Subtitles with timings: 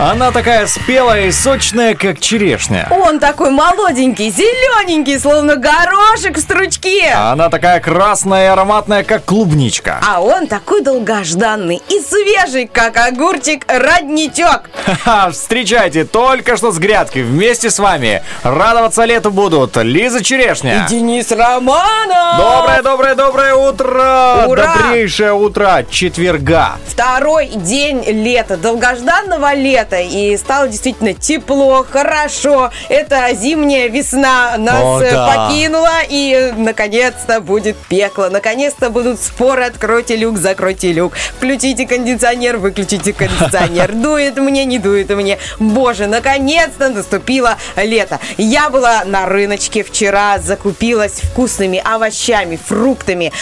[0.00, 2.86] Она такая спелая и сочная, как черешня.
[2.88, 7.10] Он такой молоденький, зелененький, словно горошек в стручке.
[7.12, 9.98] А она такая красная и ароматная, как клубничка.
[10.08, 14.70] А он такой долгожданный и свежий, как огурчик родничок.
[14.86, 18.22] Ха-ха, встречайте, только что с грядки вместе с вами.
[18.44, 20.86] Радоваться лету будут Лиза Черешня.
[20.86, 22.36] И Денис Романов.
[22.38, 24.44] Доброе, доброе, доброе утро!
[24.46, 24.76] Ура!
[24.76, 26.76] Добрейшее утро четверга.
[26.86, 29.87] Второй день лета, долгожданного лета.
[29.96, 32.70] И стало действительно тепло, хорошо.
[32.88, 35.48] Это зимняя весна нас О, э, да.
[35.48, 36.00] покинула.
[36.08, 38.28] И наконец-то будет пекло.
[38.30, 39.64] Наконец-то будут споры.
[39.64, 41.14] Откройте люк, закройте люк.
[41.14, 43.92] Включите кондиционер, выключите кондиционер.
[43.94, 45.38] Дует мне, не дует мне.
[45.58, 48.18] Боже, наконец-то наступило лето.
[48.36, 53.32] Я была на рыночке вчера, закупилась вкусными овощами, фруктами.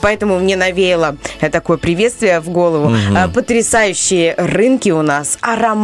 [0.00, 1.16] Поэтому мне навеяло
[1.52, 2.94] такое приветствие в голову.
[3.14, 5.38] Э, Потрясающие рынки у нас,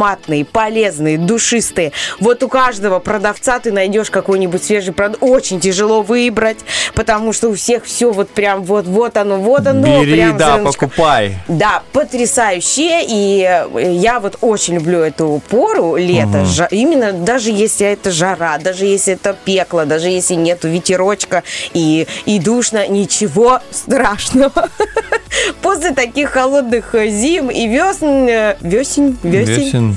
[0.07, 1.91] ароматные, полезные, душистые.
[2.19, 5.21] Вот у каждого продавца ты найдешь какой-нибудь свежий продукт.
[5.21, 6.57] Очень тяжело выбрать,
[6.93, 10.01] потому что у всех все вот прям вот, вот оно, вот оно.
[10.01, 11.37] Бери, прям да, покупай.
[11.47, 13.05] Да, потрясающие.
[13.07, 16.45] И э, я вот очень люблю эту пору лета.
[16.45, 22.07] Жа- именно даже если это жара, даже если это пекло, даже если нету ветерочка и,
[22.25, 24.69] и душно, ничего страшного.
[25.61, 29.96] После таких холодных э, зим и весен, весен, весен, Весен.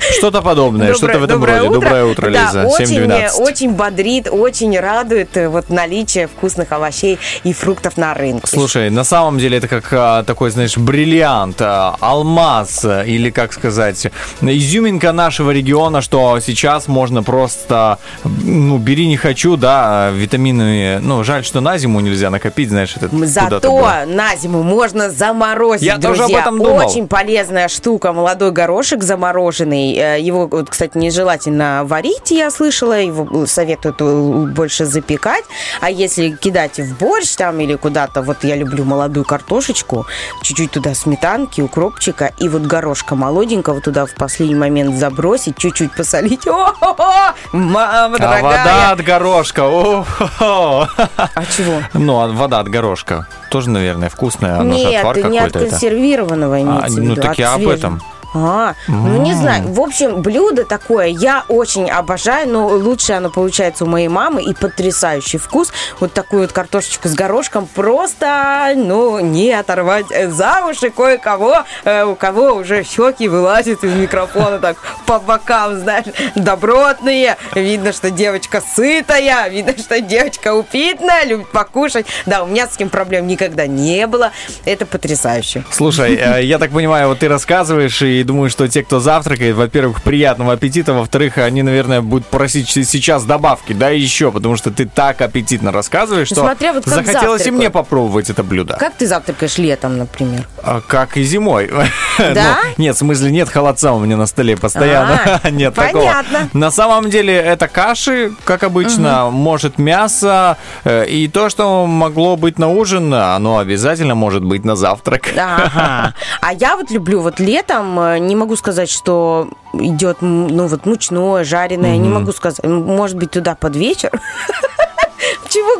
[0.00, 1.74] Что-то подобное, что-то в этом доброе роде.
[1.74, 2.64] Доброе утро, Да, Лиза.
[2.66, 3.40] очень, э, 7.12.
[3.40, 8.46] очень бодрит, очень радует э, вот наличие вкусных овощей и фруктов на рынке.
[8.46, 13.52] Слушай, на самом деле это как а, такой, знаешь, бриллиант, а, алмаз, а, или, как
[13.52, 14.08] сказать,
[14.40, 21.44] изюминка нашего региона, что сейчас можно просто, ну, бери не хочу, да, витамины, ну, жаль,
[21.44, 26.18] что на зиму нельзя накопить, знаешь, это куда-то Зато на зиму можно заморозить, Я тоже
[26.18, 26.38] друзья.
[26.38, 26.86] об этом думал.
[26.86, 28.12] Очень полезная штука.
[28.12, 29.89] Молодой горошек замороженный.
[29.98, 33.00] Э, Его, кстати, нежелательно варить, я слышала.
[33.00, 35.44] Его советуют э, больше запекать.
[35.80, 40.06] А если кидать в борщ там или куда-то, вот я люблю молодую картошечку,
[40.42, 46.46] чуть-чуть туда сметанки, укропчика и вот горошка молоденького туда в последний момент забросить, чуть-чуть посолить.
[46.46, 47.34] О-хо-хо!
[47.52, 48.42] Мама А дорогая!
[48.42, 50.88] вода от горошка, о-хо-хо.
[51.16, 51.82] А чего?
[51.94, 56.56] Ну, а вода от горошка тоже, наверное, вкусная, оно же Нет, отвар не от консервированного
[56.56, 58.00] А, ну, виду, так я об этом.
[58.34, 59.72] А, ну не знаю.
[59.72, 64.54] В общем, блюдо такое я очень обожаю, но лучше оно получается у моей мамы и
[64.54, 65.72] потрясающий вкус.
[65.98, 72.14] Вот такую вот картошечку с горошком просто, ну, не оторвать за уши кое-кого, э, у
[72.14, 74.76] кого уже щеки вылазят из микрофона так
[75.06, 77.36] по бокам, знаешь, добротные.
[77.54, 82.06] Видно, что девочка сытая, видно, что девочка упитанная, любит покушать.
[82.26, 84.32] Да, у меня с этим проблем никогда не было.
[84.64, 85.64] Это потрясающе.
[85.70, 90.02] Слушай, э, я так понимаю, вот ты рассказываешь и думаю, что те, кто завтракает, во-первых,
[90.02, 95.20] приятного аппетита, во-вторых, они, наверное, будут просить сейчас добавки, да, еще, потому что ты так
[95.20, 98.76] аппетитно рассказываешь, что Смотря вот захотелось и мне попробовать это блюдо.
[98.78, 100.46] Как ты завтракаешь летом, например?
[100.62, 101.70] А, Как и зимой.
[102.18, 102.58] Да?
[102.76, 105.40] Ну, нет, в смысле, нет холодца у меня на столе постоянно.
[105.42, 106.22] А, нет понятно.
[106.22, 106.48] такого.
[106.52, 112.58] На самом деле это каши, как обычно, может мясо, э, и то, что могло быть
[112.58, 115.30] на ужин, оно обязательно может быть на завтрак.
[115.36, 116.14] Ага.
[116.40, 121.44] А я вот люблю вот летом, э, не могу сказать, что идет, ну вот мучное,
[121.44, 124.10] жареное, не могу сказать, может быть туда под вечер.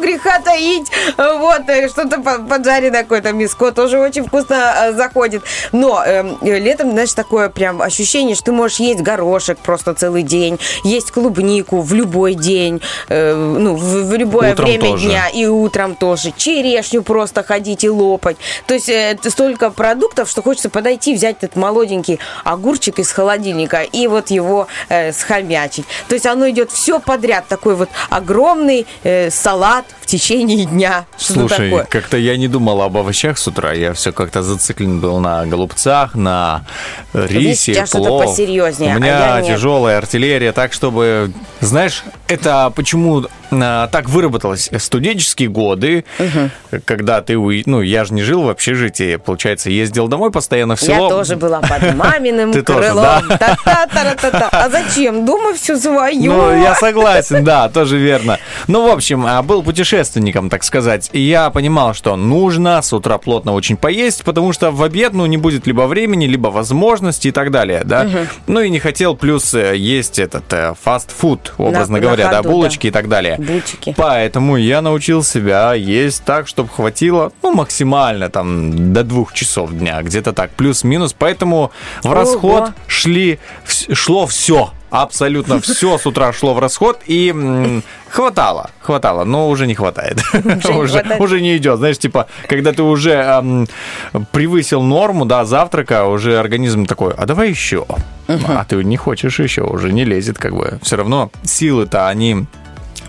[0.01, 0.91] Греха таить?
[1.17, 5.43] Вот, э, что-то по- поджаренное какое-то миско тоже очень вкусно э, заходит.
[5.73, 10.23] Но эм, э, летом, знаешь, такое прям ощущение, что ты можешь есть горошек просто целый
[10.23, 15.09] день, есть клубнику в любой день, э, ну, в, в любое Утром время тоже.
[15.09, 16.33] дня и утром тоже.
[16.37, 18.37] Черешню просто ходить и лопать.
[18.67, 24.07] То есть э, столько продуктов, что хочется подойти, взять этот молоденький огурчик из холодильника и
[24.07, 25.85] вот его э, схомячить.
[26.09, 27.47] То есть оно идет все подряд.
[27.49, 31.07] Такой вот огромный э, салат в течение дня.
[31.19, 33.73] Что Слушай, как-то я не думал об овощах с утра.
[33.73, 36.63] Я все как-то зациклен был на голубцах, на
[37.13, 38.25] э, рисе, что-то плов.
[38.27, 39.55] посерьезнее, У а меня я нет.
[39.57, 41.33] тяжелая артиллерия, так чтобы...
[41.61, 44.71] Знаешь, это почему а, так выработалось?
[44.79, 46.05] Студенческие годы,
[46.85, 47.37] когда ты...
[47.37, 51.09] уй- Ну, я же не жил в общежитии, получается, ездил домой постоянно в Я село.
[51.11, 53.23] тоже была под маминым Ты тоже, крылом.
[53.29, 53.57] да?
[53.65, 54.49] Та-та-та-та-та.
[54.53, 55.25] А зачем?
[55.25, 56.31] Дома все свое.
[56.31, 58.39] Ну, я согласен, да, тоже верно.
[58.67, 61.09] Ну, в общем, а, был путешественником, так сказать.
[61.13, 65.25] И я понимал, что нужно с утра плотно очень поесть, потому что в обед, ну,
[65.25, 68.07] не будет либо времени, либо возможности и так далее, да.
[68.47, 72.51] Ну, и не хотел плюс э, есть этот э, фастфуд, образно на говоря, да, ходу,
[72.51, 73.37] булочки и так далее.
[73.39, 73.95] Бутики.
[73.97, 80.03] Поэтому я научил себя есть так, чтобы хватило, ну, максимально там до двух часов дня,
[80.03, 81.15] где-то так, плюс-минус.
[81.19, 81.71] Поэтому
[82.03, 82.15] в Ого.
[82.15, 83.39] расход шли,
[83.93, 84.73] шло все.
[84.91, 90.19] Абсолютно все с утра шло в расход и м, хватало, хватало, но уже не хватает.
[90.45, 91.21] не Уже хватает.
[91.21, 91.79] уже не идет.
[91.79, 93.67] Знаешь, типа, когда ты уже ам,
[94.33, 97.87] превысил норму, да, завтрака, уже организм такой, а давай еще.
[98.27, 100.79] А ты не хочешь еще, уже не лезет, как бы.
[100.83, 102.47] Все равно силы-то они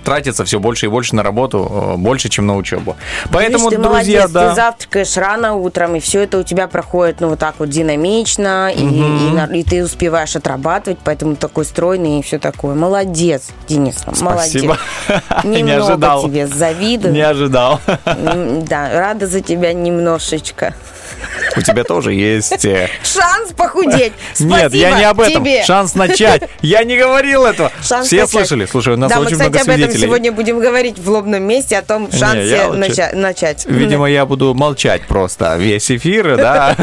[0.03, 2.95] тратятся все больше и больше на работу, э, больше, чем на учебу.
[3.31, 4.49] Поэтому, Видишь, ты друзья, молодец, да.
[4.49, 8.71] ты завтракаешь рано утром, и все это у тебя проходит, ну, вот так вот динамично,
[8.75, 12.75] и, и на- и ты успеваешь отрабатывать, поэтому такой стройный и все такое.
[12.75, 14.25] Молодец, Денис, Спасибо.
[14.31, 14.63] молодец.
[15.43, 16.23] Не Немного ожидал.
[16.23, 17.13] тебе завидую.
[17.13, 17.79] Не ожидал.
[18.05, 20.73] Да, рада за тебя немножечко.
[21.55, 22.65] У тебя тоже есть...
[22.65, 24.13] э, Шанс похудеть.
[24.39, 25.45] Нет, я не об этом.
[25.65, 26.43] Шанс начать.
[26.61, 27.71] Я не говорил этого.
[28.03, 28.65] Все слышали?
[28.65, 30.07] Слушай, у нас да, мы, очень кстати, много об этом свидетелей.
[30.07, 32.67] сегодня будем говорить в лобном месте, о том шансе
[33.13, 33.65] начать.
[33.65, 36.75] Видимо, я буду молчать просто весь эфир, да.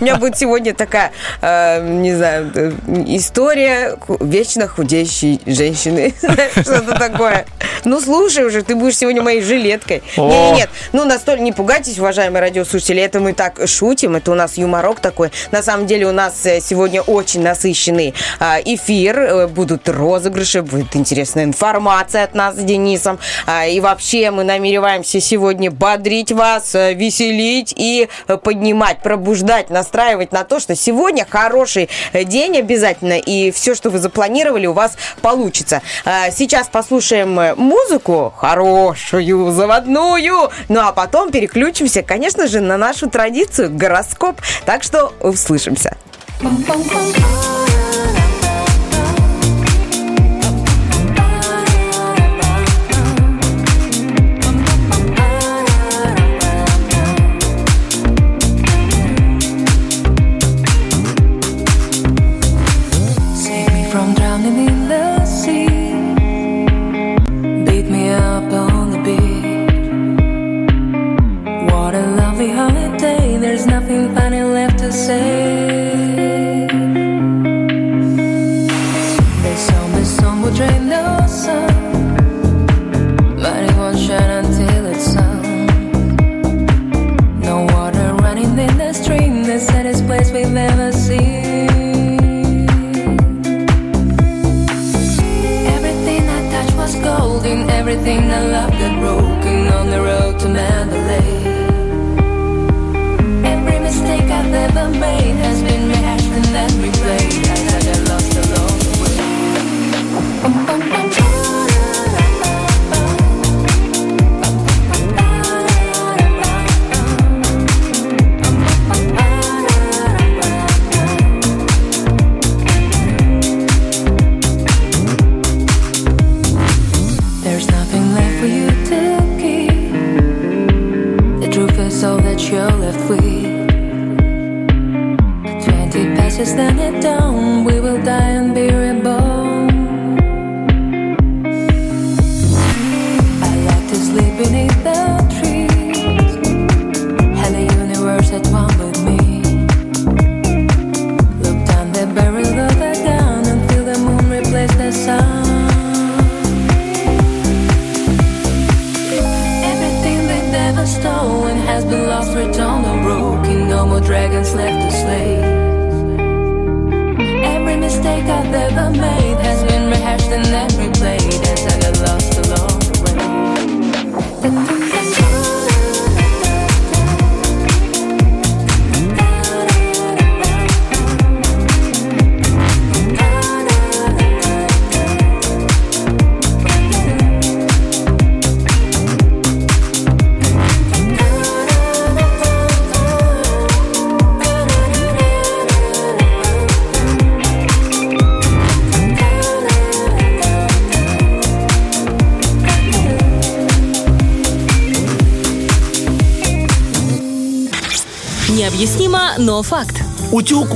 [0.00, 2.72] У меня будет сегодня такая, э, не знаю, э,
[3.08, 6.14] история вечно худеющей женщины.
[6.52, 7.46] Что-то такое.
[7.84, 10.02] Ну, слушай уже, ты будешь сегодня моей жилеткой.
[10.16, 14.58] Нет, нет, ну, настолько не пугайтесь, уважаемые радиослушатели, это мы так шутим, это у нас
[14.58, 15.30] юморок такой.
[15.50, 20.94] На самом деле у нас э, сегодня очень насыщенный а, эфир, э, будут розыгрыши, будет
[20.94, 23.18] интересная информация от нас с Денисом.
[23.46, 28.08] А, И вообще мы намереваемся сегодня бодрить вас, э, веселить и
[28.42, 34.66] поднимать, пробуждать, настраивать на то, что сегодня хороший день обязательно, и все, что вы запланировали,
[34.66, 35.82] у вас получится.
[36.04, 43.70] А, Сейчас послушаем музыку хорошую, заводную, ну а потом переключимся, конечно же, на нашу традицию
[43.86, 44.40] гороскоп.
[44.64, 45.96] Так что услышимся.
[46.40, 47.65] Save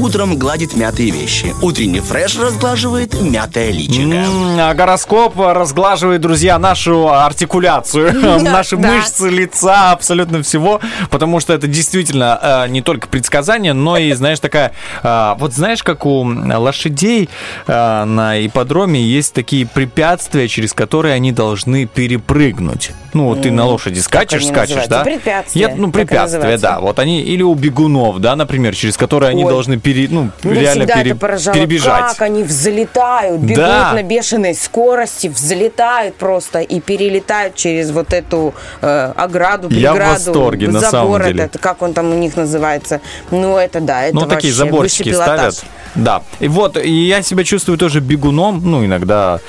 [0.00, 1.54] утром гладит мятые вещи.
[1.62, 4.24] Утренний фреш разглаживает мятое личико.
[4.58, 10.80] А гороскоп разглаживает, друзья, нашу артикуляцию, наши мышцы лица, абсолютно всего,
[11.10, 14.72] потому что это действительно э, не только предсказание, но и, знаешь, такая...
[15.02, 17.28] э, вот знаешь, как у лошадей
[17.66, 22.92] э, на ипподроме есть такие препятствия, через которые они должны перепрыгнуть.
[23.12, 25.02] Ну, ты на лошади скачешь, скачешь, да?
[25.04, 25.60] Препятствия.
[25.62, 26.80] Я- ну, препятствия, да.
[26.80, 29.50] Вот они, или у бегунов, да, например, через которые они Ой.
[29.50, 32.08] должны пере, ну, Меня реально пере- перебежать.
[32.12, 33.92] как они взлетают, бегут Да.
[33.94, 40.12] на бешеной скорости, взлетают просто и перелетают через вот эту э, ограду, Я в преграду,
[40.12, 40.90] восторге, на забор
[41.20, 41.44] самом деле.
[41.44, 43.00] этот, как он там у них называется.
[43.30, 45.62] Ну, это да, это Ну, такие заборчики ставят.
[45.94, 46.22] Да.
[46.38, 49.40] И вот, и я себя чувствую тоже бегуном, ну, иногда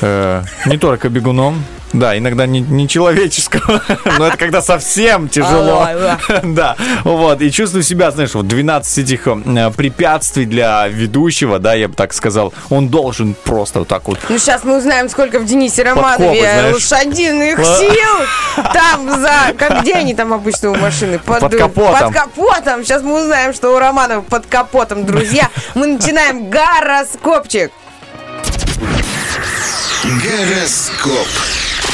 [0.00, 3.80] э, не только бегуном, да, иногда не, не человеческого,
[4.18, 5.88] но это когда совсем тяжело.
[6.42, 11.88] Да, вот, и чувствую себя, знаешь, вот 12 этих э, препятствий для ведущего, да, я
[11.88, 15.44] бы так сказал, он должен просто вот так вот Ну, сейчас мы узнаем, сколько в
[15.44, 18.64] Денисе Романове лошадиных сил.
[18.72, 19.54] Там за...
[19.56, 21.18] Как, где они там обычно у машины?
[21.18, 22.12] Под капотом.
[22.12, 22.84] Под капотом.
[22.84, 25.48] Сейчас мы узнаем, что у Романова под капотом, друзья.
[25.74, 27.72] Мы начинаем гороскопчик.
[30.04, 31.28] Гороскоп.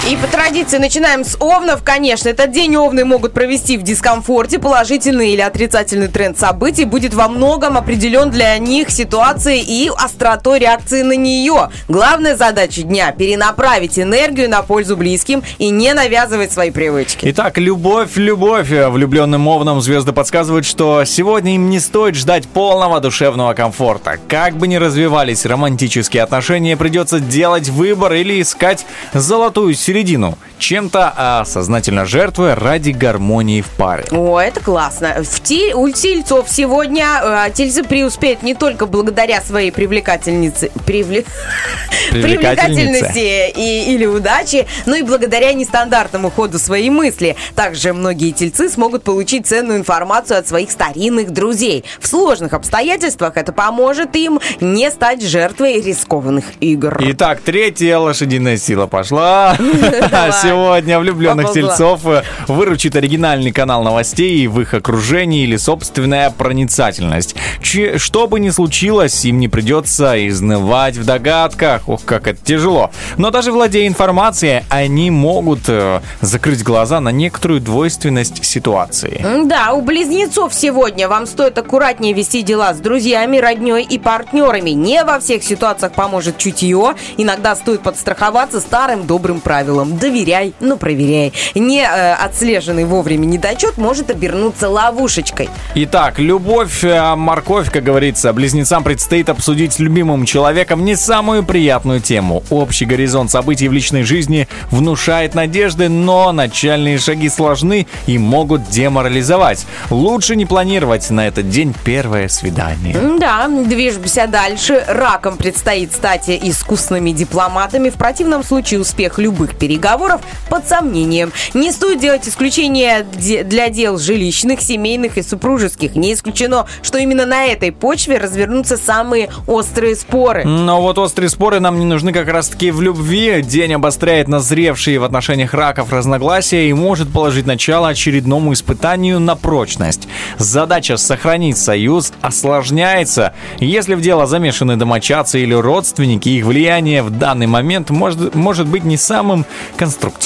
[0.09, 2.31] И по традиции начинаем с овнов, конечно.
[2.31, 4.59] Этот день овны могут провести в дискомфорте.
[4.59, 11.03] Положительный или отрицательный тренд событий будет во многом определен для них ситуацией и остротой реакции
[11.03, 11.69] на нее.
[11.87, 17.31] Главная задача дня– перенаправить энергию на пользу близким и не навязывать свои привычки.
[17.31, 18.71] Итак, любовь, любовь.
[18.71, 24.19] Влюбленным овнам звезды подсказывают, что сегодня им не стоит ждать полного душевного комфорта.
[24.29, 31.13] Как бы ни развивались романтические отношения, придется делать выбор или искать золотую середину, середину чем-то
[31.17, 34.05] а, сознательно жертвуя ради гармонии в паре.
[34.13, 35.25] О, это классно.
[35.25, 37.07] В те- у тельцов сегодня
[37.49, 41.27] э, тельцы преуспеют не только благодаря своей привлекательнице, привле-
[42.13, 47.37] привлекательности и, или удаче, но и благодаря нестандартному ходу своей мысли.
[47.55, 51.85] Также многие тельцы смогут получить ценную информацию от своих старинных друзей.
[51.99, 56.99] В сложных обстоятельствах это поможет им не стать жертвой рискованных игр.
[57.01, 59.57] Итак, третья лошадиная сила пошла.
[60.51, 62.23] Сегодня влюбленных Поползла.
[62.49, 67.37] выручит оригинальный канал новостей в их окружении или собственная проницательность.
[67.63, 71.89] Че- что бы ни случилось, им не придется изнывать в догадках.
[71.89, 72.91] Ох, как это тяжело.
[73.17, 79.25] Но даже владея информацией, они могут э, закрыть глаза на некоторую двойственность ситуации.
[79.45, 84.71] Да, у близнецов сегодня вам стоит аккуратнее вести дела с друзьями, родней и партнерами.
[84.71, 86.95] Не во всех ситуациях поможет чутье.
[87.17, 89.97] Иногда стоит подстраховаться старым добрым правилом.
[90.41, 91.33] Доверяй, но проверяй.
[91.55, 95.49] Не э, отслеженный вовремя недочет может обернуться ловушечкой.
[95.75, 102.01] Итак, любовь, э, морковь, как говорится, близнецам предстоит обсудить с любимым человеком не самую приятную
[102.01, 102.43] тему.
[102.51, 109.67] Общий горизонт событий в личной жизни внушает надежды, но начальные шаги сложны и могут деморализовать.
[109.91, 112.97] Лучше не планировать на этот день первое свидание.
[113.19, 114.85] Да, движемся дальше.
[114.87, 117.91] Раком предстоит стать искусными дипломатами.
[117.91, 121.33] В противном случае успех любых переговоров под сомнением.
[121.55, 125.95] Не стоит делать исключения для дел жилищных, семейных и супружеских.
[125.95, 130.45] Не исключено, что именно на этой почве развернутся самые острые споры.
[130.45, 133.43] Но вот острые споры нам не нужны как раз-таки в любви.
[133.43, 140.09] День обостряет назревшие в отношениях раков разногласия и может положить начало очередному испытанию на прочность.
[140.39, 143.35] Задача сохранить союз осложняется.
[143.59, 148.85] Если в дело замешаны домочадцы или родственники, их влияние в данный момент может, может быть
[148.85, 149.45] не самым
[149.77, 150.20] конструктивным.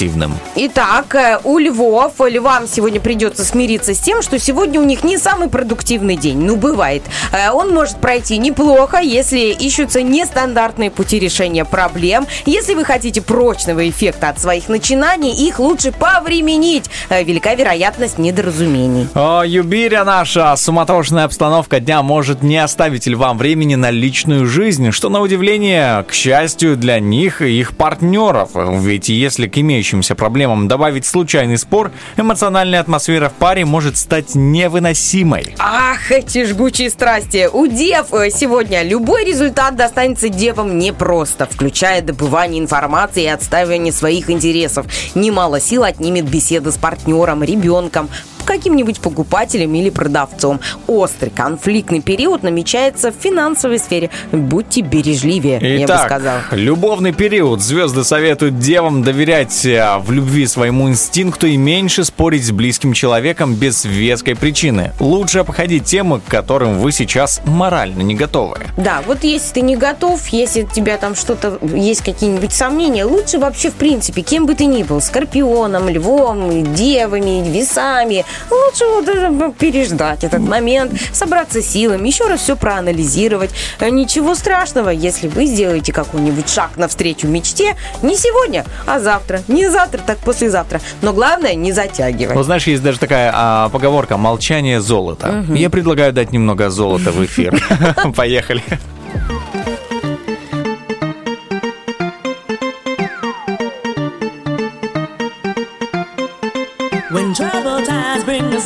[0.55, 5.17] Итак, э, у львов, львам сегодня придется смириться с тем, что сегодня у них не
[5.17, 6.39] самый продуктивный день.
[6.39, 7.03] Ну, бывает.
[7.31, 12.27] Э, Он может пройти неплохо, если ищутся нестандартные пути решения проблем.
[12.45, 16.89] Если вы хотите прочного эффекта от своих начинаний, их лучше повременить.
[17.09, 19.07] Э, Велика вероятность недоразумений.
[19.13, 25.09] О, Юбиря наша суматошная обстановка дня может не оставить львам времени на личную жизнь, что
[25.09, 28.49] на удивление, к счастью для них и их партнеров.
[28.53, 35.53] Ведь если к имеющимся проблемам добавить случайный спор, эмоциональная атмосфера в паре может стать невыносимой.
[35.59, 37.49] Ах, эти жгучие страсти.
[37.51, 44.29] У дев э, сегодня любой результат достанется девам непросто, включая добывание информации и отстаивание своих
[44.29, 44.85] интересов.
[45.13, 48.09] Немало сил отнимет беседа с партнером, ребенком,
[48.45, 50.59] каким-нибудь покупателем или продавцом.
[50.87, 54.09] Острый конфликтный период намечается в финансовой сфере.
[54.31, 56.41] Будьте бережливее, я бы Итак, сказала.
[56.51, 57.61] любовный период.
[57.61, 63.55] Звезды советуют девам доверять э, в любви своему инстинкту и меньше спорить с близким человеком
[63.55, 64.91] без веской причины.
[64.99, 68.57] Лучше обходить темы, к которым вы сейчас морально не готовы.
[68.77, 73.39] Да, вот если ты не готов, если у тебя там что-то, есть какие-нибудь сомнения, лучше
[73.39, 80.23] вообще, в принципе, кем бы ты ни был, скорпионом, львом, девами, весами, лучше вот переждать
[80.23, 83.51] этот момент, собраться силами, еще раз все проанализировать.
[83.79, 89.41] Э, Ничего страшного, если вы сделаете какой-нибудь шаг навстречу мечте не сегодня, а завтра.
[89.47, 90.81] Не завтра, так послезавтра.
[91.01, 92.35] Но главное, не затягивать.
[92.35, 95.45] Вот знаешь, есть даже такая а, поговорка «молчание золото».
[95.53, 97.61] Я предлагаю дать немного золота в эфир.
[98.15, 98.63] Поехали.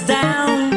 [0.01, 0.69] Down,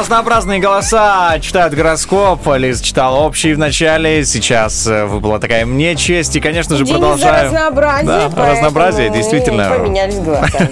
[0.00, 2.40] разнообразные голоса читают гороскоп.
[2.56, 4.24] Лиз читала общий в начале.
[4.24, 6.34] Сейчас э, выпала такая мне честь.
[6.36, 7.44] И, конечно же, День из-за продолжаю.
[7.46, 9.68] разнообразия, Да, разнообразие, действительно.
[9.68, 10.70] Поменялись голосами.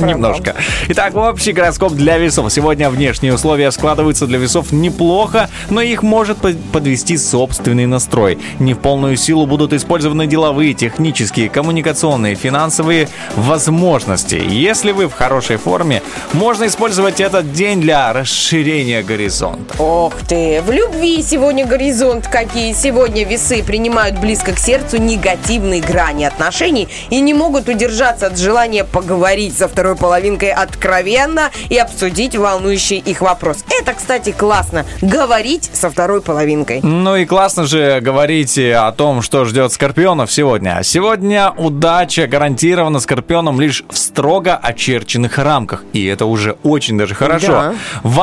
[0.04, 0.54] Немножко.
[0.88, 2.52] Итак, общий гороскоп для весов.
[2.52, 8.38] Сегодня внешние условия складываются для весов неплохо, но их может под- подвести собственный настрой.
[8.58, 14.34] Не в полную силу будут использованы деловые, технические, коммуникационные, финансовые возможности.
[14.46, 16.02] Если вы в хорошей форме,
[16.34, 19.76] можно использовать этот день для для расширения горизонта.
[19.78, 22.72] Ох ты, в любви сегодня горизонт какие.
[22.72, 28.82] Сегодня весы принимают близко к сердцу негативные грани отношений и не могут удержаться от желания
[28.82, 33.64] поговорить со второй половинкой откровенно и обсудить волнующий их вопрос.
[33.80, 34.84] Это, кстати, классно.
[35.00, 36.80] Говорить со второй половинкой.
[36.82, 40.80] Ну и классно же говорить о том, что ждет скорпионов сегодня.
[40.82, 45.84] Сегодня удача гарантирована скорпионам лишь в строго очерченных рамках.
[45.92, 47.46] И это уже очень даже хорошо.
[47.46, 47.74] Да.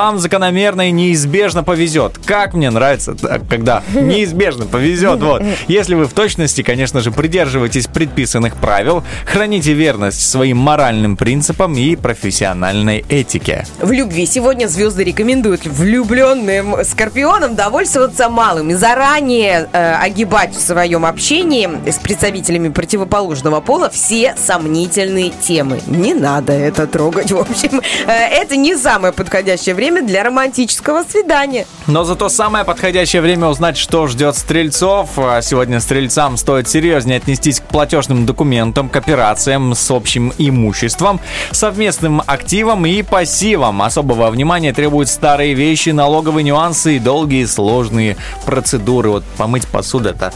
[0.01, 2.13] Вам закономерно и неизбежно повезет.
[2.25, 3.15] Как мне нравится,
[3.47, 5.21] когда неизбежно повезет.
[5.21, 5.43] Вот.
[5.67, 11.95] Если вы в точности, конечно же, придерживаетесь предписанных правил, храните верность своим моральным принципам и
[11.95, 13.67] профессиональной этике.
[13.79, 21.05] В любви сегодня звезды рекомендуют влюбленным скорпионам довольствоваться малым и заранее э, огибать в своем
[21.05, 25.79] общении с представителями противоположного пола все сомнительные темы.
[25.85, 27.81] Не надо это трогать, в общем.
[28.07, 31.65] Э, это не самое подходящее время для романтического свидания.
[31.87, 35.09] Но зато самое подходящее время узнать, что ждет стрельцов.
[35.17, 41.19] А Сегодня стрельцам стоит серьезнее отнестись к платежным документам, к операциям с общим имуществом,
[41.51, 43.81] совместным активам и пассивам.
[43.81, 49.09] Особого внимания требуют старые вещи, налоговые нюансы и долгие сложные процедуры.
[49.09, 50.31] Вот помыть посуду это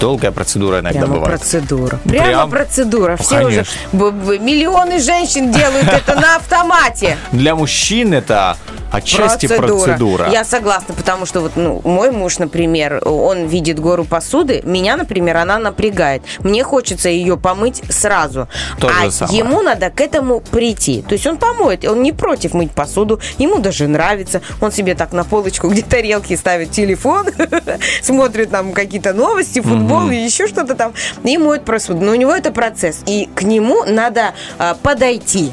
[0.00, 1.38] долгая процедура иногда Прямо бывает.
[1.38, 2.00] процедура.
[2.04, 2.50] Прямо Прям?
[2.50, 3.16] процедура.
[3.16, 3.72] Все уже конечно.
[3.92, 7.16] б- миллионы женщин делают это на автомате.
[7.32, 8.56] Для мужчин это
[8.92, 10.30] отчасти процедура.
[10.30, 15.36] Я согласна, потому что вот ну, мой муж, например, он видит гору посуды, меня, например,
[15.36, 16.22] она напрягает.
[16.40, 18.48] Мне хочется ее помыть сразу.
[18.78, 19.38] То а самое.
[19.38, 21.02] ему надо к этому прийти.
[21.02, 24.40] То есть он помоет, он не против мыть посуду, ему даже нравится.
[24.60, 27.26] Он себе так на полочку, где тарелки ставит телефон,
[28.02, 30.92] смотрит там какие-то новости, футбол и еще что-то там,
[31.24, 32.04] и моет посуду.
[32.04, 33.00] Но у него это процесс.
[33.06, 35.52] И к нему надо а, подойти.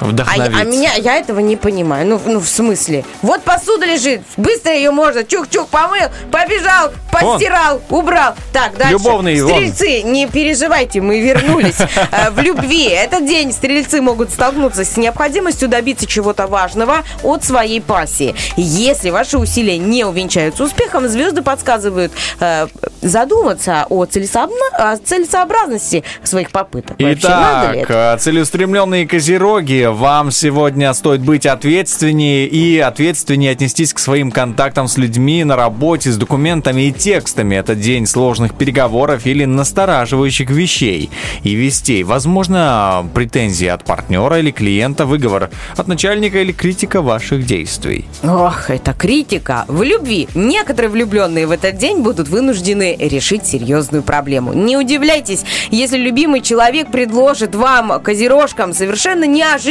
[0.00, 0.56] А, Вдохновить.
[0.60, 2.06] а меня, я этого не понимаю.
[2.06, 3.04] Ну, ну, в смысле?
[3.22, 8.34] Вот посуда лежит, быстро ее можно, чук-чук, помыл, побежал, постирал, убрал.
[8.52, 8.92] Так, дальше.
[8.92, 9.52] Любовный, вон.
[9.52, 11.76] Стрельцы, не переживайте, мы вернулись.
[12.12, 17.80] Э, В любви этот день стрельцы могут столкнуться с необходимостью добиться чего-то важного от своей
[17.80, 18.34] пассии.
[18.56, 22.66] Если ваши усилия не увенчаются успехом, звезды подсказывают э,
[23.02, 26.96] задуматься о, целесообразности своих попыток.
[26.98, 34.96] Итак, целеустремленные козероги, вам сегодня стоит быть ответственнее и ответственнее отнестись к своим контактам с
[34.96, 37.56] людьми на работе, с документами и текстами.
[37.56, 41.10] Это день сложных переговоров или настораживающих вещей
[41.42, 42.02] и вестей.
[42.02, 48.04] Возможно, претензии от партнера или клиента, выговор от начальника или критика ваших действий.
[48.22, 49.64] Ох, это критика.
[49.68, 54.52] В любви некоторые влюбленные в этот день будут вынуждены решить серьезную проблему.
[54.52, 59.26] Не удивляйтесь, если любимый человек предложит вам, козерожкам, совершенно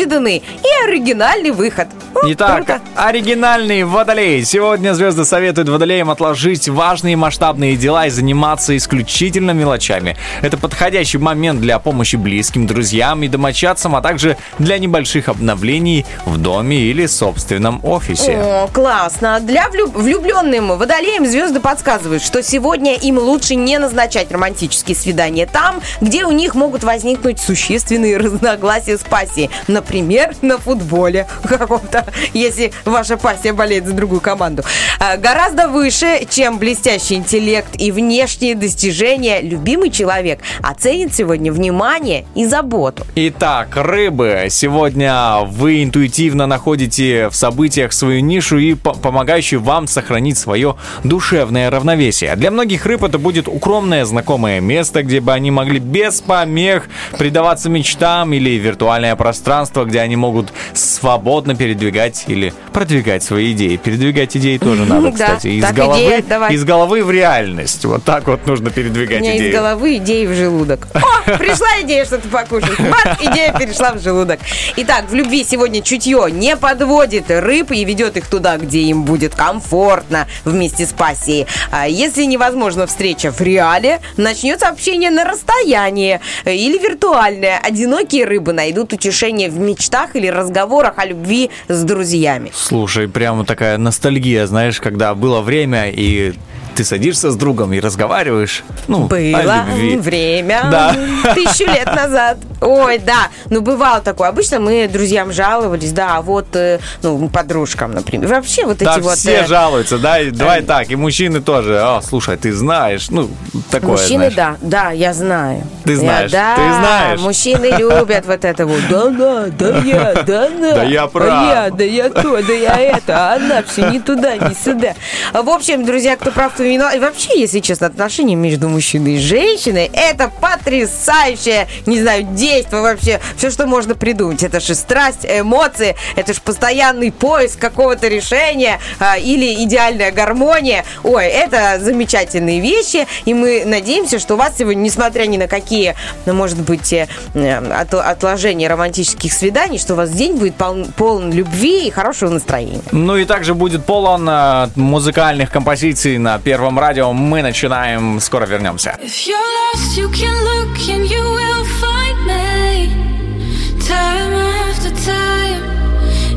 [0.06, 1.88] неожиданный и оригинальный выход.
[2.28, 2.82] Итак, круто.
[2.96, 4.44] оригинальный водолей.
[4.46, 10.16] Сегодня звезды советуют водолеям отложить важные масштабные дела и заниматься исключительно мелочами.
[10.42, 16.38] Это подходящий момент для помощи близким, друзьям и домочадцам, а также для небольших обновлений в
[16.38, 18.38] доме или собственном офисе.
[18.38, 19.40] О, классно.
[19.42, 25.82] Для влюб- влюбленным водолеям звезды подсказывают, что сегодня им лучше не назначать романтические свидания там,
[26.02, 29.50] где у них могут возникнуть существенные разногласия с пассией.
[29.68, 29.95] Например,
[30.42, 34.64] на футболе каком-то, если ваша пассия болеет за другую команду.
[35.00, 42.46] А, Гораздо выше, чем блестящий интеллект и внешние достижения, любимый человек оценит сегодня внимание и
[42.46, 43.06] заботу.
[43.16, 50.38] Итак, рыбы, сегодня вы интуитивно находите в событиях свою нишу и по- помогающую вам сохранить
[50.38, 52.36] свое душевное равновесие.
[52.36, 57.70] Для многих рыб это будет укромное знакомое место, где бы они могли без помех предаваться
[57.70, 63.78] мечтам или виртуальное пространство, где они могут свободно передвигать или продвигать свои идеи.
[63.78, 65.48] Передвигать идеи тоже надо, кстати.
[65.48, 67.86] Из головы, из головы в реальность.
[67.86, 69.50] Вот так вот нужно передвигать идеи.
[69.50, 70.88] из головы идеи в желудок.
[70.94, 72.80] О, пришла идея что-то покушать.
[72.80, 74.40] Бац, идея перешла в желудок.
[74.78, 79.36] Итак, в любви сегодня чутье не подводит рыб и ведет их туда, где им будет
[79.36, 81.48] комфортно вместе с пассией.
[81.72, 87.60] А если невозможна встреча в реале, начнется общение на расстоянии или виртуальное.
[87.60, 92.52] Одинокие рыбы найдут утешение в мечтах или разговорах о любви с друзьями.
[92.54, 96.34] Слушай, прямо такая ностальгия, знаешь, когда было время, и
[96.76, 99.66] ты садишься с другом и разговариваешь, ну, Было
[100.00, 100.96] время Да.
[101.36, 102.38] тысячу лет назад.
[102.62, 103.28] Ой, да.
[103.50, 104.30] Ну, бывало такое.
[104.30, 108.28] Обычно мы друзьям жаловались, да, вот, э, ну, подружкам, например.
[108.28, 109.18] Вообще вот Да, эти вот...
[109.18, 111.80] все э, жалуются, да, и давай так, и мужчины тоже.
[111.82, 113.30] О, слушай, ты знаешь, ну,
[113.72, 114.36] такое, Мужчины, знаешь.
[114.36, 115.64] да, да, я знаю.
[115.84, 117.20] Ты Я- знаешь, да, ты знаешь.
[117.22, 118.82] мужчины любят вот это вот.
[118.90, 120.74] Да, да, да я, да, да.
[120.76, 121.30] Да я прав.
[121.30, 124.94] А я, да я то, да я это, а она все не туда, не сюда.
[125.34, 126.96] А, В общем, друзья, кто прав, кто виноват.
[126.96, 133.20] И вообще, если честно, отношения между мужчиной и женщиной, это потрясающее, не знаю, действие вообще.
[133.38, 134.44] Все, что можно придумать.
[134.44, 140.86] Это же страсть, эмоции, это же постоянный поиск какого-то решения а, или идеальная гармония.
[141.04, 145.96] Ой, это замечательные вещи, и мы надеемся, что у вас сегодня, несмотря ни на какие,
[146.26, 150.86] ну, может быть, э, э, от- отложения романтических свиданий, что у вас день будет полн,
[150.98, 152.82] полон любви и хорошего настроения.
[152.92, 157.14] Ну и также будет полон э, музыкальных композиций на Первом радио.
[157.14, 158.98] Мы начинаем, скоро вернемся.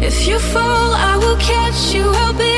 [0.01, 2.05] If you fall, I will catch you.
[2.05, 2.58] I'll be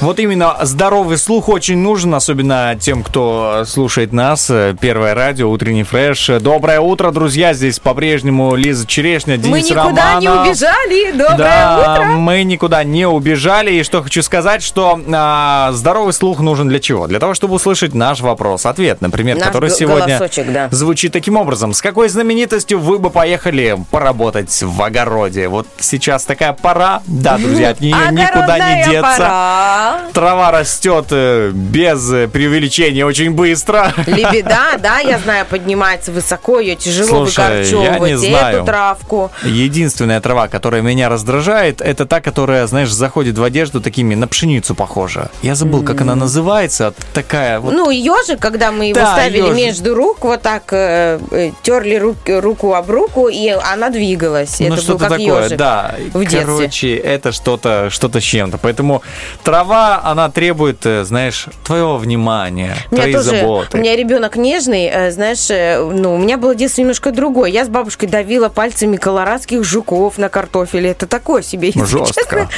[0.00, 4.50] Вот именно здоровый слух очень нужен, особенно тем, кто слушает нас.
[4.80, 6.26] Первое радио, утренний фреш.
[6.40, 7.52] Доброе утро, друзья.
[7.52, 10.46] Здесь по-прежнему Лиза Черешня, Денис мы никуда не Романов.
[10.46, 11.12] убежали.
[11.12, 12.04] Доброе да, утро.
[12.12, 13.72] мы никуда не убежали.
[13.72, 17.06] И что хочу сказать, что а, здоровый слух нужен для чего?
[17.06, 20.68] Для того, чтобы услышать наш вопрос, ответ, например, Наш который сегодня да.
[20.70, 21.74] звучит таким образом.
[21.74, 25.48] С какой знаменитостью вы бы поехали поработать в огороде?
[25.48, 27.02] Вот сейчас такая пора.
[27.06, 29.02] Да, друзья, от нее никуда не деться.
[29.02, 29.89] пора.
[30.12, 33.92] Трава растет э, без э, преувеличения очень быстро.
[34.06, 38.18] Лебеда, да, я знаю, поднимается высоко, ее тяжело Слушай, я не выкорчевывать.
[38.30, 38.56] знаю.
[38.56, 39.30] Эту травку.
[39.42, 44.74] Единственная трава, которая меня раздражает, это та, которая, знаешь, заходит в одежду такими на пшеницу
[44.74, 45.30] похожа.
[45.42, 46.92] Я забыл, как она называется.
[47.14, 47.72] Такая вот.
[47.72, 51.18] Ну, ежик, когда мы его Да, ставили между рук, вот так э,
[51.62, 54.60] терли рук- руку об руку, и она двигалась.
[54.60, 55.56] ну, Это что-то такое, ежик.
[55.58, 55.94] да.
[56.12, 56.40] в детстве.
[56.40, 58.58] Короче, это что-то что с чем-то.
[58.58, 59.02] Поэтому
[59.44, 63.76] трава, она требует, э, знаешь, твоего внимания, У меня твоей тоже, заботы.
[63.76, 67.50] у меня ребенок нежный, э, знаешь, э, ну, у меня было детство немножко другое.
[67.50, 70.90] Я с бабушкой давила пальцами колорадских жуков на картофеле.
[70.90, 72.48] Это такое себе, Жестко.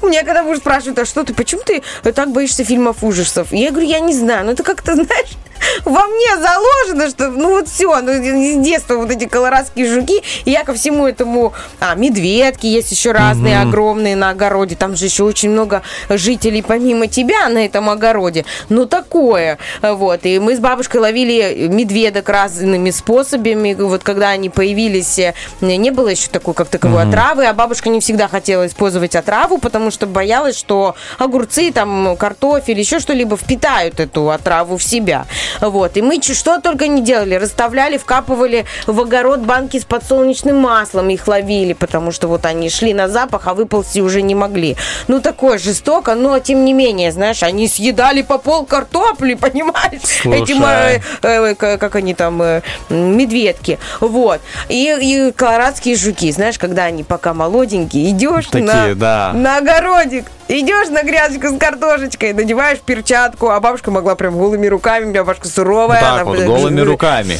[0.00, 1.82] У меня когда муж спрашивает, а что ты, почему ты
[2.12, 3.48] так боишься фильмов ужасов?
[3.52, 5.36] Я говорю, я не знаю, ну это как-то, знаешь,
[5.84, 10.50] во мне заложено, что ну вот все, ну из детства вот эти колорадские жуки, и
[10.50, 15.24] я ко всему этому, а, медведки есть еще разные, огромные на огороде, там же еще
[15.24, 21.00] очень много жителей помимо тебя на этом огороде, ну такое, вот, и мы с бабушкой
[21.00, 27.02] ловили медведок разными способами, вот когда они появились, э, не было еще такой, как таковой
[27.02, 32.78] отравы, а бабушка не всегда хотела использовать отраву, потому что боялась, что огурцы, там, картофель,
[32.78, 35.26] еще что-либо впитают эту отраву в себя.
[35.60, 35.96] Вот.
[35.96, 37.34] И мы что только не делали.
[37.34, 42.94] Расставляли, вкапывали в огород банки с подсолнечным маслом, их ловили, потому что вот они шли
[42.94, 44.76] на запах, а выползти уже не могли.
[45.08, 50.00] Ну, такое жестоко, но тем не менее, знаешь, они съедали по пол картопли, понимаешь?
[50.22, 50.42] Слушай.
[50.42, 53.78] Эти, э, к- как они там, э, медведки.
[54.00, 54.40] Вот.
[54.68, 59.32] И, и колорадские жуки, знаешь, когда они пока молоденькие, идешь Такие, на, да.
[59.34, 65.04] на огородик, идешь на грядочку с картошечкой, надеваешь перчатку, а бабушка могла прям голыми руками,
[65.04, 66.00] у меня бабушка суровая.
[66.00, 67.38] Так она- вот, голыми руками.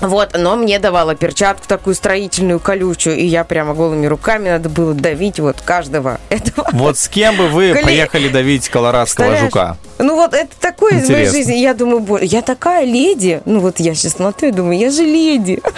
[0.00, 4.92] Вот, но мне давала перчатку такую строительную, колючую, и я прямо голыми руками надо было
[4.94, 6.68] давить вот каждого этого.
[6.72, 9.76] Вот с кем бы вы Коле- поехали давить колорадского жука?
[9.98, 11.38] Ну вот это такое из моей Интересно.
[11.38, 11.54] жизни.
[11.54, 13.40] Я думаю, я такая леди.
[13.46, 15.62] Ну вот я сейчас смотрю и думаю, я же леди.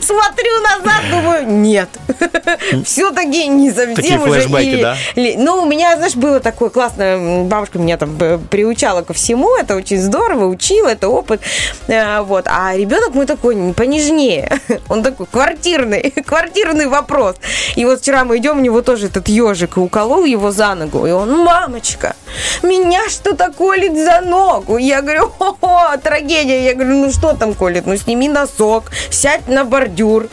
[0.00, 1.88] Смотрю назад, думаю, нет.
[2.84, 4.40] Все-таки не совсем Такие уже.
[4.42, 4.96] флешбеки, и да?
[5.42, 9.76] Ну, у меня, знаешь, было такое классное, бабушка меня там э, приучала ко всему, это
[9.76, 11.40] очень здорово, учила, это опыт.
[11.88, 12.46] Э, Вот.
[12.48, 14.58] А ребенок мой такой понежнее.
[14.88, 17.36] Он такой квартирный, квартирный вопрос.
[17.76, 21.06] И вот вчера мы идем, у него тоже этот ежик, уколол его за ногу.
[21.06, 22.16] И он, мамочка,
[22.62, 24.78] меня что-то колет за ногу.
[24.78, 26.64] Я говорю, о, трагедия.
[26.64, 27.86] Я говорю, ну что там колет?
[27.86, 30.28] Ну сними носок, сядь на бордюр,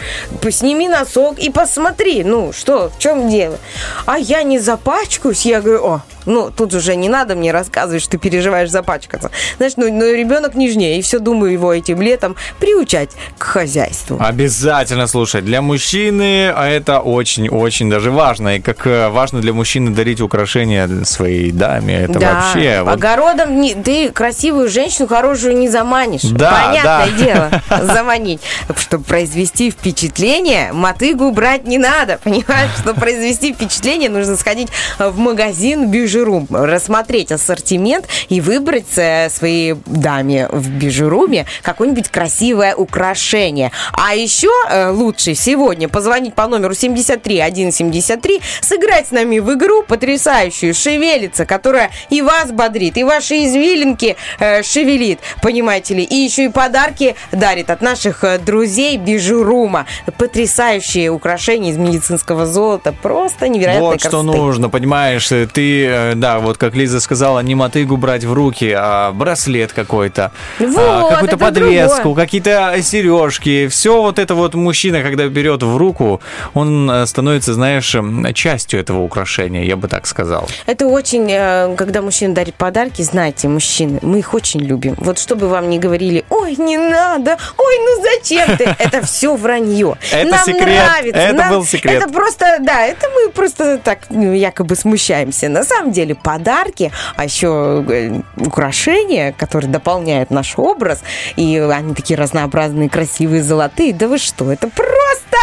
[0.52, 3.58] сними носок и посмотри, ну что, в чем дело?
[4.06, 5.48] А я не запачкаюсь.
[5.48, 9.32] Я говорю, о, ну, тут уже не надо мне рассказывать, что ты переживаешь запачкаться.
[9.58, 14.18] Знаешь, ну, ну ребенок нежнее, и все думаю его этим летом приучать к хозяйству.
[14.20, 18.58] Обязательно, слушай, для мужчины а это очень-очень даже важно.
[18.58, 22.82] И как э, важно для мужчины дарить украшения своей даме, это да, вообще...
[22.84, 26.22] вот огородом не- ты красивую женщину хорошую не заманишь.
[26.24, 27.24] Да, Понятное да.
[27.24, 27.62] дело,
[27.94, 28.42] заманить.
[28.76, 32.72] Чтобы произвести впечатление, мотыгу брать не надо, понимаешь?
[32.80, 40.50] Чтобы произвести впечатление, нужно сходить в магазин Бижурум, рассмотреть ассортимент и выбрать э, своей даме
[40.50, 43.72] в Бижуруме какое-нибудь красивое украшение.
[43.94, 49.84] А еще э, лучше сегодня позвонить по номеру 73 173, сыграть с нами в игру
[49.84, 56.46] потрясающую «Шевелится», которая и вас бодрит, и ваши извилинки э, шевелит, понимаете ли, и еще
[56.46, 59.86] и подарки дарит от наших друзей Бижурума.
[60.18, 66.58] Потрясающие украшения из медицинского золота, просто невероятной Вот что нужно, понимаешь, ты, э, да, вот
[66.58, 71.38] как Лиза сказала, не мотыгу брать в руки, а браслет какой-то, а, Вот, какую-то это
[71.38, 76.22] подвеску, какие-то сережки, все вот это вот мужчина, когда берет в руку,
[76.54, 80.48] он э, становится, знаешь, м, частью этого украшения, я бы так сказал.
[80.66, 84.96] Это очень, э, когда мужчина дарит подарки, знаете, мужчины, мы их очень любим.
[84.98, 88.64] Вот чтобы вам не говорили, ой, не надо, ой, ну зачем ты?
[88.80, 89.96] Это все вранье.
[90.12, 90.68] Это нам секрет.
[90.68, 91.20] нравится.
[91.22, 92.04] Это нам- был секрет.
[92.04, 95.50] Это просто, да, это мы просто так ну, якобы смущаемся.
[95.50, 101.02] На самом деле подарки, а еще э, украшения, которые дополняют наш образ,
[101.36, 103.94] и они такие разнообразные, красивые, золотые.
[103.94, 105.38] Да вы что, это просто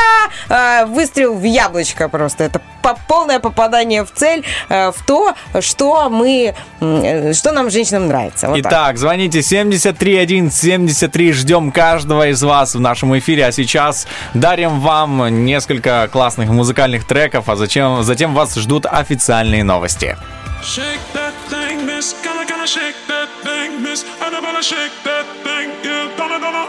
[0.48, 2.44] э, выстрел в яблочко просто.
[2.44, 8.08] Это по- полное попадание в цель, э, в то, что мы, э, что нам, женщинам,
[8.08, 8.48] нравится.
[8.48, 8.72] Вот так.
[8.72, 16.08] Итак, звоните 73173, ждем каждого из вас в нашем эфире, а сейчас дарим вам несколько
[16.12, 20.16] классных музыкальных треков, а зачем, затем вас ждут официальные новости.
[20.62, 22.18] Shake that thing, miss.
[22.24, 24.02] Gonna, gonna shake that thing, miss.
[24.18, 26.10] I'm gonna shake that thing, yeah.
[26.18, 26.66] Donna, Donna.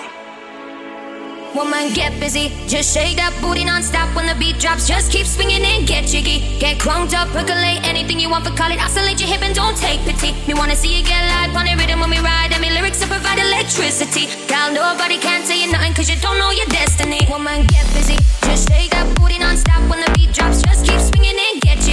[1.58, 2.54] Woman, get busy.
[2.69, 4.86] Just shake that booty non-stop when the beat drops.
[4.88, 6.45] Just keep swinging and get jiggy.
[6.62, 8.78] Get crunked up, percolate anything you want for call it.
[8.78, 10.38] Oscillate your hip and don't take pity.
[10.45, 12.54] Me wanna see you get live on the rhythm when we ride.
[12.54, 14.30] And me lyrics to provide electricity.
[14.45, 17.25] Girl, nobody can tell you nothing cause you don't know your destiny.
[17.28, 18.21] Woman, get busy.
[18.45, 20.62] Just shake that booty non-stop when the beat drops.
[20.62, 21.88] Just keep swinging and get jiggy.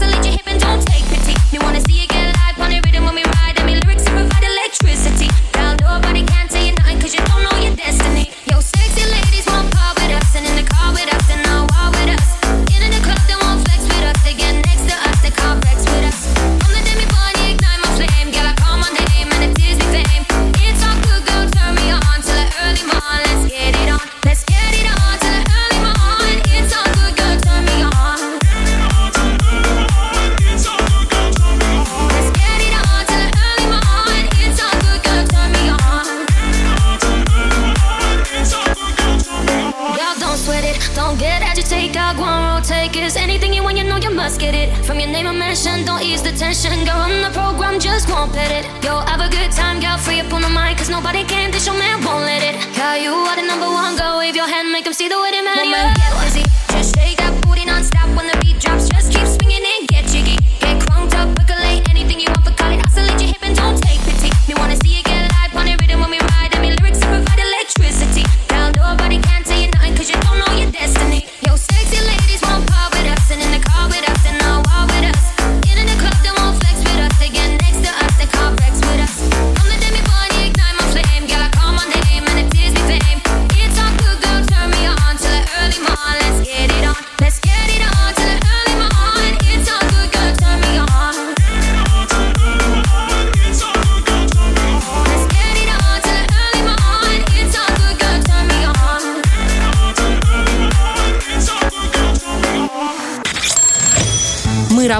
[0.00, 1.34] So let your hip and don't take pity.
[1.52, 2.19] You wanna see again?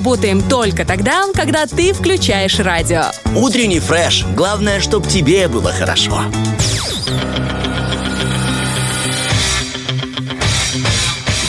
[0.00, 3.02] Работаем только тогда, когда ты включаешь радио.
[3.36, 4.24] Утренний фреш.
[4.34, 6.22] Главное, чтобы тебе было хорошо.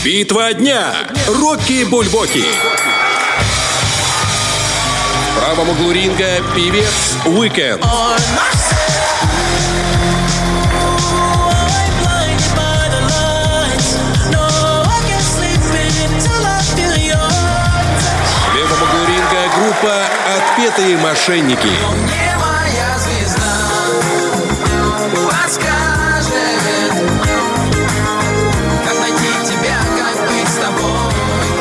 [0.04, 0.94] Битва дня.
[1.30, 2.44] Рокки Бульбоки.
[5.30, 7.82] В правом углу ринга певец Weeknd.
[20.62, 21.70] «Отпетые мошенники».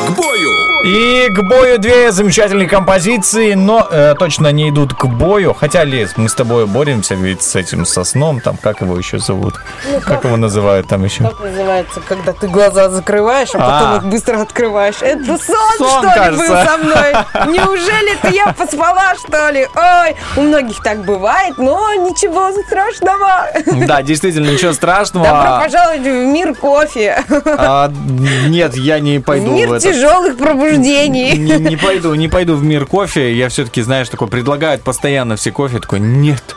[0.05, 0.51] К бою!
[0.83, 5.55] И к бою две замечательные композиции, но э, точно не идут к бою.
[5.55, 9.55] Хотя, Лиз, мы с тобой боремся ведь с этим сосном, там, как его еще зовут?
[9.99, 11.23] Как его называют там еще?
[11.23, 13.97] Как называется, когда ты глаза закрываешь, а потом А.
[13.97, 15.01] их быстро открываешь?
[15.01, 17.13] Это сон, Сон, что ли, был со мной?
[17.53, 19.67] Неужели это я поспала, что ли?
[19.75, 23.47] Ой, у многих так бывает, но ничего страшного.
[23.87, 25.25] Да, действительно, ничего страшного.
[25.25, 27.23] Добро пожаловать в мир кофе.
[27.45, 27.91] А,
[28.47, 31.37] нет, я не пойду в Мир тяжелых пробуждений.
[31.37, 33.33] Не, не пойду, не пойду в мир кофе.
[33.33, 35.79] Я все-таки, знаешь, такой предлагают постоянно все кофе.
[35.79, 36.55] Такой, нет,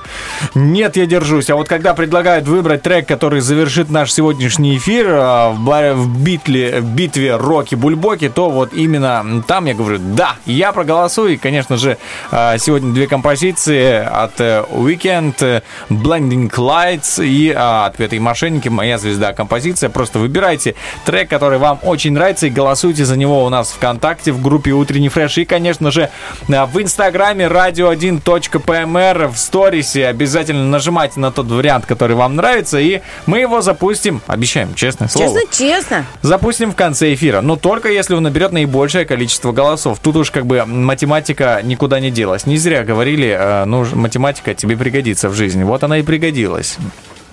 [0.54, 1.50] нет, я держусь.
[1.50, 6.80] А вот когда предлагают выбрать трек, который завершит наш сегодняшний эфир а, в, в битле,
[6.80, 11.34] в битве Роки Бульбоки, то вот именно там я говорю, да, я проголосую.
[11.34, 11.98] И, конечно же,
[12.30, 18.98] а, сегодня две композиции от э, Weekend, э, Blending Lights и а, «Отпетые мошенники», «Моя
[18.98, 19.90] звезда» композиция.
[19.90, 24.32] Просто выбирайте трек, который вам очень нравится, и голосуйте за него у нас в ВКонтакте,
[24.32, 25.38] в группе «Утренний фреш».
[25.38, 26.10] И, конечно же,
[26.48, 33.38] в Инстаграме radio1.pmr в сторисе обязательно нажимайте на тот вариант, который вам нравится, и мы
[33.38, 35.40] его запустим, обещаем, честное слово.
[35.40, 36.06] Честно, честно.
[36.22, 37.40] Запустим в конце эфира.
[37.40, 39.98] Но только если он наберет наибольшее количество голосов.
[40.00, 42.46] Тут уж как бы математика никуда не делась.
[42.46, 45.62] Не зря говорили, э, ну, математика тебе пригодится в жизни.
[45.62, 46.78] Вот она и пригодилась.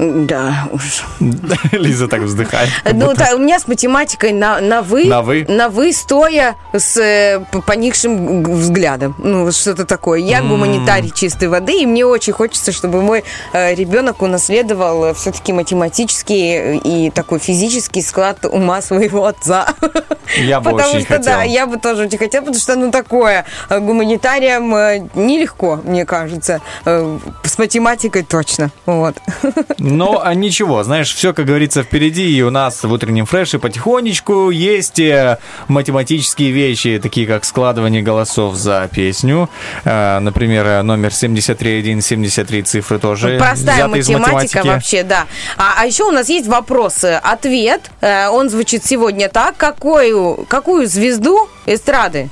[0.02, 1.04] Да, уж.
[1.72, 2.70] Лиза так вздыхает.
[2.92, 5.06] Ну, та- у меня с математикой на, на вы.
[5.06, 5.46] На «вы»?
[5.48, 9.14] На вы, стоя с э, поникшим взглядом.
[9.20, 10.18] Ну, что-то такое.
[10.20, 13.24] Я гуманитарий чистой воды, и мне очень хочется, чтобы мой
[13.54, 19.68] э, ребенок унаследовал все-таки математический и такой физический склад ума своего отца.
[20.38, 21.52] Я бы Потому очень что, да, хотел.
[21.54, 26.62] я бы тоже очень хотела, потому что, ну, такое, э, гуманитариям э, нелегко, мне кажется.
[26.86, 28.72] Э, С математикой точно.
[28.86, 29.16] Вот.
[29.92, 34.50] Но а, ничего, знаешь, все, как говорится, впереди, и у нас в утреннем фреше потихонечку
[34.50, 35.38] есть э,
[35.68, 39.50] математические вещи, такие как складывание голосов за песню.
[39.84, 45.26] Э, Например, номер 731, 73 цифры тоже Простая математика вообще, да.
[45.58, 47.92] А, а еще у нас есть вопрос, э, ответ.
[48.02, 49.58] Э, Он звучит сегодня так.
[49.58, 52.30] Какую, какую звезду эстрады?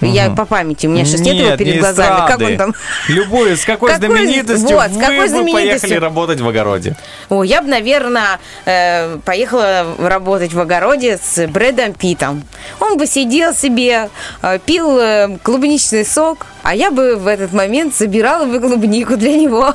[0.00, 2.08] Я по памяти, у меня сейчас нет, его перед не глазами.
[2.08, 2.44] Как эстрады.
[2.52, 2.74] он там?
[3.08, 5.80] Любую, с какой Какой- знаменитостью вот, с вы какой знаменитостью?
[5.80, 6.96] поехали работать в огороде?
[7.28, 12.44] О, я бы, наверное, э, поехала работать в огороде с Брэдом Питом.
[12.80, 14.08] Он бы сидел себе,
[14.42, 19.34] э, пил э, клубничный сок, а я бы в этот момент собирала бы клубнику для
[19.36, 19.74] него.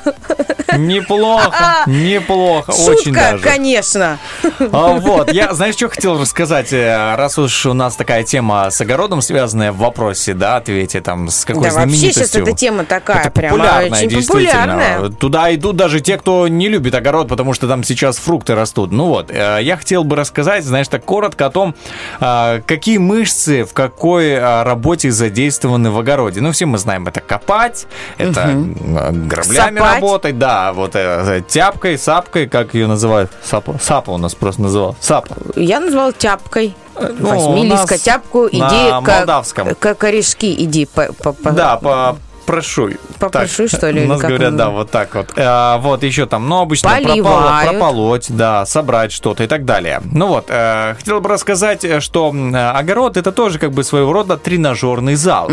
[0.78, 3.44] Неплохо, неплохо, очень Шутка, даже.
[3.44, 4.20] конечно.
[4.60, 8.80] А, Вот, я, знаешь, что хотел рассказать, Э, раз уж у нас такая тема с
[8.82, 12.26] огородом связанная в вопросе, да, ответе, там, с какой Да, вообще знаменитостью.
[12.26, 15.10] сейчас эта тема такая, Это прямо популярная, очень популярная.
[15.10, 18.92] Туда идут даже те, кто не любит огород, потому что там сейчас фрукты растут.
[18.92, 21.76] Ну вот, э, я хотел бы рассказать, знаешь, так коротко о том,
[22.20, 26.42] а, какие мышцы в какой а, работе задействованы в огороде.
[26.42, 27.86] Ну, все мы знаем, это копать,
[28.18, 29.96] это э, граблями Сапать.
[29.96, 33.32] работать, да, вот э, тяпкой, сапкой, как ее называют?
[33.44, 34.96] Сапа, сапа у нас просто называл.
[35.00, 35.36] Сапа.
[35.56, 36.76] Я назвала тяпкой.
[37.00, 39.76] Ну, Возьми лискотяпку, иди на к, молдавском.
[39.76, 42.90] к корешки, иди по, по- по- Да, по прошу.
[43.20, 44.58] Попрошу, что ли, У нас говорят, он?
[44.58, 45.32] да, вот так вот.
[45.38, 50.02] А, вот еще там, ну, обычно пропало- прополоть, да, собрать что-то и так далее.
[50.12, 54.14] Ну вот, э, хотел бы рассказать, э, что э, огород это тоже как бы своего
[54.14, 55.50] рода тренажерный зал.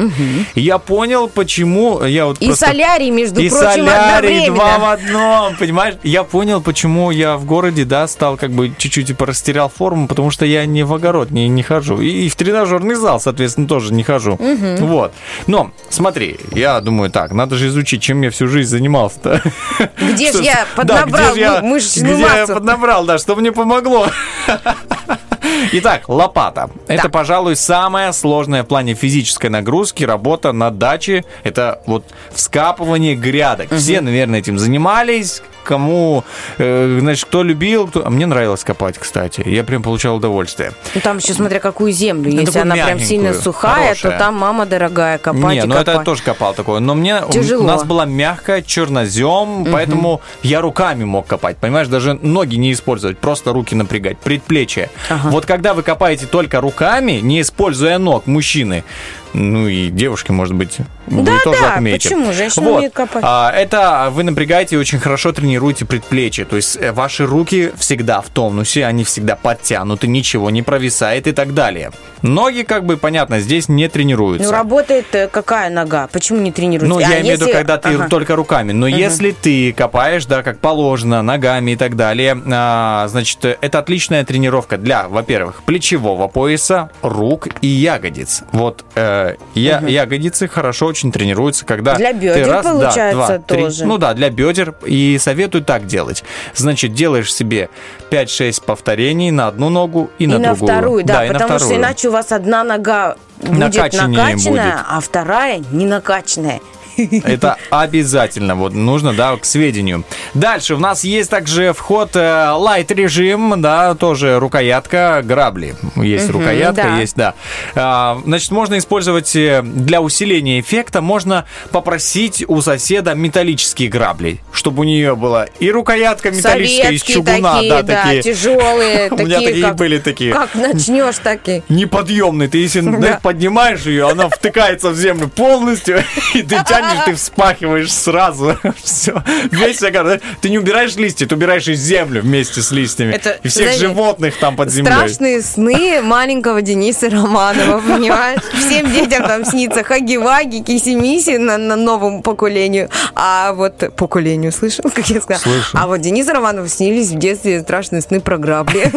[0.55, 4.85] И Я понял, почему я вот И просто- солярий, между и прочим, солярий два в
[4.93, 5.95] одном, понимаешь?
[6.03, 10.31] Я понял, почему я в городе, да, стал как бы чуть-чуть типа растерял форму, потому
[10.31, 12.01] что я не в огород не, не хожу.
[12.01, 14.39] И, в тренажерный зал, соответственно, тоже не хожу.
[14.81, 15.13] Вот.
[15.47, 19.43] Но, смотри, я думаю так, надо же изучить, чем я всю жизнь занимался-то.
[19.99, 22.55] Где Что- ж я да, поднабрал где ж я- мы- мышечную где я массу?
[22.55, 24.07] поднабрал, да, что мне помогло.
[25.73, 26.71] Итак, лопата.
[26.89, 31.25] Это, пожалуй, самая сложная в плане физической нагрузки работа на даче.
[31.45, 33.69] Это вот вскапывание грядок.
[33.75, 35.43] Все, наверное, этим занимались.
[35.65, 36.25] Кому,
[36.59, 38.07] э, значит, кто любил, кто...
[38.07, 39.43] А мне нравилось копать, кстати.
[39.47, 40.73] Я прям получал удовольствие.
[40.95, 42.33] Ну, там еще смотря какую землю.
[42.33, 44.13] Ну, Если она прям сильно сухая, хорошая.
[44.13, 46.05] то там мама дорогая, копать Не, ну это я копать.
[46.05, 46.81] тоже копал такое.
[46.81, 47.63] Но мне Тяжело.
[47.65, 51.57] у нас была мягкая чернозем, поэтому я руками мог копать.
[51.59, 54.91] Понимаешь, даже ноги не использовать, просто руки напрягать, предплечье.
[55.25, 58.85] Вот когда вы копаете только руками, не используя ног, мужчины,
[59.33, 60.79] ну и девушки, может быть,
[61.11, 62.09] вы Да, тоже да, отметите.
[62.11, 62.33] почему?
[62.33, 62.77] Женщины Вот.
[62.79, 63.23] умеют копать.
[63.27, 66.45] А, это вы напрягаете и очень хорошо тренируете предплечье.
[66.45, 71.33] То есть э, ваши руки всегда в тонусе, они всегда подтянуты, ничего не провисает и
[71.33, 71.91] так далее.
[72.23, 74.47] Ноги, как бы, понятно, здесь не тренируются.
[74.49, 76.07] Ну, работает э, какая нога?
[76.13, 76.89] Почему не тренируется?
[76.89, 78.09] Ну, А я имею в виду, если- когда ты Ага.
[78.09, 78.73] только руками.
[78.73, 84.23] Но если ты копаешь, да, как положено, ногами и так далее, а, значит, это отличная
[84.25, 88.43] тренировка для, во-первых, плечевого пояса, рук и ягодиц.
[88.53, 93.39] Вот э, я, ягодицы хорошо очень тренируются, когда Для ты бедер, раз, да, получается, два,
[93.39, 93.63] три.
[93.65, 93.85] тоже.
[93.87, 94.75] Ну да, для бедер.
[94.85, 96.23] И советую так делать.
[96.55, 97.71] Значит, делаешь себе
[98.11, 100.69] 5-6 повторений на одну ногу и, И на на другую.
[100.73, 101.79] вторую, да, на потому что вторую.
[101.81, 104.61] иначе у вас одна нога будет накачанная, будет.
[104.89, 106.61] а вторая не накачанная.
[107.25, 110.05] Это обязательно, вот нужно, да, к сведению.
[110.35, 115.75] Дальше у нас есть также вход лайт режим, да, тоже рукоятка, грабли.
[115.97, 116.99] Есть рукоятка, да.
[116.99, 117.35] есть, да.
[117.75, 124.83] А, Значит, можно использовать э, для усиления эффекта, можно попросить у соседа металлические грабли, чтобы
[124.83, 128.23] у нее была и рукоятка металлическая из Советские чугуна, такие, да, да, такие.
[128.23, 130.33] тяжелые, У меня такие, были такие.
[130.33, 131.63] Как начнешь, такие.
[131.69, 132.49] Неподъемный.
[132.49, 136.03] Ты если поднимаешь ее, она втыкается в землю полностью,
[136.35, 138.57] и ты тянешь, ты вспахиваешь сразу.
[138.83, 139.23] Все.
[139.51, 140.21] Весь огород.
[140.41, 143.15] Ты не убираешь листья, ты убираешь и землю вместе с листьями.
[143.15, 144.93] Это, и всех знаете, животных там под землей.
[144.93, 148.41] Страшные сны маленького Дениса Романова, понимаешь?
[148.55, 152.89] Всем детям там снится Хаги-Ваги, Киси-Миси на, на новому поколению.
[153.15, 155.43] А вот поколению, слышал, как я сказала?
[155.43, 155.79] Слышу.
[155.79, 158.91] А вот Денису Романову снились в детстве страшные сны про грабли.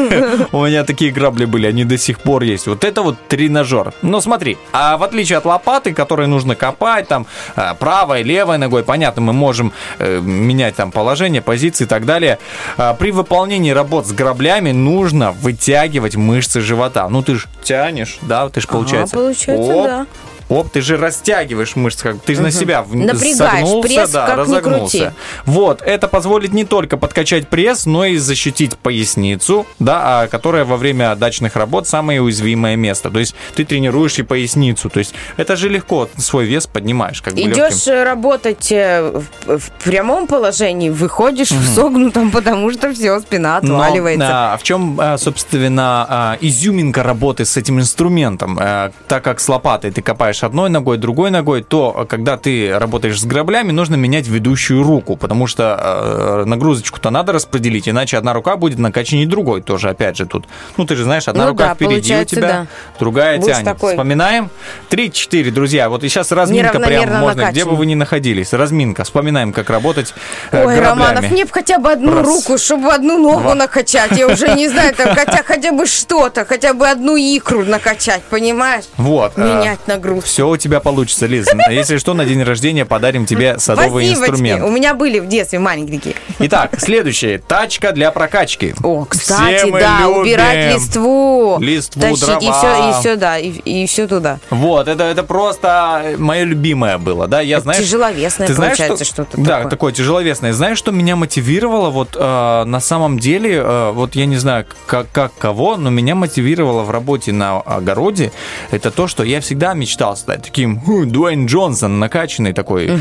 [0.52, 2.68] У меня такие грабли были, они до сих пор есть.
[2.68, 3.94] Вот это вот тренажер.
[4.02, 7.26] Но смотри, а в отличие от лопаты, которой нужно копать, там,
[7.74, 12.40] правой, левой ногой, понятно, мы можем э, менять там положение, позиции и так далее.
[12.78, 17.08] А, При выполнении работ с граблями нужно вытягивать мышцы живота.
[17.10, 19.16] Ну, ты же тянешь, да, ты же получается.
[19.16, 20.08] получается, оп, да.
[20.54, 24.38] Оп, ты же растягиваешь мышцы, как ты же на себя Напрягаешь согнулся, пресс, да, как
[24.38, 25.14] разогнулся.
[25.45, 30.78] Вот, это позволит не только подкачать пресс, но и защитить поясницу, да, а, которая во
[30.78, 33.10] время дачных работ самое уязвимое место.
[33.10, 34.89] То есть ты тренируешь и поясницу.
[34.89, 37.64] То есть это же легко свой вес поднимаешь, как бы легким.
[37.64, 43.60] Идешь э, работать э, в, в прямом положении, выходишь в согнутом, потому что все, спина
[43.64, 44.54] Но, отваливается.
[44.54, 48.58] а, в чем, а, собственно, а, изюминка работы с этим инструментом?
[48.62, 52.78] А, Так как с лопатой ты копаешь одной ногой, другой ногой, то а, когда ты
[52.78, 58.34] работаешь с граблями, нужно менять ведущую руку, потому что а, нагрузочку-то надо распределить, иначе одна
[58.34, 60.46] рука будет накачаннее другой тоже, опять же, тут.
[60.78, 62.68] Ну, ты же знаешь, одна Ну рука да, впереди у тебя, да.
[63.00, 63.66] другая Будешь тянет.
[63.66, 64.50] такой- Вспоминаем.
[64.89, 65.89] 3-4, друзья.
[65.89, 68.54] Вот и сейчас разминка прям можно, где бы вы ни находились.
[68.54, 69.04] Разминка.
[69.04, 70.14] Вспоминаем, как работать
[70.52, 70.86] э, Ой, граблями.
[70.86, 72.26] Романов, мне бы хотя бы одну Раз.
[72.28, 73.56] руку, чтобы одну ногу Два.
[73.56, 74.12] накачать.
[74.18, 78.86] Я уже не знаю, там, хотя, хотя бы что-то, хотя бы одну икру накачать, понимаешь?
[78.98, 79.38] Вот.
[79.38, 80.23] Менять нагрузку.
[80.24, 81.48] Все у тебя получится, Лиз.
[81.70, 84.64] Если что, на день рождения подарим тебе садовый инструмент.
[84.64, 86.16] У меня были в детстве маленькие.
[86.40, 87.38] Итак, следующее.
[87.40, 88.74] Тачка для прокачки.
[88.84, 91.58] О, кстати, да, любим убирать листву.
[91.60, 92.54] листву, тащить, и дрова.
[92.54, 94.40] все, и все, да, и, и все туда.
[94.50, 97.80] Вот, это, это просто мое любимое было, да, я Это знаешь...
[97.84, 99.70] тяжеловесное ты знаешь, получается что- что-то Да, такое.
[99.70, 100.54] такое тяжеловесное.
[100.54, 105.08] Знаешь, что меня мотивировало вот э, на самом деле, э, вот я не знаю, как,
[105.12, 108.32] как кого, но меня мотивировало в работе на огороде,
[108.72, 112.91] это то, что я всегда мечтал мечтал стать таким «Хм, Дуэйн Джонсон, накачанный такой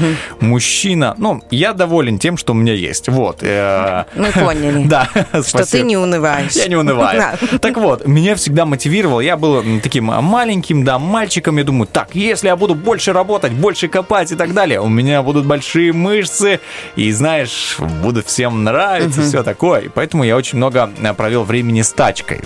[0.41, 1.15] мужчина.
[1.19, 3.09] Ну, я доволен тем, что у меня есть.
[3.09, 3.39] Вот.
[3.43, 4.87] э, Мы поняли.
[4.93, 5.09] Да,
[5.47, 6.53] Что ты не унываешь.
[6.53, 7.23] Я не унываю.
[7.61, 9.21] Так вот, меня всегда мотивировал.
[9.21, 11.57] Я был таким а, маленьким, да, мальчиком.
[11.59, 15.23] Я думаю, так, если я буду больше работать, больше копать и так далее, у меня
[15.23, 16.61] будут большие мышцы,
[16.97, 19.83] и, знаешь, будут всем нравиться, все такое.
[19.83, 22.41] И поэтому я очень много а, провел времени с тачкой.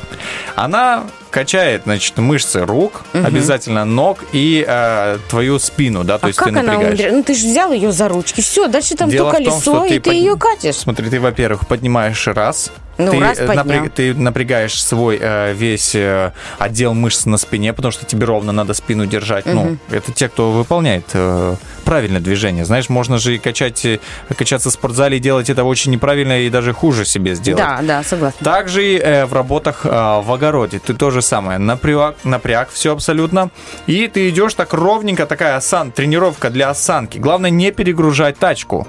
[0.54, 6.38] Она качает, значит, мышцы рук, обязательно ног и э, твою спину, да, то А есть
[6.38, 6.88] как ты она напрягаешь.
[6.88, 7.16] умудряется?
[7.18, 8.40] Ну, ты же взял ее за ручки.
[8.40, 10.76] Все, дальше там Дело то том, колесо, что и ты под- ее катишь.
[10.76, 12.70] Смотри, ты, во-первых, поднимаешь раз.
[12.98, 13.88] Ну, ты, раз э, поднял.
[13.88, 18.74] ты напрягаешь свой э, весь э, отдел мышц на спине, потому что тебе ровно надо
[18.74, 19.46] спину держать.
[19.46, 22.64] Ну, это те, кто выполняет э, правильное движение.
[22.64, 23.98] Знаешь, можно же и качать, э,
[24.36, 27.62] качаться в спортзале и делать это очень неправильно и даже хуже себе сделать.
[27.62, 28.44] Да, да, согласна.
[28.44, 31.58] Также и э, в работах э, в огороде ты то же самое.
[31.58, 33.50] Напряг, напряг все абсолютно.
[33.86, 37.18] И ты идешь так ровненько, такая осан, тренировка для осанки.
[37.18, 38.86] Главное не перегружать тачку.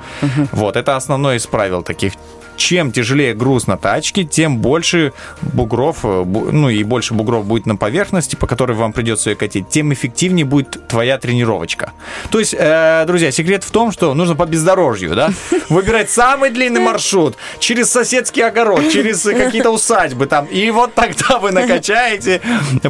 [0.52, 2.14] Вот, это основное из правил таких.
[2.58, 7.76] Чем тяжелее груз на тачке, тем больше бугров, э, ну и больше бугров будет на
[7.76, 11.94] поверхности, по которой вам придется ее катить, тем эффективнее будет твоя тренировочка.
[12.30, 15.30] То есть, э, друзья, секрет в том, что нужно по бездорожью, да,
[15.70, 21.52] выбирать самый длинный маршрут через соседский огород, через какие-то усадьбы там, и вот тогда вы
[21.52, 22.42] накачаете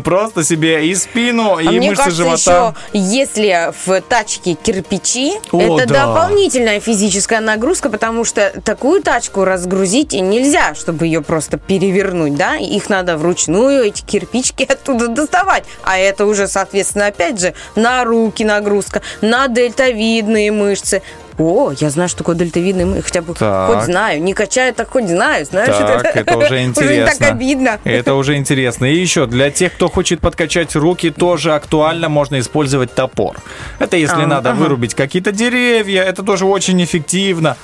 [0.03, 2.75] просто себе и спину, и А мне мышцы кажется, живота.
[2.93, 6.07] еще если в тачке кирпичи, О, это да.
[6.07, 12.57] дополнительная физическая нагрузка, потому что такую тачку разгрузить нельзя, чтобы ее просто перевернуть, да?
[12.57, 15.63] Их надо вручную, эти кирпичики оттуда доставать.
[15.83, 21.01] А это уже, соответственно, опять же, на руки нагрузка, на дельтовидные мышцы.
[21.39, 23.69] О, я знаю, что такое дельтовидные мышцы, хотя бы Так.
[23.71, 24.21] хоть знаю.
[24.23, 25.45] Не качаю, так хоть знаю.
[25.45, 26.83] Знаешь, Так, это уже интересно.
[26.83, 27.79] Уже не так обидно.
[27.83, 28.85] Это уже интересно.
[28.85, 33.37] И еще, для тех, кто хочет подкачать руки, тоже актуально можно использовать топор.
[33.79, 34.57] Это если А, надо ага.
[34.59, 37.55] вырубить какие-то деревья, это тоже очень эффективно.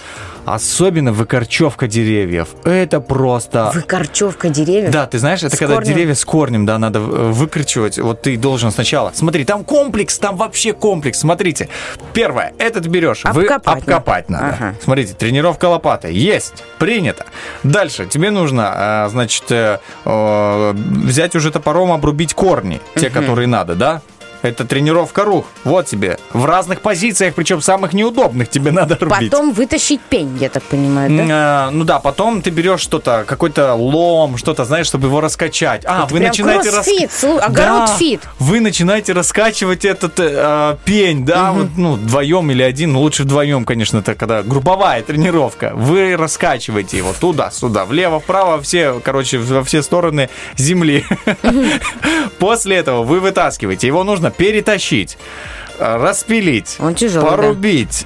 [0.45, 2.49] Особенно выкорчевка деревьев.
[2.65, 3.71] Это просто...
[3.73, 4.91] Выкорчевка деревьев.
[4.91, 5.93] Да, ты знаешь, это С когда корнем?
[5.93, 7.97] деревья с корнем, да, надо э, выкручивать.
[7.97, 9.11] Вот ты должен сначала.
[9.15, 11.19] Смотри, там комплекс, там вообще комплекс.
[11.19, 11.69] Смотрите.
[12.13, 13.23] Первое, этот берешь.
[13.23, 14.43] вы Обкопать обкопать надо.
[14.45, 14.55] надо.
[14.55, 14.75] Ага.
[14.83, 16.13] Смотрите, тренировка лопатой.
[16.13, 16.63] Есть.
[16.77, 17.25] Принято.
[17.63, 18.05] Дальше.
[18.05, 22.81] Тебе нужно, э, значит, э, взять уже топором, обрубить корни.
[22.95, 24.01] Те, которые надо, да?
[24.43, 25.47] Это тренировка рук.
[25.63, 26.19] Вот тебе.
[26.33, 29.31] В разных позициях, причем самых неудобных тебе надо рубить.
[29.31, 31.67] Потом вытащить пень, я так понимаю, да?
[31.69, 35.83] Э, Ну да, потом ты берешь что-то, какой-то лом, что-то, знаешь, чтобы его раскачать.
[35.85, 38.21] А, Это вы начинаете рас- кроссфит, слу- огород Да, фит.
[38.37, 43.63] Вы начинаете раскачивать этот э, пень, да, вот, ну, вдвоем или один, ну, лучше вдвоем,
[43.63, 45.71] конечно, это когда групповая тренировка.
[45.73, 51.05] Вы раскачиваете его туда-сюда, влево-вправо, все, короче, во все стороны земли.
[52.39, 53.87] После этого вы вытаскиваете.
[53.87, 55.17] Его нужно перетащить,
[55.79, 58.05] распилить, Он тяжелый, порубить.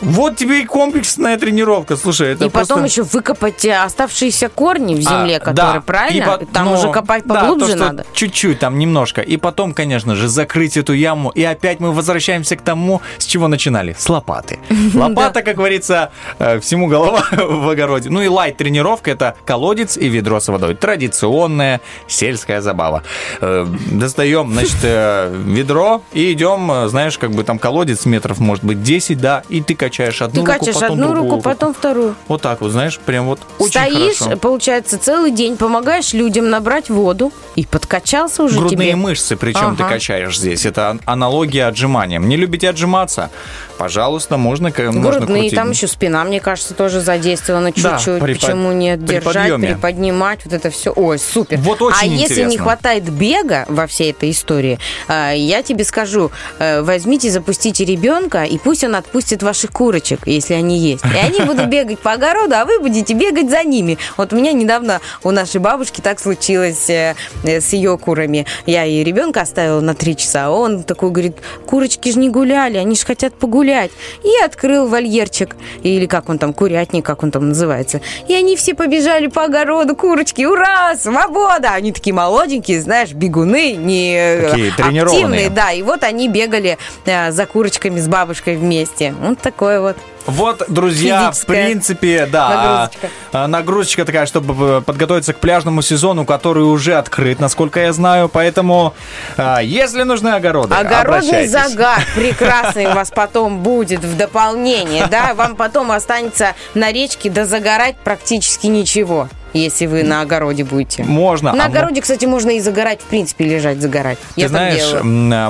[0.00, 1.96] Вот тебе и комплексная тренировка.
[1.96, 5.80] Слушай, это И потом просто- еще выкопать э, оставшиеся корни в земле, а, которые, да.
[5.82, 6.22] правильно?
[6.22, 8.06] И по- Там ну, уже копать да, поглубже то, что надо.
[8.14, 9.20] Чуть-чуть, там немножко.
[9.20, 11.30] И потом, конечно же, закрыть эту яму.
[11.30, 13.94] И опять мы возвращаемся к тому, с чего начинали.
[13.98, 14.58] С лопаты.
[14.94, 18.08] Лопата, как говорится, э, всему голова в огороде.
[18.08, 20.74] Ну и лайт-тренировка– это колодец и ведро с водой.
[20.74, 23.02] Традиционная сельская забава.
[23.40, 29.20] Э, Достаем, значит, ведро и идем, знаешь, как бы там колодец метров, может быть, 10,
[29.20, 32.14] да, и ты качаешь одну Ты руку, качаешь потом одну другую руку, потом вторую.
[32.28, 34.36] Вот так вот, знаешь, прям вот очень Стоишь, хорошо.
[34.38, 38.96] получается, целый день, помогаешь людям набрать воду, и подкачался уже Грудные тебе.
[38.96, 39.94] мышцы, причем ты Ага.
[39.94, 40.64] качаешь здесь.
[40.64, 42.28] Это ан- аналогия отжиманиям.
[42.28, 43.30] Не любите отжиматься?
[43.78, 45.54] Пожалуйста, можно, к- можно Грудные, крутить.
[45.54, 48.20] там еще спина, мне кажется, тоже задействована Да, чуть-чуть.
[48.22, 49.00] при под- Почему нет?
[49.00, 49.68] при Держать, подъеме.
[49.68, 50.92] приподнимать, вот это все.
[50.94, 51.58] Ой, супер.
[51.58, 52.62] Вот очень а если не интересно.
[52.62, 54.78] хватает бега во всей этой истории,
[55.08, 60.52] э, я тебе скажу, э, возьмите, запустите ребенка, и пусть он отпустит ваших курочек, если
[60.52, 61.02] они есть.
[61.06, 63.96] И они будут бегать по огороду, а вы будете бегать за ними.
[64.18, 67.14] Вот у меня недавно у нашей бабушки так случилось э,
[67.44, 68.44] э, с ее курами.
[68.66, 72.76] Я ей ребенка оставила на три часа, а он такой говорит, курочки же не гуляли,
[72.76, 73.90] они же хотят погулять.
[74.22, 78.02] И открыл вольерчик, или как он там, курятник, как он там называется.
[78.28, 81.70] И они все побежали по огороду, курочки, ура, свобода!
[81.72, 85.24] Они такие молоденькие, знаешь, бегуны, не э, Такие тренированные.
[85.24, 85.72] активные, да.
[85.72, 86.76] И вот они бегали
[87.06, 89.14] за курочками с бабушкой вместе.
[89.22, 89.96] Вот такое вот.
[90.26, 93.08] Вот, друзья, в принципе, да, нагрузочка.
[93.32, 98.28] а, нагрузочка такая, чтобы э, подготовиться к пляжному сезону, который уже открыт, насколько я знаю.
[98.28, 98.94] Поэтому,
[99.36, 105.56] а, если нужны огороды, Огородный загар прекрасный у вас потом будет в дополнение, да, вам
[105.56, 109.28] потом останется на речке дозагорать практически ничего.
[109.52, 111.04] Если вы на огороде будете.
[111.04, 111.52] Можно.
[111.52, 114.18] На а мо- огороде, кстати, можно и загорать, в принципе, лежать, загорать.
[114.34, 115.02] Ты Я знаешь,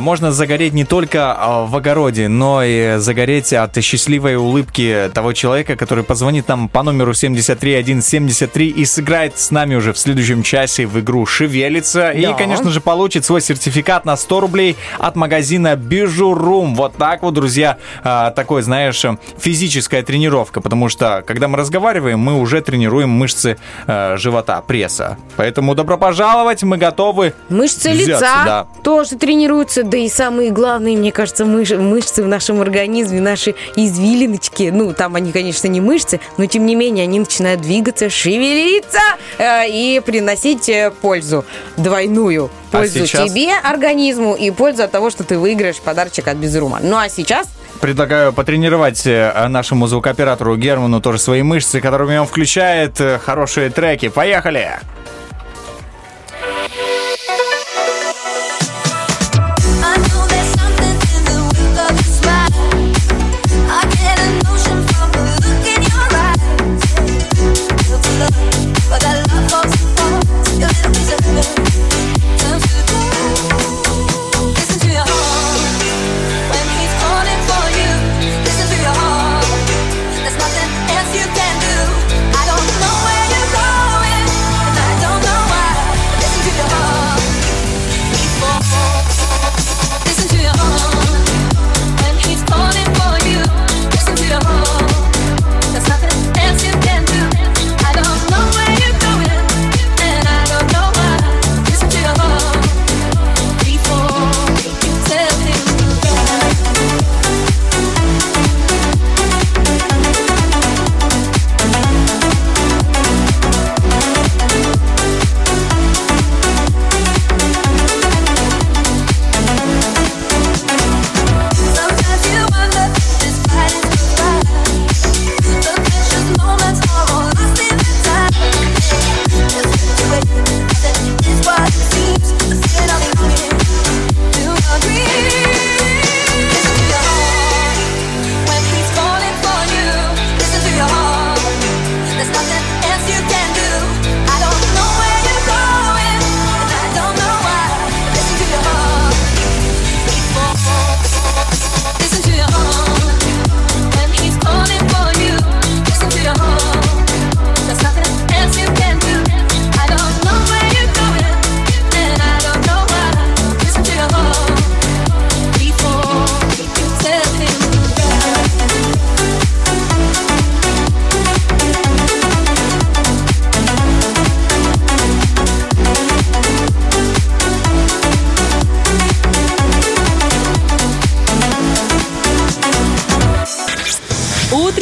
[0.03, 5.77] можно загореть не только а, в огороде, но и загореть от счастливой улыбки того человека,
[5.77, 10.99] который позвонит нам по номеру 73173 и сыграет с нами уже в следующем часе в
[11.01, 12.11] игру «Шевелится».
[12.11, 12.33] И, Да.
[12.35, 16.75] конечно же, получит свой сертификат на 100 рублей от магазина Бижурум.
[16.75, 19.05] Вот так вот, друзья, а, такой, знаешь,
[19.39, 23.57] физическая тренировка, потому что, когда мы разговариваем, мы уже тренируем мышцы
[23.93, 25.19] а, живота, пресса.
[25.37, 28.67] Поэтому добро пожаловать, мы готовы Мышцы взяться, лица да.
[28.85, 34.71] тоже тренируются, да и самые главные, мне кажется, мыш- мышцы в нашем организме, наши извилиночки.
[34.73, 39.01] Ну, там они, конечно, не мышцы, но тем не менее они начинают двигаться, шевелиться
[39.39, 41.45] э, и приносить э, пользу
[41.77, 42.51] двойную.
[42.73, 46.79] А Пользу сейчас- тебе, организму, и пользу от того, что ты выиграешь подарочек от Безрума.
[46.81, 47.49] Ну а сейчас
[47.81, 54.09] Предлагаю потренировать э, нашему звукооператору Герману тоже свои мышцы, которыми он включает э, хорошие треки.
[54.09, 54.69] Поехали!
[54.69, 55.20] I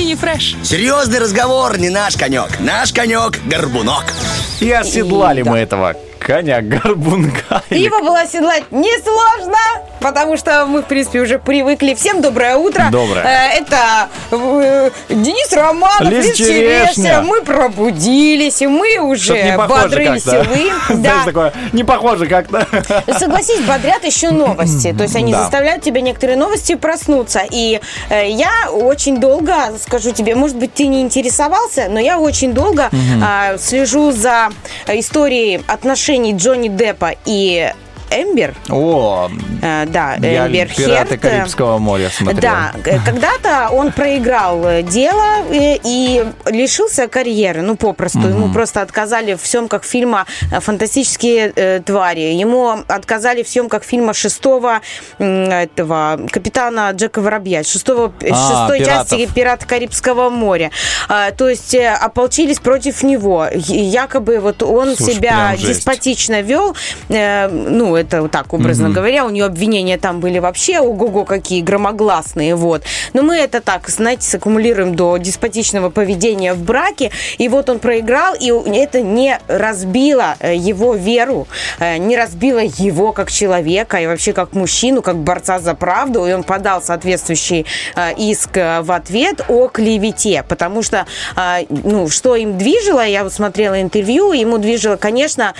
[0.09, 0.56] Утренний фреш.
[0.62, 2.61] Серьезный разговор не наш конек.
[2.61, 4.04] Наш конек– горбунок.
[4.59, 7.62] И оседлали мы этого коня-горбунка.
[7.68, 9.59] Его было оседлать несложно,
[10.01, 11.94] потому что мы, в принципе, уже привыкли.
[11.94, 12.88] Всем доброе утро.
[12.90, 13.24] Доброе.
[13.24, 17.22] Э, Это э, Денис Романов, Лиз Черешня.
[17.22, 20.70] Мы пробудились, и мы уже бодры, веселы.
[20.88, 21.24] Знаешь, Да.
[21.24, 22.66] такое, не похоже как-то.
[23.18, 24.92] Согласись, бодрят еще новости.
[24.96, 27.42] То есть они заставляют тебя некоторые новости проснуться.
[27.51, 27.80] И
[28.11, 32.90] э, я очень долго, скажу тебе, может быть, ты не интересовался, но я очень долго
[33.22, 34.51] а, слежу за
[34.86, 37.72] историей отношений Джонни Деппа и
[38.11, 38.54] Эмбер.
[38.70, 39.28] О,
[39.61, 41.20] Э, да, я Эмбер «Пираты Херд.
[41.20, 42.40] Карибского моря» смотрел.
[42.40, 48.20] Да, э, когда-то он проиграл э, дело э, и лишился карьеры, ну, попросту.
[48.20, 52.34] Ему просто отказали в съемках фильма э, «Фантастические э, твари».
[52.34, 54.80] Ему отказали в съемках фильма шестого
[55.18, 59.11] этого капитана Джека Воробья, шестого, э, А, шестой «Пиратов».
[59.11, 60.70] части «Пират Карибского моря».
[61.09, 63.46] А, То есть э, ополчились против него.
[63.48, 66.76] И Якобы вот он Слушай, себя деспотично вел.
[67.09, 69.26] Э, Ну, это вот так, образно говоря.
[69.26, 72.55] У нее обвинения там были вообще ого-го какие громогласные.
[72.55, 72.82] Вот.
[73.12, 77.11] Но мы это так, знаете, саккумулируем до деспотичного поведения в браке.
[77.38, 81.46] И вот он проиграл, и это не разбило э, его веру,
[81.78, 86.26] э, не разбило его как человека и вообще как мужчину, как борца за правду.
[86.26, 91.07] И он подал соответствующий э, иск в ответ о клевете, потому что,
[91.68, 95.55] ну, что им движило, я вот смотрела интервью, ему движило, конечно,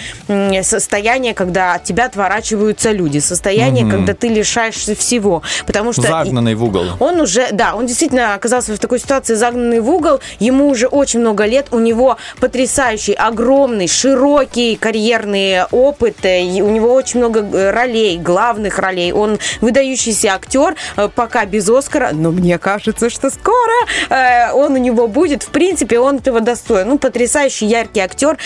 [0.63, 3.19] состояние, когда от тебя твоя поворачиваются люди.
[3.19, 5.43] Состояние, когда ты лишаешься всего.
[5.67, 6.03] Потому что...
[6.03, 6.87] Загнанный в угол.
[7.01, 10.21] он уже, да, он действительно оказался в такой ситуации, загнанный в угол.
[10.39, 11.67] Ему уже очень много лет.
[11.71, 16.17] У него потрясающий, огромный, широкий карьерный опыт.
[16.25, 19.13] э, и У него очень много э, ролей, главных ролей.
[19.13, 23.73] Он выдающийся актер, э, пока без Оскара, но мне кажется, что скоро
[24.11, 25.45] э, он у него будет.
[25.45, 26.89] В принципе, он этого достоин.
[26.89, 28.37] Ну, потрясающий, яркий актер.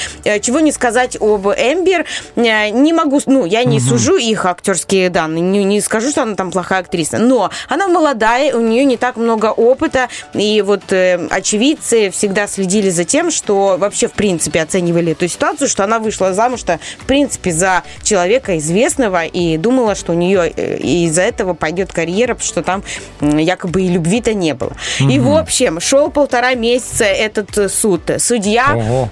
[0.40, 2.06] Чего не сказать об Эмбер.
[2.36, 6.50] Не могу, ну, я не сужу их актерские данные, не, не скажу, что она там
[6.50, 12.10] плохая актриса, но она молодая, у нее не так много опыта, и вот э, очевидцы
[12.10, 16.80] всегда следили за тем, что вообще, в принципе, оценивали эту ситуацию, что она вышла замуж-то,
[16.98, 22.34] в принципе, за человека известного, и думала, что у нее э, из-за этого пойдет карьера,
[22.34, 22.82] потому что там
[23.20, 24.72] якобы и любви-то не было.
[25.00, 28.10] И, в общем, шел полтора месяца этот э, суд.
[28.18, 29.08] Судья Ого.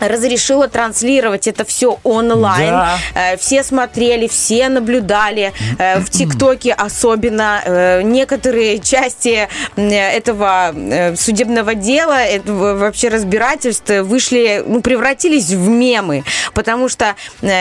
[0.00, 2.70] Разрешила транслировать это все онлайн.
[2.70, 2.98] Да.
[3.14, 5.52] Э, Все смотрели, все наблюдали.
[5.78, 10.74] Э, В ТикТоке особенно э, некоторые части этого
[11.16, 16.24] судебного дела, этого вообще разбирательств вышли, ну, превратились в мемы,
[16.54, 17.14] потому что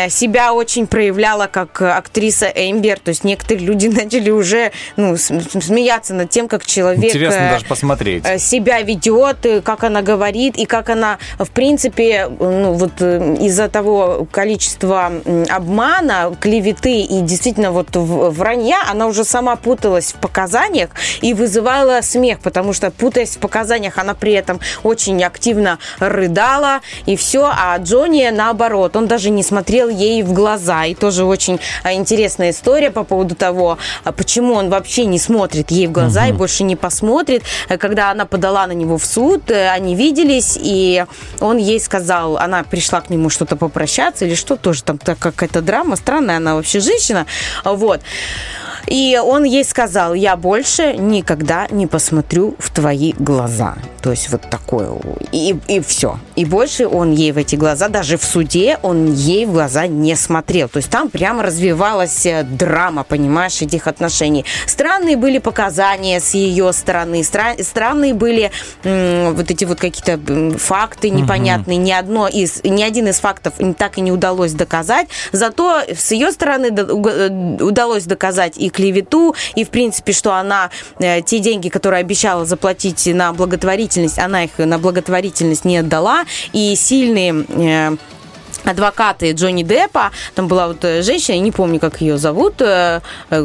[0.09, 6.29] себя очень проявляла как актриса Эмбер, то есть некоторые люди начали уже ну, смеяться над
[6.29, 8.23] тем, как человек Интересно даже посмотреть.
[8.41, 14.27] себя ведет, как она говорит, и как она, в принципе, ну, вот э, из-за того
[14.31, 15.11] количества
[15.49, 20.89] обмана, клеветы и действительно вот вранья, она уже сама путалась в показаниях
[21.21, 27.15] и вызывала смех, потому что, путаясь в показаниях, она при этом очень активно рыдала, и
[27.15, 31.93] все, а Джонни, наоборот, он даже не смотрел ей в глаза, и тоже очень а,
[31.93, 36.31] интересная история по поводу того, а, почему он вообще не смотрит ей в глаза и
[36.31, 37.43] больше не посмотрит.
[37.69, 41.05] Э, Когда она подала на него в суд, э, они виделись, и
[41.39, 45.61] он ей сказал, она пришла к нему что-то попрощаться или что, тоже там так какая-то
[45.61, 47.25] драма, странная она вообще женщина,
[47.63, 48.01] вот.
[48.87, 53.75] И он ей сказал, я больше никогда не посмотрю в твои глаза.
[54.01, 54.89] То есть вот такое.
[55.31, 56.19] И, и все.
[56.35, 60.15] И больше он ей в эти глаза, даже в суде, он ей в глаза не
[60.15, 60.69] смотрел.
[60.69, 64.45] То есть там прямо развивалась э, драма, понимаешь, этих отношений.
[64.65, 67.21] Странные были показания с ее стороны.
[67.21, 68.51] Стра- странные были
[68.83, 71.77] м, вот эти вот какие-то факты непонятные.
[71.77, 75.07] Ни, одно из, ни один из фактов так и не удалось доказать.
[75.31, 81.21] Зато с ее стороны э, удалось доказать и клевету, и, в принципе, что она э,
[81.21, 86.23] те деньги, которые обещала заплатить на благотворительность, она их на благотворительность не отдала.
[86.51, 87.97] И сильные...
[88.65, 93.01] адвокаты Джонни Деппа, там была вот э, женщина, я не помню, как ее зовут, э,
[93.29, 93.41] э,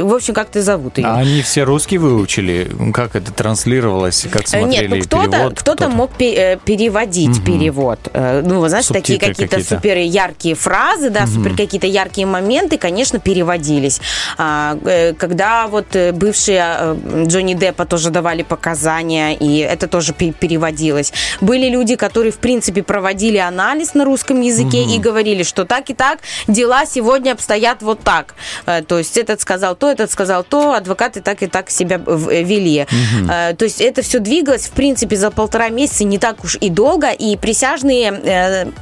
[0.00, 1.06] в общем, как-то зовут ее.
[1.06, 2.70] А они все русский выучили?
[2.92, 4.26] Как это транслировалось?
[4.30, 5.58] Как смотрели Нет, ну кто-то, перевод?
[5.60, 7.98] кто-то мог пе- переводить перевод.
[8.12, 9.74] Э, Ну, вы знаете, такие Субтитры какие-то какие-то.
[9.76, 14.00] супер яркие фразы, да, супер какие-то яркие моменты, конечно, переводились.
[14.36, 14.76] А,
[15.18, 21.12] Когда вот бывшие э, Джонни Деппа тоже давали показания, и это тоже пе- переводилось.
[21.40, 25.94] Были люди, которые, в принципе, проводили анализ на русском языке и говорили, что так и
[25.94, 28.34] так дела сегодня обстоят вот так.
[28.66, 32.42] Э, То есть этот сказал то, этот сказал то, адвокаты так и так себя э,
[32.42, 32.86] вели.
[33.30, 36.70] Э, То есть это все двигалось, в принципе, за полтора месяца не так уж и
[36.70, 38.72] долго, и присяжные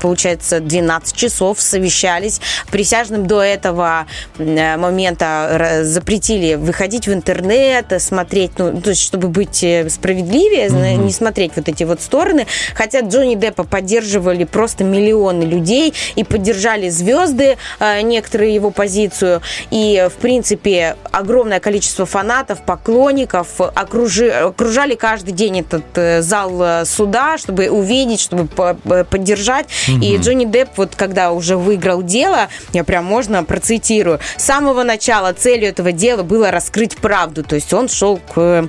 [0.00, 2.40] получается, 12 часов совещались.
[2.70, 10.68] Присяжным до этого момента запретили выходить в интернет, смотреть, ну, то есть, чтобы быть справедливее,
[10.70, 12.46] зна- не смотреть вот эти вот стороны.
[12.74, 19.42] Хотя Джонни Деппа поддерживали просто миллионы людей и поддержали звезды э, некоторые его позицию.
[19.70, 26.84] И, в принципе, огромное количество фанатов, поклонников окружи- окружали каждый день этот э, зал э,
[26.84, 28.74] суда, чтобы увидеть, чтобы по-
[29.04, 29.66] поддержать.
[30.02, 35.32] И Джонни Депп, вот когда уже выиграл дело, я прям можно процитирую, с самого начала
[35.32, 38.68] целью этого дела было раскрыть правду, то есть он шел к,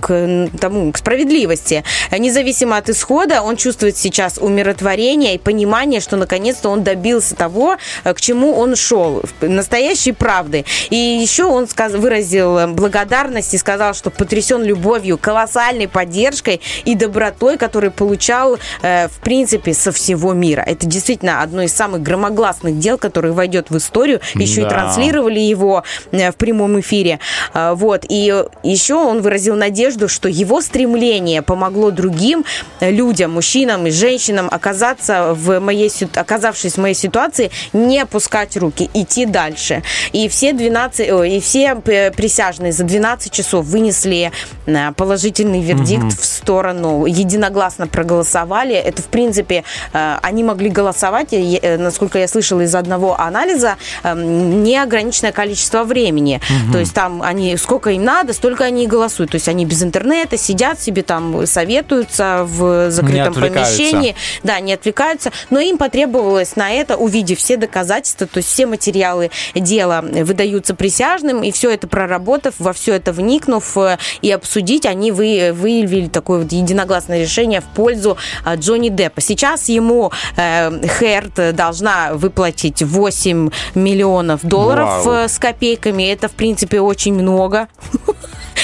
[0.00, 1.84] к тому, к справедливости.
[2.16, 8.14] Независимо от исхода, он чувствует сейчас умиротворение и понимание, что наконец-то он добился того, э,
[8.14, 10.64] к чему он шел, настоящей правды.
[10.90, 16.94] И еще он сказ- выразил э, благодарность и сказал, что потрясен любовью, колоссальной поддержкой и
[16.94, 20.62] добротой, который получал, э, в принципе, со всего мира.
[20.66, 24.20] Это действительно одно из самых громогласных дел, которое войдет в историю.
[24.34, 24.70] Еще и Да.
[24.70, 25.82] транслировали его
[26.12, 27.18] в прямом эфире.
[27.54, 28.04] Вот.
[28.08, 32.44] И еще он выразил надежду, что его стремление помогло другим
[32.80, 39.26] людям, мужчинам и женщинам оказаться в моей, оказавшись в моей ситуации, не опускать руки, идти
[39.26, 39.82] дальше.
[40.12, 44.32] И все 12, ой, и все присяжные за 12 часов вынесли
[44.66, 48.74] э, положительный вердикт в сторону, единогласно проголосовали.
[48.74, 55.32] Это, в принципе, э, они могли голосовать, э, насколько я слышала из одного анализа, неограниченное
[55.32, 56.40] количество времени.
[56.72, 59.32] То есть там они, сколько им надо, столько они и голосуют.
[59.32, 65.19] То есть они без интернета сидят себе там, советуются в закрытом помещении, да, не отвлекаются,
[65.50, 71.42] но им потребовалось на это, увидев все доказательства, то есть все материалы дела выдаются присяжным,
[71.42, 76.40] и все это проработав, во все это вникнув э, и обсудить, они вы, выявили такое
[76.42, 79.20] вот единогласное решение в пользу э, Джонни Деппа.
[79.20, 85.14] Сейчас ему э, Херт должна выплатить 8 миллионов долларов Вау.
[85.14, 86.04] э, с копейками.
[86.04, 87.68] Это, в принципе, очень много.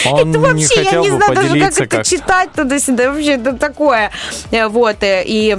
[0.05, 3.13] Он это вообще, я не знаю даже, как поделиться это читать туда-сюда.
[3.13, 4.11] Вообще, это такое.
[4.51, 5.57] Вот, и...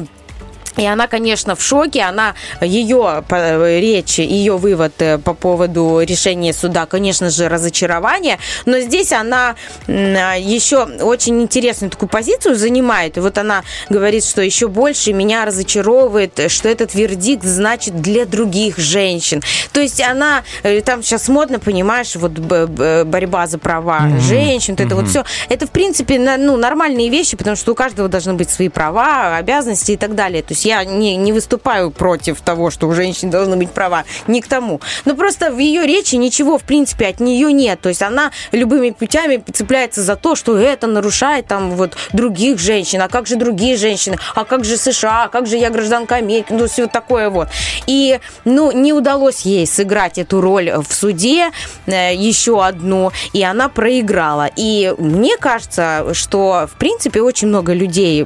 [0.78, 2.02] И она, конечно, в шоке.
[2.02, 8.38] Она, ее по- речь, ее вывод э, по поводу решения суда, конечно же, разочарование.
[8.66, 9.56] Но здесь она
[9.88, 13.18] а, еще очень интересную такую позицию занимает.
[13.18, 18.78] И вот она говорит, что еще больше меня разочаровывает, что этот вердикт значит для других
[18.78, 19.42] женщин.
[19.74, 24.96] То есть она, э, там сейчас модно, понимаешь, вот борьба за права женщин, вот это
[24.96, 25.24] вот все.
[25.50, 29.94] Это, в принципе, ну, нормальные вещи, потому что у каждого должны быть свои права, обязанности
[29.94, 30.44] и так далее.
[30.44, 34.42] То есть я не, не выступаю против того, что у женщин должны быть права, не
[34.42, 34.82] к тому.
[35.06, 37.80] Но просто в ее речи ничего, в принципе, от нее нет.
[37.82, 43.02] То есть она любыми путями цепляется за то, что это нарушает там вот других женщин.
[43.02, 44.18] А как же другие женщины?
[44.36, 45.24] А как же США?
[45.24, 46.48] А как же я гражданка Америки?
[46.50, 47.48] Ну, все такое вот.
[47.88, 51.52] И, ну, не удалось ей сыграть эту роль в суде,
[51.86, 54.50] э, еще одну, и она проиграла.
[54.58, 58.26] И мне кажется, что, в принципе, очень много людей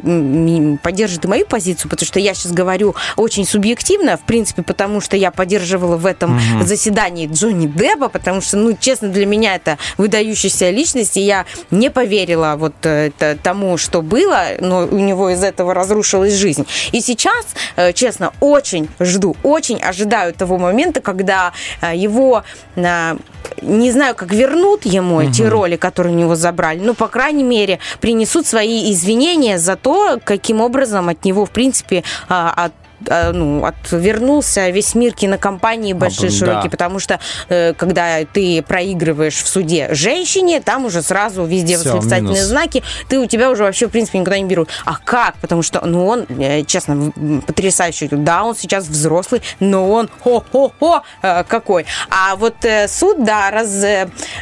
[0.81, 5.31] поддержит мою позицию, потому что я сейчас говорю очень субъективно, в принципе, потому что я
[5.31, 11.17] поддерживала в этом заседании Джонни Деппа, потому что, ну, честно, для меня это выдающаяся личность,
[11.17, 15.73] и я не поверила вот э, т- тому, что было, но у него из этого
[15.73, 16.65] разрушилась жизнь.
[16.91, 22.43] И сейчас, э, честно, очень жду, очень ожидаю того момента, когда э, его,
[22.75, 23.15] э,
[23.61, 27.79] не знаю, как вернут ему эти роли, которые у него забрали, ну, по крайней мере,
[27.99, 33.65] принесут свои извинения за то, каким образом от него, в принципе, а, от а, ну,
[33.65, 36.35] отвернулся весь мир кинокомпании большие, да.
[36.35, 41.93] широкие, потому что э, когда ты проигрываешь в суде женщине, там уже сразу везде Всё,
[41.93, 42.47] восклицательные минус.
[42.47, 44.69] знаки, ты у тебя уже вообще, в принципе, никуда не берут.
[44.85, 45.35] А как?
[45.35, 47.11] Потому что, ну, он, э, честно,
[47.45, 48.07] потрясающий.
[48.11, 51.85] Да, он сейчас взрослый, но он хо-хо-хо э, какой.
[52.09, 52.55] А вот
[52.87, 53.83] суд, да, раз,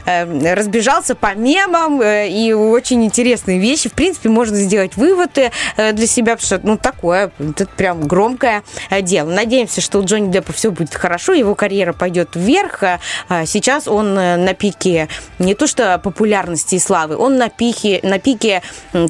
[0.05, 3.89] разбежался по мемам, и очень интересные вещи.
[3.89, 8.49] В принципе, можно сделать выводы для себя, потому что, ну, такое, это прям громкое
[8.89, 9.30] э, дело.
[9.30, 12.84] Надеемся, что у Джонни Деппа все будет хорошо, его карьера пойдет вверх.
[12.84, 15.08] А, а Сейчас он э, на пике
[15.39, 18.62] не то что популярности и славы, он на пике, на пике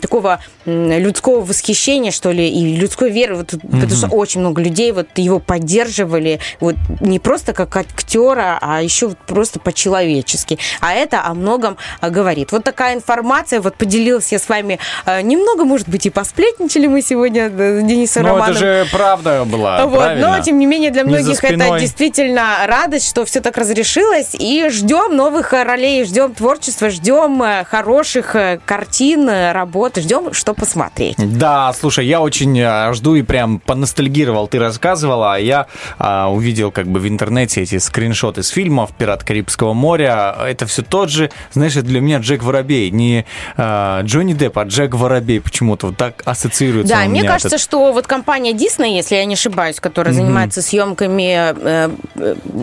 [0.01, 5.07] такого людского восхищения, что ли, и людской веры, вот, потому что очень много людей вот
[5.15, 10.59] его поддерживали, вот не просто как актера, а еще вот просто по-человечески.
[10.81, 12.51] А это о многом говорит.
[12.51, 17.01] Вот такая информация, вот поделилась я с вами э, немного, может быть, и посплетничали мы
[17.01, 20.38] сегодня э, с Денисом Ну, это же правда была, Вот, правильно?
[20.38, 24.36] но тем не менее для многих это действительно радость, что все так разрешилось.
[24.38, 30.53] И ждем новых э, ролей, ждем творчества, ждем э, хороших э, картин, работ, ждем, что
[30.53, 31.15] посмотреть.
[31.17, 32.59] Да, слушай, я очень
[32.93, 34.47] жду и прям поностальгировал.
[34.47, 35.67] Ты рассказывала, а я
[35.97, 40.36] а, увидел как бы в интернете эти скриншоты с фильмов «Пират Карибского моря».
[40.47, 42.89] Это все тот же, знаешь, для меня Джек Воробей.
[42.91, 43.25] Не
[43.57, 47.91] а, Джонни Депп, а Джек Воробей почему-то вот так ассоциируется Да, мне кажется, этот- что
[47.91, 51.89] вот компания Disney, если я не ошибаюсь, которая занимается съемками э,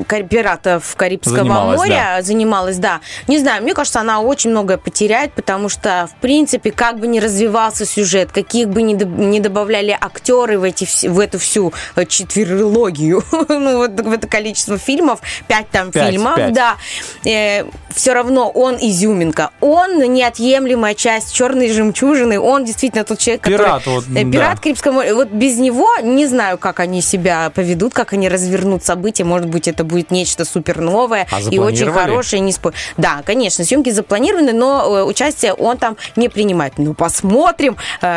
[0.09, 3.01] э, пиратов Карибского Занималась, моря, занималась, да.
[3.29, 7.21] Не знаю, мне кажется, она очень многое потеряет, потому что, в принципе, как бы ни
[7.21, 12.05] развивался сюжет, каких бы ни, до- ни добавляли актеры в, эти, в эту всю э,
[12.07, 16.53] четверлогию, ну, вот в это количество фильмов, пять там Пять, фильмов, пять.
[16.53, 16.77] да,
[17.23, 23.59] все равно он изюминка, он неотъемлемая часть черной жемчужины, он действительно тот человек, который...
[23.59, 24.63] Пират, вот, Э, Пират да.
[24.63, 25.15] Карибского моря.
[25.15, 29.25] Вот без него не знаю, как они себя поведут, как они развернут события.
[29.25, 32.41] Может быть, это будет нечто супер новое А и очень хорошее.
[32.41, 32.73] Не спо...
[32.97, 36.75] Да, конечно, съемки запланированы, но э, участие он там не принимает.
[36.79, 37.77] Ну, посмотрим.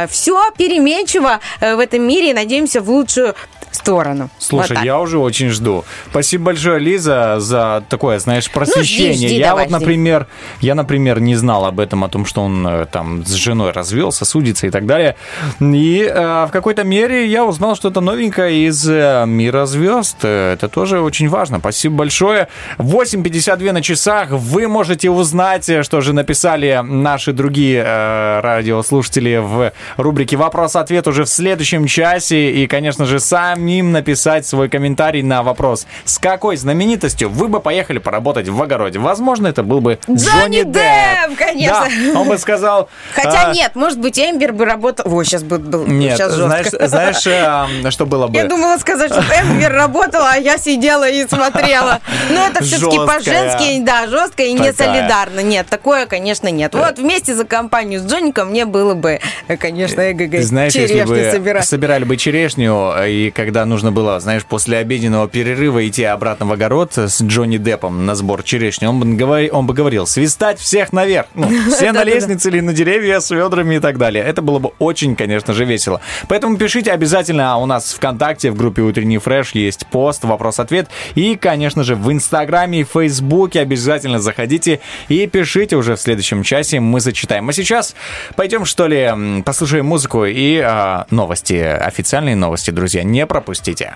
[0.10, 3.36] Все переменчиво э, в этом мире и надеемся в лучшую
[3.72, 4.30] сторону.
[4.40, 5.86] Слушай, Вот я уже очень жду.
[6.10, 9.10] Спасибо большое, Лиза, за такое, знаешь, просвещение.
[9.10, 9.80] Ну, жди, жди, я давай, вот, жди.
[9.80, 10.28] например,
[10.62, 14.26] я, например, не знал об этом, о том, что он э, там с женой развелся,
[14.26, 15.16] судится и так далее.
[15.60, 20.18] И э, в какой-то мере я узнал что-то новенькое из э, мира звезд.
[20.24, 21.60] Э, Это тоже очень важно.
[21.60, 22.48] Спасибо большое.
[22.80, 24.30] 8.52 на часах.
[24.32, 31.26] Вы можете узнать, э, что же написали наши другие э, радиослушатели в рубрике «Вопрос-ответ» уже
[31.26, 32.52] в следующем часе.
[32.52, 38.00] И, конечно же, самим написать свой комментарий на вопрос, с какой знаменитостью вы бы поехали
[38.00, 38.98] поработать в огороде.
[38.98, 41.88] Возможно, это был бы Джонни Джонни Депп, конечно.
[42.14, 42.90] Да, он бы сказал...
[43.14, 45.06] Хотя а, нет, может быть, Эмбер бы работал...
[45.14, 46.88] Ой, сейчас был, был Нет, сейчас знаешь, жестко.
[46.88, 47.24] знаешь,
[48.00, 48.38] что было бы?
[48.38, 52.00] Я думала сказать, что Эмбер работала, а я сидела и смотрела.
[52.30, 55.42] Но это все-таки по-женски, да, жестко и не солидарно.
[55.42, 56.74] Нет, такое, конечно, нет.
[56.76, 59.20] Вот вместе за компанию с Джонником мне было бы,
[59.50, 64.18] э, конечно, эгг, Ты знаешь, если бы собирали бы черешню, э, и когда нужно было,
[64.22, 69.00] знаешь, после обеденного перерыва идти обратно в огород с Джонни Деппом на сбор черешни, он
[69.02, 71.28] бы, говори- он бы говорил, свистать всех наверх.
[71.34, 74.24] Ну, все на лестнице или на деревья с ведрами и так далее.
[74.24, 76.00] Это было бы очень, конечно же, весело.
[76.30, 77.58] Поэтому пишите обязательно.
[77.58, 80.90] У нас ВКонтакте в группе «Утренний фреш» есть пост, вопрос-ответ.
[81.16, 86.80] И, конечно же, в Инстаграме и Фейсбуке обязательно заходите и пишите уже в следующем часе.
[86.80, 87.50] Мы зачитаем.
[87.50, 87.96] А сейчас
[88.36, 93.04] пойдем, что ли, послушаем музыку и а, новости, официальные новости, друзья.
[93.04, 93.94] Не пропустите.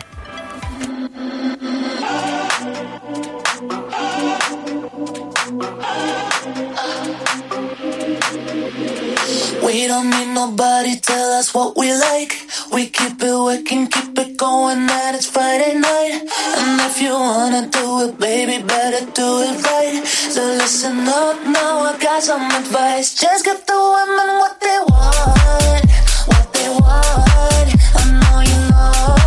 [9.83, 12.31] We don't need nobody tell us what we like.
[12.71, 16.21] We keep it working, keep it going, and it's Friday night.
[16.55, 20.01] And if you wanna do it, baby, better do it right.
[20.07, 23.13] So listen up now, I got some advice.
[23.13, 25.85] Just give the women what they want,
[26.31, 27.67] what they want.
[27.99, 29.22] I know you know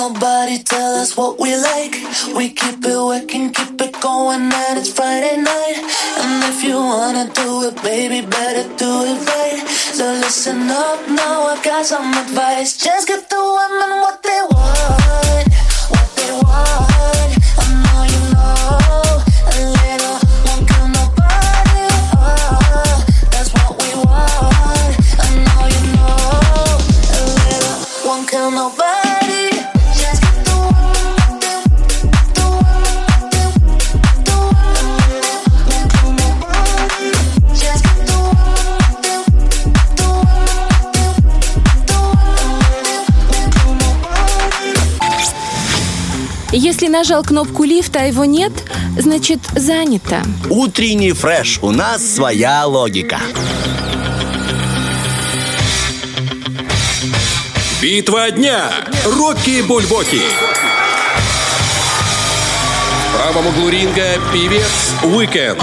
[0.00, 1.94] nobody tell us what we like.
[2.34, 5.78] We keep it working, keep it going, and it's Friday night.
[6.22, 9.62] And if you wanna do it, baby, better do it right.
[9.98, 12.78] So listen up now, I got some advice.
[12.78, 15.48] Just give the women what they want,
[15.92, 17.32] what they want.
[17.62, 18.79] I know you know
[46.52, 48.52] Если нажал кнопку лифта, а его нет,
[48.98, 50.22] значит занято.
[50.48, 51.60] Утренний фреш.
[51.62, 53.20] У нас своя логика.
[57.80, 58.68] Битва дня.
[59.04, 60.20] Рокки Бульбоки.
[63.06, 65.62] В правом углу ринга певец Weeknd.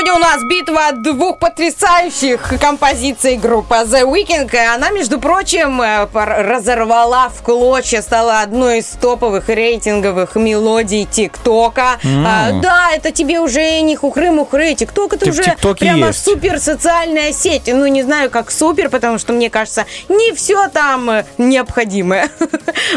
[0.11, 4.53] Сегодня у нас битва двух потрясающих композиций группы The Weeknd.
[4.75, 11.99] Она, между прочим, э, разорвала в клочья, стала одной из топовых рейтинговых мелодий ТикТока.
[12.25, 14.75] А, да, это тебе уже не хухры-мухры.
[14.75, 16.23] ТикТок это уже прямо есть.
[16.23, 17.67] супер социальная сеть.
[17.67, 22.29] Ну, не знаю, как супер, потому что, мне кажется, не все там э, необходимое.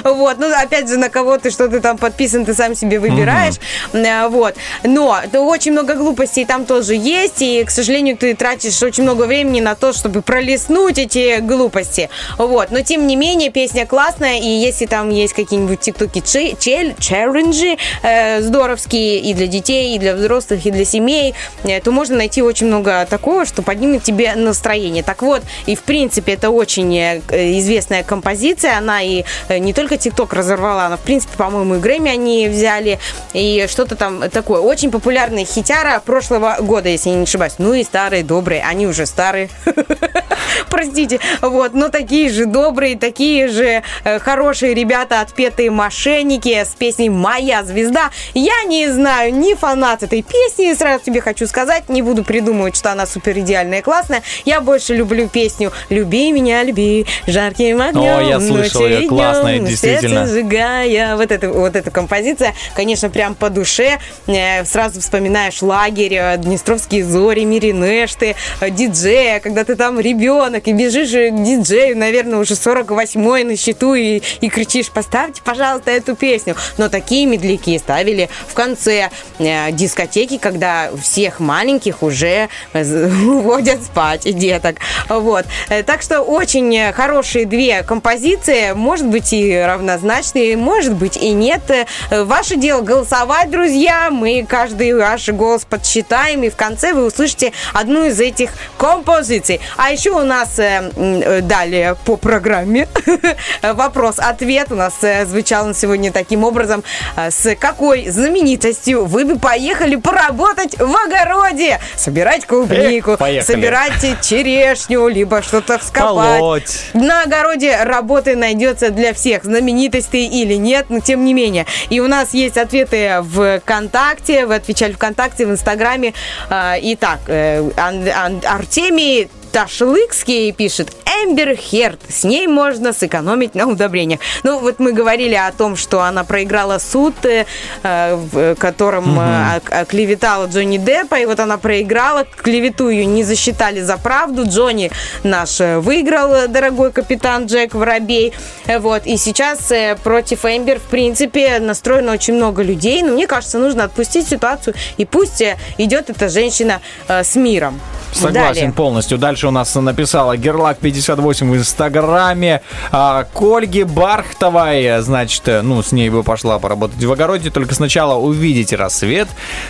[0.03, 3.55] Вот, ну, опять же, на кого ты, что ты там подписан, ты сам себе выбираешь.
[3.93, 4.57] Э, Вот.
[4.83, 9.25] Но да, очень много глупостей там тоже есть, и, к сожалению, ты тратишь очень много
[9.25, 12.09] времени на то, чтобы пролистнуть эти глупости.
[12.39, 12.71] Вот.
[12.71, 19.21] Но, тем не менее, песня классная, и если там есть какие-нибудь тиктоки челленджи э, здоровские
[19.21, 21.35] и для детей, и для взрослых, и для семей,
[21.65, 25.03] э, то можно найти очень много такого, что поднимет тебе настроение.
[25.03, 27.21] Так вот, и в принципе, это очень э,
[27.59, 32.11] известная композиция, она и э, не только ТикТок разорвала, она, в принципе, по-моему, и Грэмми
[32.11, 32.99] они взяли,
[33.33, 34.61] и что-то там такое.
[34.61, 37.55] Очень популярный хитяра прошлого года, если я не ошибаюсь.
[37.59, 39.51] Ну и старые, добрые, они уже старые.
[40.71, 47.11] Простите, вот, но такие же добрые, такие же э, хорошие ребята, отпетые мошенники с песней
[47.11, 48.11] «Моя звезда».
[48.35, 52.93] Я не знаю, не фанат этой песни, сразу тебе хочу сказать, не буду придумывать, что
[52.93, 54.23] она супер идеальная и классная.
[54.45, 58.19] Я больше люблю песню «Люби меня, люби, жарким огнем».
[58.19, 60.27] О, я слышал и классная, действительно.
[60.27, 61.17] сжигая.
[61.17, 63.99] Вот, это, вот эта композиция, конечно, прям по душе.
[64.27, 66.37] Э, Сразу вспоминаешь лагерь, э,
[66.85, 72.55] Днестровские зори, Миринешты, э, диджея, когда ты там ребенок и бежишь к диджею, наверное, уже
[72.55, 76.57] 48-й на счету и, и кричишь, поставьте, пожалуйста, эту песню.
[76.77, 84.23] Но такие медляки ставили в конце э, дискотеки, когда всех маленьких уже э, уводят спать,
[84.25, 84.77] деток.
[85.09, 85.47] Вот.
[85.87, 91.63] Так что очень хорошие две композиции, может быть и равнозначные, может быть и нет.
[92.11, 94.11] Ваше дело голосовать, друзья.
[94.11, 99.61] Мы каждый ваш голос подсчитаем, и в конце вы услышите одну из этих композиций.
[99.77, 102.89] А еще у нас э, э, далее по программе
[103.63, 104.71] вопрос-ответ.
[104.71, 106.83] У нас э, звучал он сегодня таким образом.
[107.17, 111.81] Э, С какой знаменитостью вы бы поехали поработать в огороде?
[111.97, 113.93] Собирать клубнику, Эх, собирать
[114.23, 116.39] черешню, либо что-то вскопать.
[116.39, 116.81] Полоть.
[116.95, 121.67] На огороде работы найдется для всех, знаменитостей или нет, но тем не менее.
[121.91, 126.15] И у нас есть ответы в ВКонтакте, вы отвечали ВКонтакте, в Инстаграме.
[126.57, 130.91] А, Итак, э, Артемий Ташлыкский пишет,
[131.23, 134.19] Эмбер Херт, с ней можно сэкономить на удобрениях.
[134.43, 137.47] Ну, вот мы говорили о том, что она проиграла суд, э,
[137.85, 143.23] э, в котором э, ок- оклеветала Джонни Деппа, и вот она проиграла, клевету ее не
[143.23, 144.91] засчитали за правду, Джонни
[145.23, 148.33] наш э, выиграл, э, дорогой капитан Джек Воробей,
[148.67, 153.29] Э, вот, и сейчас э, против Эмбер, в принципе, настроено очень много людей, но мне
[153.29, 157.81] кажется, нужно отпустить ситуацию, и пусть э, идет эта женщина э, с миром.
[158.13, 158.73] Согласен Далее.
[158.73, 159.19] полностью.
[159.19, 162.63] Дальше у нас написала Герлак58 в Инстаграме.
[162.91, 167.75] А, к Ольге Бархтовой, значит, э, ну, с ней бы пошла поработать в огороде, только
[167.75, 169.29] сначала увидеть рассвет,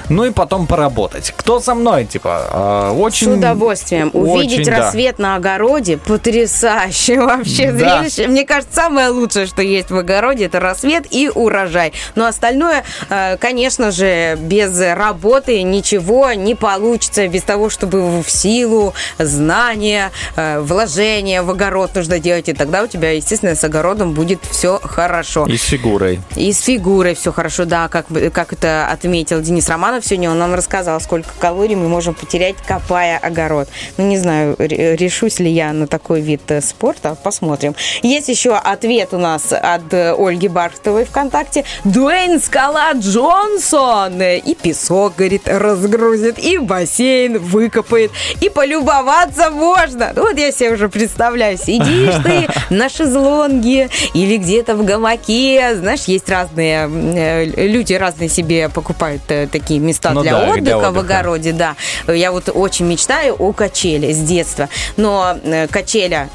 [0.09, 1.33] ну и потом поработать.
[1.37, 2.47] Кто со мной, типа?
[2.51, 3.35] а, очень...
[3.35, 4.11] С удовольствием.
[4.13, 4.79] Увидеть очень, да.
[4.79, 8.03] рассвет на огороде потрясающе вообще Да.
[8.03, 8.29] зрелище.
[8.29, 11.93] Мне кажется, самое лучшее, что есть в огороде, это рассвет и урожай.
[12.15, 18.95] Но остальное, э, конечно же, без работы ничего не получится, без того, чтобы в силу,
[19.19, 22.49] знания, э, вложения в огород нужно делать.
[22.49, 25.47] И тогда у тебя, естественно, с огородом будет все хорошо.
[25.47, 26.21] И с фигурой.
[26.37, 30.55] И с фигурой все хорошо, да, как, как это отметил Денис Романов сегодня, он нам
[30.55, 33.69] рассказал, сколько калорий мы можем потерять, копая огород.
[33.97, 37.75] Ну, не знаю, ре- решусь ли я на такой вид э, спорта, посмотрим.
[38.03, 41.65] Есть еще ответ у нас от э, Ольги Бархтовой ВКонтакте.
[41.85, 48.11] Дуэйн Скала Джонсон и песок, говорит, разгрузит, и бассейн выкопает,
[48.41, 50.13] и полюбоваться можно.
[50.15, 55.77] Ну, Вот я себе уже представляю, сидишь ты на шезлонге или где-то в гамаке.
[55.77, 60.61] Знаешь, есть разные э, люди, разные себе покупают э, такие места Ну для, да, отдыха
[60.61, 61.01] для в отдыха.
[61.19, 61.77] огороде, да.
[62.07, 64.69] Я вот очень мечтаю о качеле с детства.
[64.97, 66.29] Но э, качеля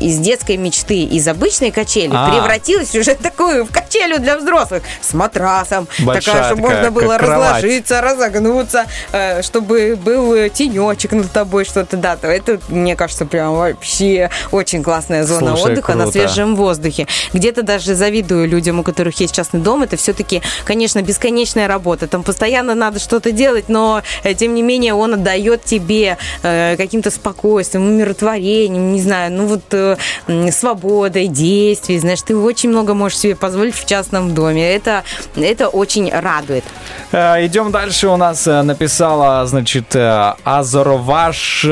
[0.00, 2.30] из детской мечты, из обычной качели А.
[2.30, 5.88] превратилась уже такую, в качелю для взрослых с матрасом.
[6.00, 7.54] Большая такая, чтобы такая, можно было как кровать.
[7.56, 12.16] разложиться, разогнуться, э, чтобы был э, тенечек над тобой, что-то, да.
[12.16, 16.18] то Это, мне кажется, прям вообще очень классная зона Слушай, отдыха на круто.
[16.18, 17.06] свежем воздухе.
[17.32, 19.82] Где-то даже завидую людям, у которых есть частный дом.
[19.82, 22.06] Это все-таки, конечно, бесконечная работа.
[22.06, 27.10] Там постоянно надо что-то делать, но, э, тем не менее, он отдает тебе э, каким-то
[27.10, 29.62] спокойствием, умиротворением, не знаю, ну вот
[30.26, 31.98] м, свободой, действий.
[31.98, 34.74] Знаешь, ты очень много можешь себе позволить в частном доме.
[34.74, 35.04] Это,
[35.36, 36.64] это очень радует.
[37.12, 38.08] Э, Идем дальше.
[38.08, 41.64] У нас э, написала, значит, э, Азороваш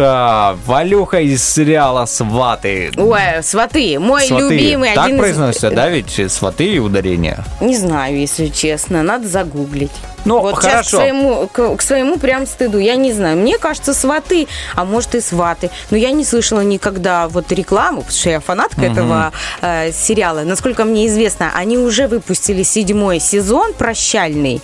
[0.66, 2.90] Валюха из сериала «Сваты».
[2.96, 4.42] Ой, сваты, мой Сваты.
[4.44, 7.38] любимый, Так один из- произносится, да, ведь сваты и ударение?
[7.60, 9.90] Не знаю, если честно, надо загуглить.
[10.26, 10.96] Ну, вот сейчас к хорошо.
[10.98, 12.78] своему, к, к своему прям стыду.
[12.78, 13.36] Я не знаю.
[13.38, 15.70] Мне кажется, сваты, а может и сваты.
[15.90, 19.32] Но я не слышала никогда вот рекламу, потому что я фанатка этого
[19.62, 20.40] э, сериала.
[20.42, 24.60] Насколько мне известно, они уже выпустили седьмой сезон прощальный.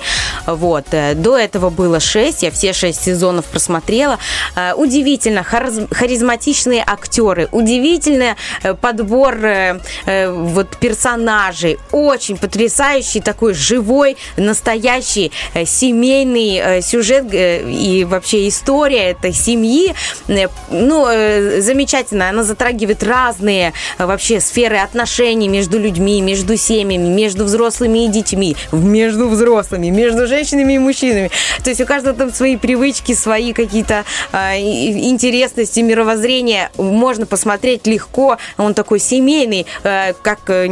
[0.47, 0.87] Вот.
[0.91, 2.43] э, До этого было шесть.
[2.43, 4.19] Я все шесть сезонов просмотрела.
[4.57, 5.41] Э, Удивительно.
[5.49, 7.49] харз- Харизматичные актеры.
[7.53, 8.35] Удивительный
[8.65, 11.79] э, подбор э, э, вот персонажей.
[11.93, 15.31] Очень потрясающий такой живой, настоящий
[15.65, 19.95] семейный э, сюжет э, и вообще история этой семьи.
[20.29, 22.29] Э, Ну, э, замечательно.
[22.29, 28.57] Она затрагивает разные э, вообще сферы отношений между людьми, между семьями, между взрослыми и детьми,
[28.73, 31.31] между взрослыми, между женщинами и мужчинами.
[31.63, 36.71] То есть у каждого там свои привычки, свои какие-то э, интересности, мировоззрения.
[36.79, 38.39] Можно посмотреть легко.
[38.57, 40.67] Он такой семейный, э, как, э,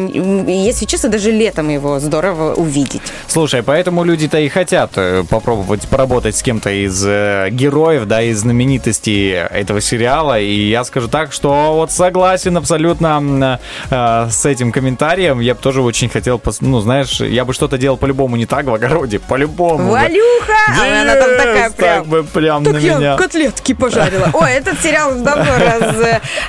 [0.46, 3.02] если честно, даже летом его здорово увидеть.
[3.26, 8.40] Слушай, поэтому люди-то и хотят э, попробовать поработать с кем-то из э, героев, да, из
[8.40, 10.38] знаменитостей этого сериала.
[10.38, 13.58] И я скажу так, что вот согласен абсолютно
[13.90, 15.40] э, с этим комментарием.
[15.40, 18.74] Я бы тоже очень хотел, ну, знаешь, я бы что-то делал по-любому не так в
[18.74, 19.90] огороде, по-любому.
[19.90, 20.52] Валюха!
[20.68, 21.98] А она там такая Yes, прям.
[21.98, 23.16] Так бы прям Так на я меня.
[23.16, 24.30] котлетки пожарила.
[24.32, 25.52] Ой, этот сериал давно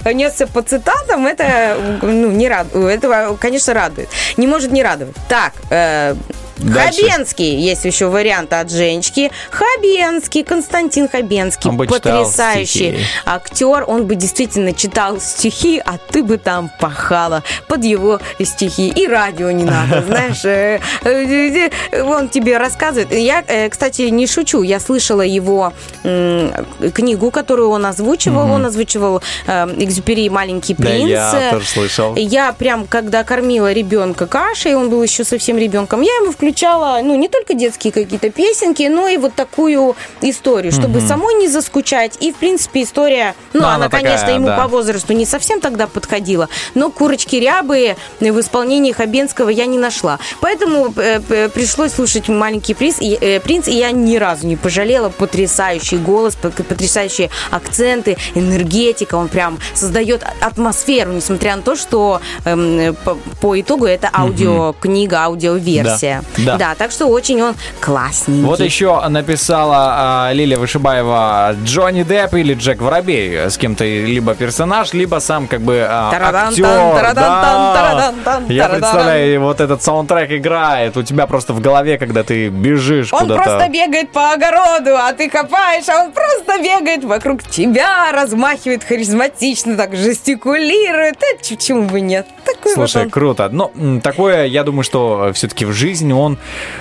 [0.04, 1.28] разнесся по цитатам.
[1.28, 2.74] Это, ну, не рад...
[2.76, 4.10] Этого, конечно, радует.
[4.38, 5.16] Не может не радовать.
[5.28, 6.16] Так, э,
[6.62, 7.02] Дальше.
[7.10, 9.32] Хабенский, есть еще вариант от Женечки.
[9.50, 13.06] Хабенский, Константин Хабенский, Он бы потрясающий стихи.
[13.26, 13.84] актер.
[13.88, 18.90] Он бы действительно читал стихи, а ты бы там пахала под его стихи.
[18.90, 20.44] И радио не надо, знаешь.
[20.46, 23.12] э, э, э, Он тебе рассказывает.
[23.12, 24.62] Я, кстати, не шучу.
[24.64, 25.74] Я слышала его
[26.04, 28.52] книгу, которую он озвучивал.
[28.52, 31.10] Он озвучивал Экзюпери «Маленький принц».
[31.10, 32.16] я тоже слышал.
[32.16, 37.16] Я прям, когда кормила ребенка кашей, он был еще совсем ребенком, я ему включала, ну,
[37.16, 42.18] не только детские какие-то песенки, но и вот такую историю, чтобы самой не заскучать.
[42.20, 44.58] И, в принципе, история, ну, Ну, она, она конечно, такая, ему да.
[44.58, 50.20] по возрасту не совсем тогда подходила, но курочки рябые в исполнении Хабенского я не нашла.
[50.42, 54.58] Поэтому э, э, пришлось слушать «Маленький принц», и, э, принц, и я ни разу не
[54.58, 55.10] пожалела.
[55.10, 59.16] Потрясающий голос, потрясающие акценты, энергетика.
[59.16, 66.24] Он прям создает атмосферу, несмотря на то, что эм, по, по итогу это аудиокнига, аудиоверсия.
[66.38, 66.76] Да, да.
[66.76, 68.44] так что очень он классненький.
[68.46, 73.50] Вот еще написала а, Лилия Вышибаева Джонни Депп или Джек Воробей.
[73.50, 78.14] С кем-то либо персонаж, либо сам как бы а, Тарадан-тан, актер.
[78.26, 78.42] Да.
[78.50, 83.22] Я представляю, вот этот саундтрек играет у тебя просто в голове, когда ты бежишь Он
[83.22, 83.44] куда-то.
[83.44, 89.76] просто бегает по огороду, а ты копаешь, а он просто бегает вокруг тебя, размахивает харизматично,
[89.78, 91.18] так жестикулирует.
[91.22, 92.28] Это ч- почему бы нет?
[92.46, 93.10] Такой Слушай, вот он.
[93.12, 93.50] круто.
[93.52, 96.38] Но м, такое, я думаю, что все-таки в жизни он...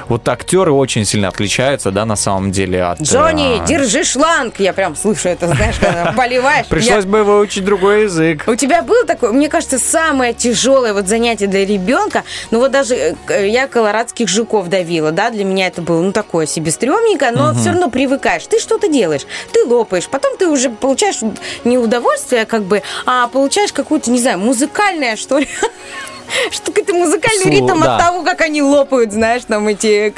[0.08, 3.00] Вот актеры очень сильно отличаются, да, на самом деле от...
[3.00, 4.54] Джонни, а, держи шланг.
[4.58, 6.66] Я прям слышу это, знаешь, когда поливаешь.
[6.68, 8.44] Пришлось бы выучить другой язык.
[8.46, 12.94] У тебя было такое, мне кажется, самое тяжелое вот занятие для ребенка, ну вот даже
[12.94, 17.30] э, к- я колорадских жуков давила, да, для меня это было, ну, такое себе стрёмненько,
[17.30, 18.46] но все равно привыкаешь.
[18.46, 19.22] Ты что-то делаешь,
[19.52, 21.18] ты лопаешь, потом ты уже получаешь
[21.64, 25.48] не удовольствие, как бы, а получаешь какую-то, не знаю, музыкальное, что ли,
[26.51, 27.97] что какой-то музыкальный Слу- ритм да.
[27.97, 30.11] от того, как они лопают, знаешь, там эти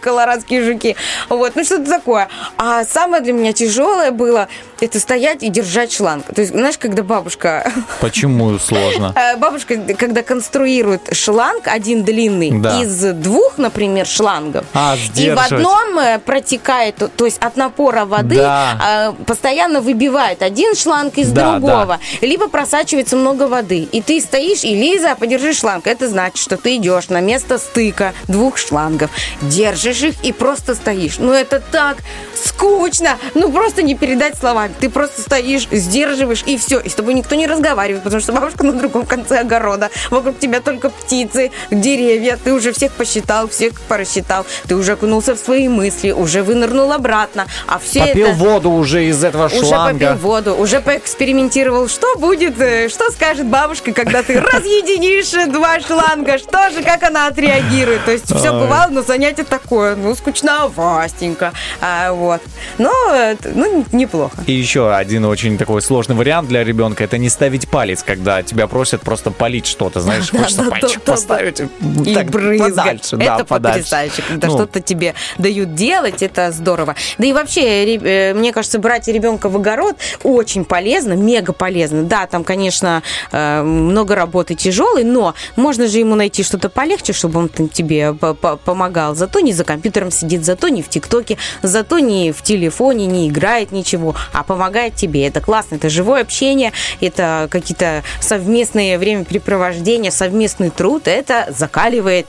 [0.00, 0.96] колорадские жуки.
[1.28, 2.28] Вот, ну что-то такое.
[2.56, 4.48] А самое для меня тяжелое было
[4.80, 6.26] это стоять и держать шланг.
[6.34, 7.70] То есть, знаешь, когда бабушка
[8.00, 9.12] Почему сложно?
[9.16, 12.82] Э, Бабушка, когда конструирует шланг, один длинный, Да.
[12.82, 18.36] из двух, например, шлангов, А, и в одном э, протекает, то- есть от напора воды
[18.36, 19.12] Да.
[19.18, 23.88] э, постоянно выбивает один шланг из Да, другого, либо просачивается много воды.
[23.90, 25.86] И ты стоишь, и Лиза, подержи шланг.
[25.86, 29.10] Это значит, что ты идешь на место стыка двух шлангов,
[29.42, 31.18] держишь их и просто стоишь.
[31.18, 31.98] Ну это так
[32.34, 34.72] скучно, ну просто не передать словами.
[34.78, 36.78] Ты просто стоишь, сдерживаешь, и все.
[36.80, 39.90] И с тобой никто не разговаривает, потому что бабушка на другом конце огорода.
[40.10, 42.38] Вокруг тебя только птицы, деревья.
[42.42, 44.46] Ты уже всех посчитал, всех просчитал.
[44.68, 47.46] Ты уже окунулся в свои мысли, уже вынырнул обратно.
[47.66, 48.36] А все Попил это...
[48.36, 50.06] воду уже из этого Уже шланга.
[50.06, 51.88] попил воду, уже поэкспериментировал.
[51.88, 56.38] Что будет, э, что скажет бабушка, когда ты разъединишь два шланга?
[56.38, 58.04] Что же, как она отреагирует?
[58.04, 61.52] То есть все бывало, но занятие такое, ну, скучновастенько.
[61.80, 62.40] А, вот.
[62.78, 64.36] Но, э, ну, неплохо.
[64.46, 67.04] И еще один очень такой сложный вариант для ребенка.
[67.04, 71.60] Это не ставить палец, когда тебя просят просто полить что-то, знаешь, хочется пальчик поставить.
[71.60, 72.14] И
[72.58, 76.94] подальше, это потрясающе, когда Ну, что-то тебе дают делать, это здорово.
[77.18, 82.02] Да и вообще, э, мне кажется, брать ребенка в огород очень полезно, мега полезно.
[82.02, 83.02] Да, там, конечно,
[83.32, 88.34] э, много работы тяжелой, но можно же ему найти что-то полегче, чтобы он тебе по-
[88.34, 89.14] по- помогал.
[89.14, 93.72] Зато не за компьютером сидит, зато не в ТикТоке, зато не в телефоне, не играет
[93.72, 95.26] ничего, а помогает тебе.
[95.26, 102.26] Это классно, это живое общение, это какие-то совместные времяпрепровождения, совместный труд, это закаливает.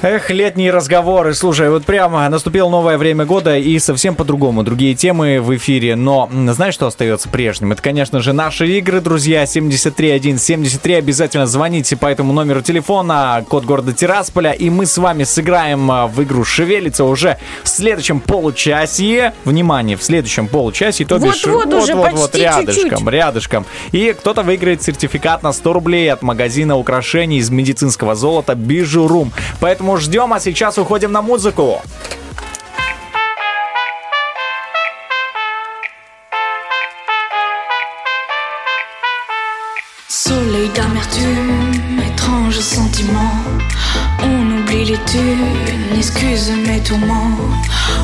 [0.00, 1.34] Эх, летние разговоры.
[1.34, 4.62] Слушай, вот прямо наступило новое время года и совсем по-другому.
[4.62, 5.96] Другие темы в эфире.
[5.96, 7.72] Но знаешь, что остается прежним?
[7.72, 9.44] Это, конечно же, наши игры, друзья.
[9.44, 10.94] 73173.
[10.94, 13.44] Обязательно звоните по этому номеру телефона.
[13.48, 14.52] Код города Тирасполя.
[14.52, 19.34] И мы с вами сыграем а, в игру «Шевелится» уже в следующем получасье.
[19.44, 21.06] Внимание, в следующем получасе.
[21.06, 23.08] То бишь, Вот-вот уже, вот-вот, почти рядышком, чуть-чуть.
[23.08, 23.66] рядышком.
[23.90, 29.32] И кто-то выиграет сертификат на 100 рублей от магазина украшений из медицинского золота Бижурум.
[29.58, 31.81] Поэтому ждем, а сейчас уходим на музыку.
[40.09, 43.35] Soleil d'amertume, étrange sentiment.
[44.21, 47.37] On oublie les thunes, excuse mes tourments.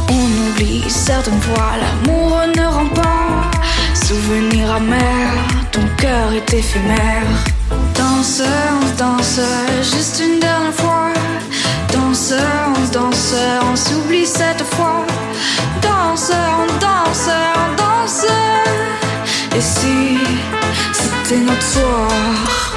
[0.09, 3.51] On oublie certaines fois, l'amour ne rend pas.
[3.93, 5.27] Souvenir amer,
[5.73, 7.27] ton cœur est éphémère.
[8.24, 9.40] Danse, on danse,
[9.82, 11.12] juste une dernière fois.
[11.92, 12.86] Danse, on
[13.70, 15.04] on s'oublie cette fois.
[15.82, 17.28] Danse, on danse,
[17.76, 18.26] on.
[19.54, 20.16] Et si
[20.94, 22.73] c'était notre soir?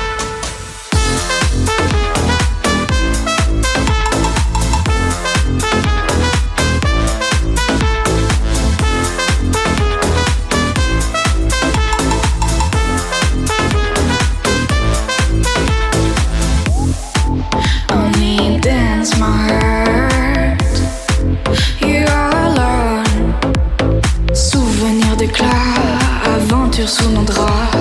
[26.87, 27.77] Sous nos draps.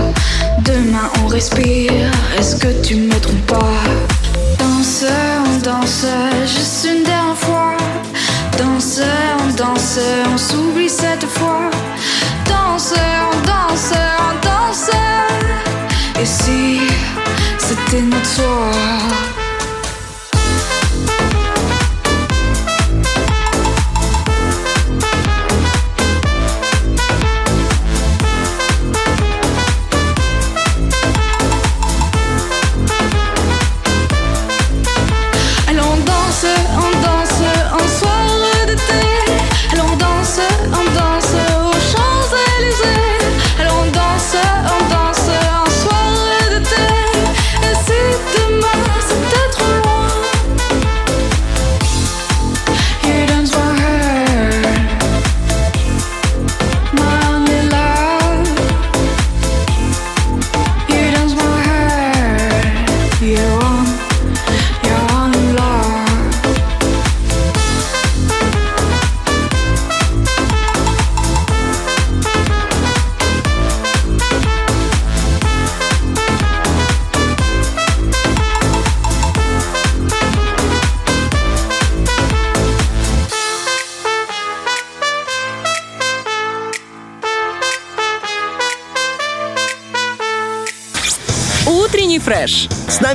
[0.65, 2.11] Demain on respire.
[2.39, 3.19] Est-ce que tu me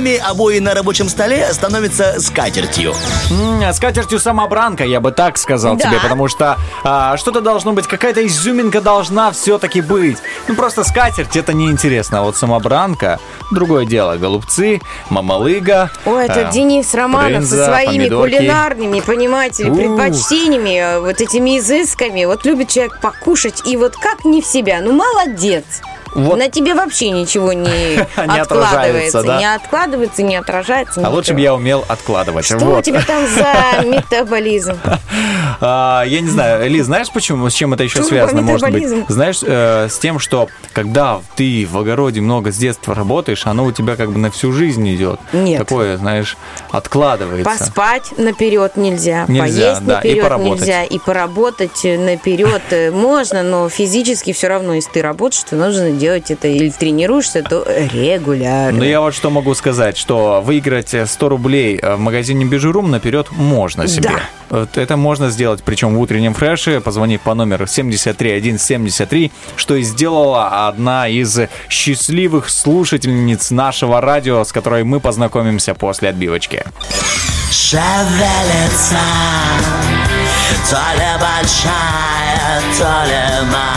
[0.02, 0.20] фреш.
[0.22, 2.94] С нами обои на рабочем столе становятся скатертью.
[3.30, 5.84] М, С катертью самобранка, я бы так сказал Да.
[5.88, 10.18] тебе, потому что а, что-то должно быть, какая-то изюминка должна все-таки быть.
[10.48, 13.18] Ну просто скатерть это неинтересно, а вот самобранка
[13.52, 14.16] другое дело.
[14.16, 14.80] Голубцы,
[15.10, 15.90] мамалыга.
[16.04, 18.36] Ой, это а, Денис Романов брынза, со своими помидорки.
[18.36, 19.78] кулинарными, понимаете ли, Ух.
[19.78, 22.24] предпочтениями, э, вот этими изысками.
[22.24, 24.80] Вот любит человек покушать, и вот как не в себя.
[24.82, 25.64] Ну, молодец.
[26.14, 26.38] Вот.
[26.38, 29.22] На тебе вообще ничего не, Не откладывается.
[29.22, 29.38] да?
[29.38, 31.00] Не откладывается, не отражается.
[31.04, 32.44] А лучше бы я умел откладывать.
[32.44, 32.78] Что Вот.
[32.80, 34.76] у тебя там за метаболизм?
[35.60, 38.88] А, я не знаю, Ли, знаешь почему, с чем это еще связано, может быть?
[39.08, 43.72] Знаешь, э, с тем, что когда ты в огороде много с детства работаешь, оно у
[43.72, 45.20] тебя как бы на всю жизнь идет.
[45.32, 45.58] Нет.
[45.58, 46.36] Такое, знаешь,
[46.70, 47.44] откладывается.
[47.50, 49.40] Поспать наперед нельзя, Нельзя,
[49.74, 50.60] поесть да, и наперед поработать.
[50.60, 55.90] нельзя, и поработать наперед э, можно, но физически все равно, если ты работаешь, то нужно
[56.02, 58.76] делать это или тренируешься, то регулярно.
[58.76, 63.86] Но я вот что могу сказать, что выиграть 100 рублей в магазине Бижурум наперед можно
[63.86, 64.10] себе.
[64.10, 69.82] Да, Вот Это можно сделать, причем в утреннем фреше, позвонив по номеру 73173, что и
[69.82, 71.38] сделала одна из
[71.68, 76.64] счастливых слушательниц нашего радио, с которой мы познакомимся после отбивочки.
[77.52, 78.98] Шевелится
[80.68, 83.71] То ли большая, то ли малая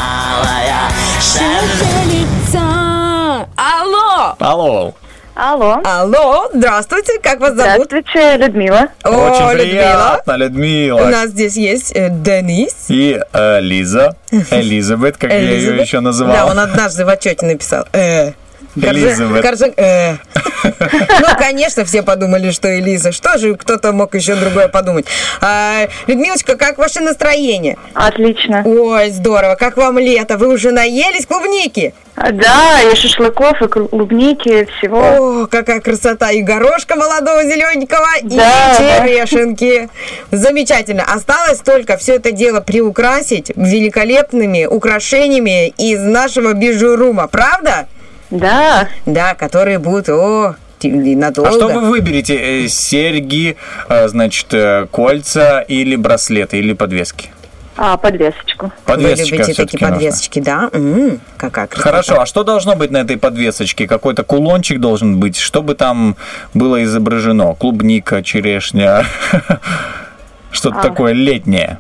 [4.40, 4.40] Алло!
[4.40, 4.94] Алло.
[5.38, 5.82] Алло.
[5.84, 7.88] Алло, здравствуйте, как вас зовут?
[7.90, 8.88] Здравствуйте, Людмила.
[9.04, 9.58] О, Очень Людмила.
[9.58, 11.02] приятно, Людмила.
[11.02, 12.74] У нас здесь есть э, Денис.
[12.88, 15.82] И э, Лиза, Элизабет, как я ее Элизабет.
[15.88, 16.48] еще Да, называл.
[16.52, 17.86] он однажды в отчете написал.
[17.92, 18.32] Э.
[18.76, 19.44] Корже- Элизабет.
[19.46, 20.16] Корже- э.
[20.66, 23.12] Ну, конечно, все подумали, что Элиза.
[23.12, 25.06] Что же кто-то мог еще другое подумать?
[25.42, 27.78] А, Людмилочка, как ваше настроение?
[27.94, 28.64] Отлично.
[28.66, 29.56] Ой, здорово.
[29.56, 30.38] Как вам лето?
[30.38, 31.94] Вы уже наелись клубники?
[32.16, 35.44] Да, и шашлыков, и клубники, всего.
[35.44, 36.32] О, какая красота!
[36.32, 39.06] И горошка молодого зелененького, и Да, да.
[39.06, 39.90] черешенки.
[40.32, 41.04] Замечательно.
[41.04, 47.88] Осталось только все это дело приукрасить великолепными украшениями из нашего бижурума, правда?
[48.32, 48.90] Да.
[49.06, 51.50] Да, которые будут, о, надолго.
[51.50, 52.64] А что вы выберете?
[52.64, 53.58] Э, Серьги,
[53.90, 57.30] э, значит, э, кольца или браслеты, или подвески?
[57.78, 58.72] А, подвесочку.
[58.86, 60.70] Подвесочка Вы любите такие подвесочки, да?
[60.72, 61.90] М, какая красота.
[61.90, 63.86] Хорошо, а что должно быть на этой подвесочке?
[63.86, 65.38] Какой-то кулончик должен быть?
[65.38, 66.16] Чтобы там
[66.54, 67.54] было изображено?
[67.54, 69.06] Клубника, черешня,
[70.52, 70.82] что-то А.
[70.84, 71.80] такое летнее.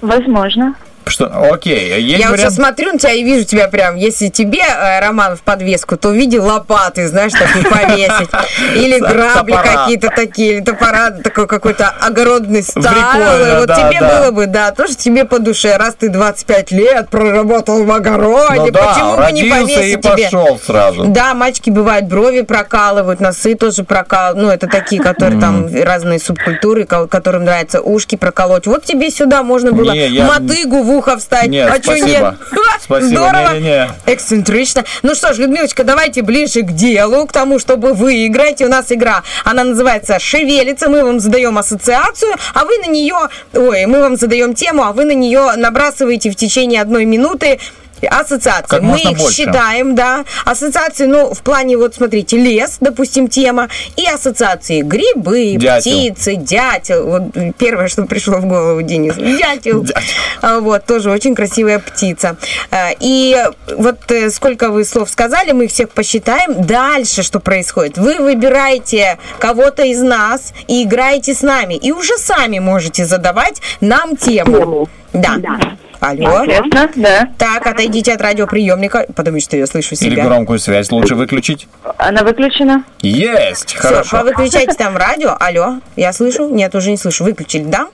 [0.00, 0.74] Возможно.
[1.08, 1.26] Что?
[1.52, 2.40] Окей, есть Я вот вариант?
[2.40, 6.08] сейчас смотрю на тебя и вижу тебя прям, если тебе, э, Роман, в подвеску, то
[6.10, 8.28] в виде лопаты, знаешь, такую повесить.
[8.74, 12.82] Или грабли какие-то такие, или топора, такой какой-то огородный стал.
[12.82, 15.76] Вот тебе было бы, да, тоже тебе по душе.
[15.76, 20.24] Раз ты 25 лет проработал в огороде, Ну почему бы не повесить тебе?
[20.24, 21.04] пошел сразу.
[21.06, 24.38] Да, мальчики бывают брови прокалывают, носы тоже прокалывают.
[24.38, 28.66] Ну, это такие, которые там разные субкультуры, ко- которым нравится ушки проколоть.
[28.66, 29.92] Вот тебе сюда можно было
[30.24, 31.48] мотыгу в ухо встать.
[31.48, 32.06] Нет, а спасибо.
[32.08, 32.34] нет?
[32.80, 33.52] Спасибо, Здорово.
[33.54, 33.90] не-не-не.
[34.06, 34.84] Эксцентрично.
[35.02, 38.66] Ну что ж, Людмилочка, давайте ближе к делу, к тому, чтобы вы играете.
[38.66, 40.88] У нас игра, она называется «Шевелится».
[40.88, 43.16] Мы вам задаем ассоциацию, а вы на нее...
[43.52, 47.58] Ой, мы вам задаем тему, а вы на нее набрасываете в течение одной минуты
[48.06, 48.68] ассоциации.
[48.68, 49.34] Как мы их больше.
[49.36, 50.24] считаем, да.
[50.44, 55.80] Ассоциации, ну, в плане, вот смотрите, лес, допустим, тема, и ассоциации грибы, Дятел.
[55.92, 57.06] птицы, дятел.
[57.06, 57.22] Вот
[57.58, 59.14] первое, что пришло в голову, Денис.
[59.38, 59.84] Дятел.
[60.42, 62.36] А, Вот, тоже очень красивая птица.
[62.70, 63.36] А, И
[63.76, 66.64] вот э, сколько вы слов сказали, мы их всех посчитаем.
[66.66, 67.98] Дальше что происходит?
[67.98, 71.74] Вы выбираете кого-то из нас и играете с нами.
[71.74, 74.88] И уже сами можете задавать нам тему.
[75.12, 75.36] Да.
[76.00, 76.44] Алло.
[76.44, 77.28] Интересно, да.
[77.38, 80.24] Так, отойдите от радиоприемника, потому что я слышу Или себя.
[80.26, 81.66] громкую связь лучше выключить?
[81.96, 82.84] Она выключена.
[83.02, 83.70] Есть!
[83.70, 84.18] Все, Хорошо.
[84.18, 85.36] повыключайте там радио.
[85.40, 86.48] Алло, я слышу?
[86.50, 87.24] Нет, уже не слышу.
[87.24, 87.88] Выключили, да?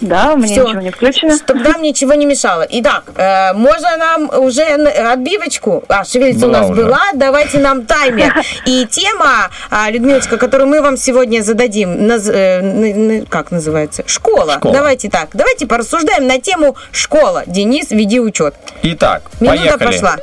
[0.00, 0.64] Да, у меня Всё.
[0.66, 1.36] ничего не включено.
[1.36, 2.66] Чтобы нам ничего не мешало.
[2.68, 5.82] Итак, э, можно нам уже отбивочку?
[5.88, 6.82] А, шевелится у нас уже.
[6.84, 7.00] была.
[7.14, 8.34] Давайте нам таймер.
[8.66, 14.02] И тема, а, Людмилочка, которую мы вам сегодня зададим, наз- э, как называется?
[14.06, 14.54] Школа.
[14.58, 14.74] Школа.
[14.74, 15.28] Давайте так.
[15.32, 17.44] Давайте порассуждаем на тему школа.
[17.46, 18.54] Денис, веди учет.
[18.82, 19.86] Итак, Минута поехали.
[19.86, 20.16] пошла.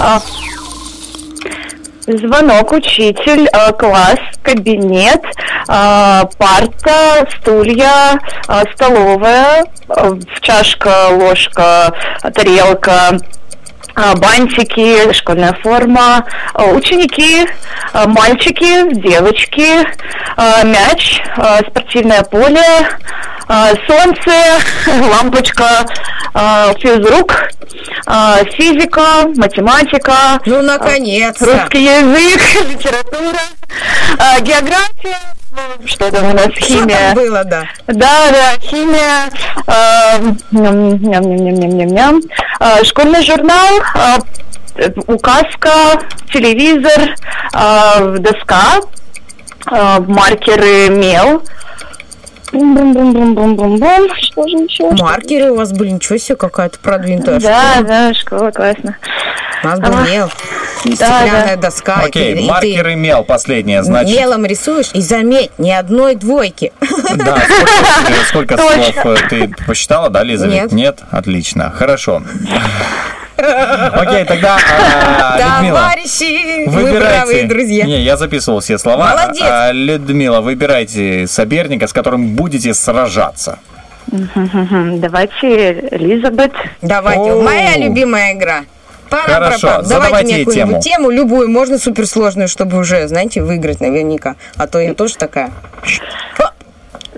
[0.00, 0.20] А,
[2.06, 5.22] Звонок, учитель, э, класс, кабинет,
[5.66, 8.18] парта, стулья,
[8.48, 11.92] э, столовая, э, чашка, ложка,
[12.34, 13.18] тарелка,
[14.16, 17.46] бантики, школьная форма, ученики,
[17.92, 19.86] мальчики, девочки,
[20.64, 21.22] мяч,
[21.68, 22.88] спортивное поле,
[23.86, 24.58] солнце,
[25.12, 25.86] лампочка,
[26.80, 27.50] физрук,
[28.56, 30.40] физика, математика.
[30.44, 31.44] Ну, наконец-то.
[31.44, 33.38] Русский язык, литература,
[34.40, 35.18] география,
[35.86, 36.96] что там у нас, Что химия.
[36.96, 37.64] там было, да?
[37.86, 39.28] Да, да, химия,
[39.66, 42.20] э, ням, ням, ням, ням, ням, ням.
[42.60, 43.78] Э, школьный журнал,
[44.76, 45.70] э, указка,
[46.32, 47.14] телевизор,
[47.54, 48.80] э, доска,
[49.70, 51.42] э, маркеры, мел.
[52.54, 54.08] Бум-бум-бум-бум-бум-бум.
[54.20, 54.90] Что же еще?
[54.92, 57.86] Маркеры у вас были, ничего себе, какая-то продвинутая Да, школа.
[57.86, 58.96] да, школа классно.
[59.62, 60.30] У нас был А, мел,
[60.98, 62.02] Да, доска.
[62.04, 64.14] Окей, ты- и маркер ты и мел последнее, значит.
[64.16, 66.72] мелом рисуешь, и заметь, ни одной двойки.
[67.16, 67.38] Да,
[68.28, 70.46] сколько, слов э, ты посчитала, да, Лиза?
[70.46, 70.72] Нет.
[70.72, 70.98] Нет?
[71.10, 72.22] Отлично, хорошо.
[73.94, 77.16] Окей, тогда, а, Людмила, Товарищи, вы выбирайте.
[77.16, 77.84] правые друзья.
[77.84, 79.10] Не, я записывал все слова.
[79.10, 79.42] Молодец.
[79.44, 83.58] А, Людмила, выбирайте соперника, с которым будете сражаться.
[84.10, 86.52] Давайте Элизабет.
[86.82, 88.64] Давайте, моя любимая игра.
[89.10, 90.82] Пара Хорошо, Давайте задавайте мне ей какую-нибудь тему.
[90.82, 94.36] тему, любую, можно суперсложную, чтобы уже, знаете, выиграть наверняка.
[94.56, 95.50] А то я тоже такая.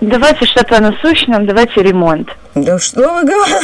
[0.00, 2.28] Давайте что-то о насущном, давайте ремонт.
[2.54, 3.60] Да что вы говорите?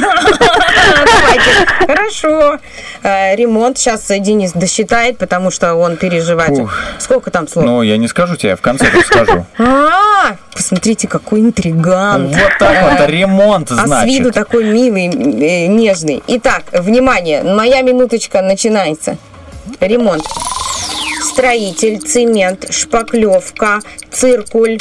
[1.05, 1.67] Давайте.
[1.87, 2.59] Хорошо.
[3.03, 6.59] Э, Ремонт сейчас Денис досчитает, потому что он переживает.
[6.99, 7.65] Сколько там слов?
[7.65, 9.47] Ну, я не скажу тебе, в конце только скажу.
[9.59, 12.35] А, посмотрите, какой интригант.
[12.35, 14.35] Вот так вот, ремонт, А с виду значит.
[14.35, 16.23] такой милый, э, нежный.
[16.27, 19.17] Итак, внимание, моя минуточка начинается.
[19.81, 20.25] Ремонт.
[21.31, 23.81] Строитель, цемент, шпаклевка,
[24.11, 24.79] циркуль,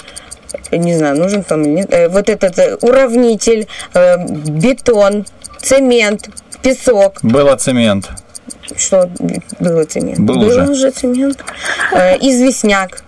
[0.71, 5.25] не знаю, нужен там э, вот этот э, уравнитель, э, бетон,
[5.61, 6.29] цемент,
[6.61, 7.19] песок.
[7.23, 8.09] Было цемент.
[8.77, 9.09] Что
[9.59, 10.19] было цемент?
[10.19, 10.71] Был Было уже.
[10.71, 11.43] уже цемент.
[12.21, 13.03] Известняк.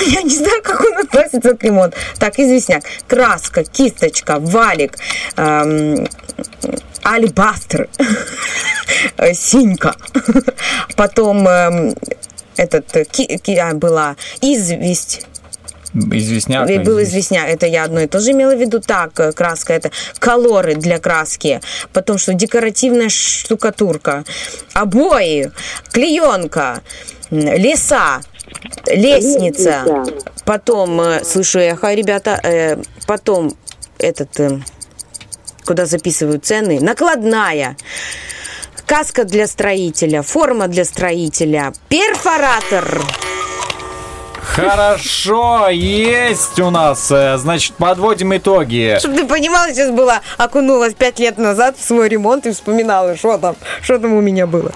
[0.06, 1.96] Я не знаю, как он относится к ремонту.
[2.18, 2.84] Так, известняк.
[3.08, 4.96] Краска, кисточка, валик,
[5.36, 6.06] эм,
[7.04, 7.88] алебастр,
[9.16, 9.94] э, синька.
[10.96, 11.94] Потом эм,
[12.56, 15.26] этот, ки- ки- а, была известь.
[15.94, 16.70] Известняк.
[16.70, 18.80] И был известняк, это я одно и то же имела в виду.
[18.80, 21.60] Так, э, краска, это колоры для краски.
[21.92, 24.24] Потом что, декоративная штукатурка,
[24.72, 25.50] обои,
[25.92, 26.82] клеенка,
[27.30, 28.20] леса,
[28.86, 30.04] лестница.
[30.44, 32.76] Потом, э, слышу эхо, ребята, э,
[33.06, 33.56] потом
[33.98, 34.60] этот, э,
[35.64, 37.76] куда записывают цены, накладная.
[38.86, 43.00] Каска для строителя, форма для строителя, перфоратор.
[44.42, 47.10] Хорошо, есть у нас.
[47.10, 48.96] Э, Значит, подводим итоги.
[48.98, 53.38] Чтобы ты понимала, сейчас была, окунулась пять лет назад в свой ремонт и вспоминала, что
[53.38, 54.72] там, что там у меня было.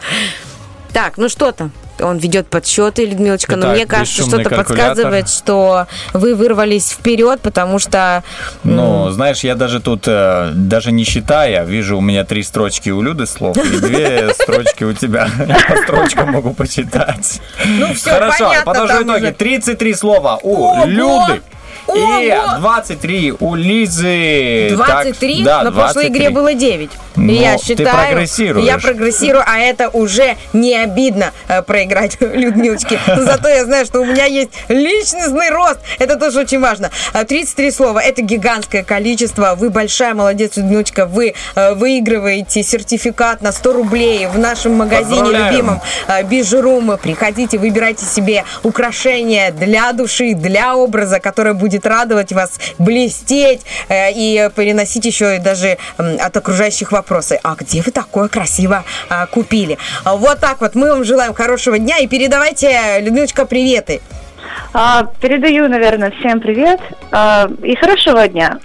[0.93, 1.73] Так, ну что там?
[2.01, 7.79] Он ведет подсчеты, Людмилочка, но Итак, мне кажется, что-то подсказывает, что вы вырвались вперед, потому
[7.79, 8.23] что
[8.63, 13.01] Ну, знаешь, я даже тут, э, даже не считая, вижу у меня три строчки у
[13.03, 15.29] Люды слов и две строчки у тебя.
[15.69, 17.41] По строчкам могу почитать.
[17.65, 19.25] Ну, всё, Хорошо, там итоги.
[19.25, 19.33] уже.
[19.33, 20.85] 33 слова у!
[20.87, 21.43] Люды.
[21.89, 22.59] И Ого!
[22.59, 24.69] 23 у Лизы.
[24.71, 26.09] Так, 23, да, на прошлой 23.
[26.09, 26.91] игре было 9.
[27.17, 28.67] Ну, я ты считаю, прогрессируешь.
[28.67, 32.99] я прогрессирую, а это уже не обидно э, проиграть Людмилочке.
[33.07, 35.79] Зато я знаю, что у меня есть личностный рост.
[35.99, 36.91] Это тоже очень важно.
[37.13, 38.01] А, 33 слова.
[38.01, 39.55] Это гигантское количество.
[39.57, 41.07] Вы большая молодец, Людмилочка.
[41.07, 46.99] Вы э, выигрываете сертификат на 100 рублей в нашем магазине любимом э, Бижурум.
[47.01, 54.51] Приходите, выбирайте себе украшения для души, для образа, которое будет радовать вас, блестеть э, и
[54.55, 57.39] переносить еще и даже от окружающих вопросы.
[57.43, 59.79] А где вы такое красиво а, купили?
[60.05, 60.75] Вот так вот.
[60.75, 64.01] Мы вам желаем хорошего дня и передавайте, Людмилочка, приветы.
[64.73, 66.81] А, передаю, наверное, всем привет
[67.11, 68.59] а, и хорошего дня.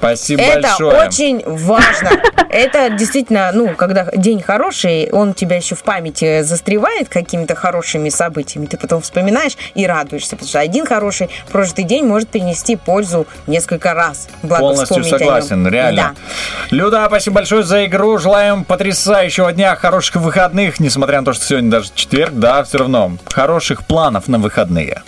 [0.00, 1.06] Спасибо Это большое.
[1.06, 2.10] очень важно.
[2.48, 8.64] Это действительно, ну, когда день хороший, он тебя еще в памяти застревает какими-то хорошими событиями.
[8.64, 13.92] Ты потом вспоминаешь и радуешься, потому что один хороший прожитый день может принести пользу несколько
[13.92, 14.28] раз.
[14.42, 16.14] Благо Полностью согласен, реально.
[16.16, 16.76] Да.
[16.76, 18.16] Люда, спасибо большое за игру.
[18.16, 23.18] Желаем потрясающего дня, хороших выходных, несмотря на то, что сегодня даже четверг, да, все равно.
[23.26, 25.02] Хороших планов на выходные.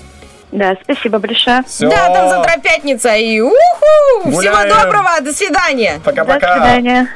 [0.53, 1.63] Да, спасибо большое.
[1.67, 1.91] Всё.
[1.91, 4.31] Да, там завтра пятница и уху!
[4.31, 5.95] Всего доброго, до свидания.
[5.95, 6.55] До Пока-пока.
[6.57, 7.09] свидания.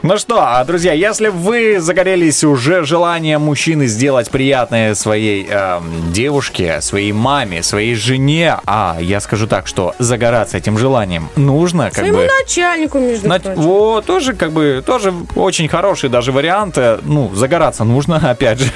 [0.00, 6.80] Ну что, а, друзья, если вы загорелись уже желанием мужчины сделать приятное своей эм, девушке,
[6.80, 12.18] своей маме, своей жене, а я скажу так, что загораться этим желанием нужно, как Своему
[12.18, 12.28] бы.
[12.40, 13.60] начальнику, между На- прочим.
[13.60, 16.78] Вот, тоже как бы, тоже очень хороший даже вариант.
[16.78, 18.70] Э, Ну, загораться нужно, опять же.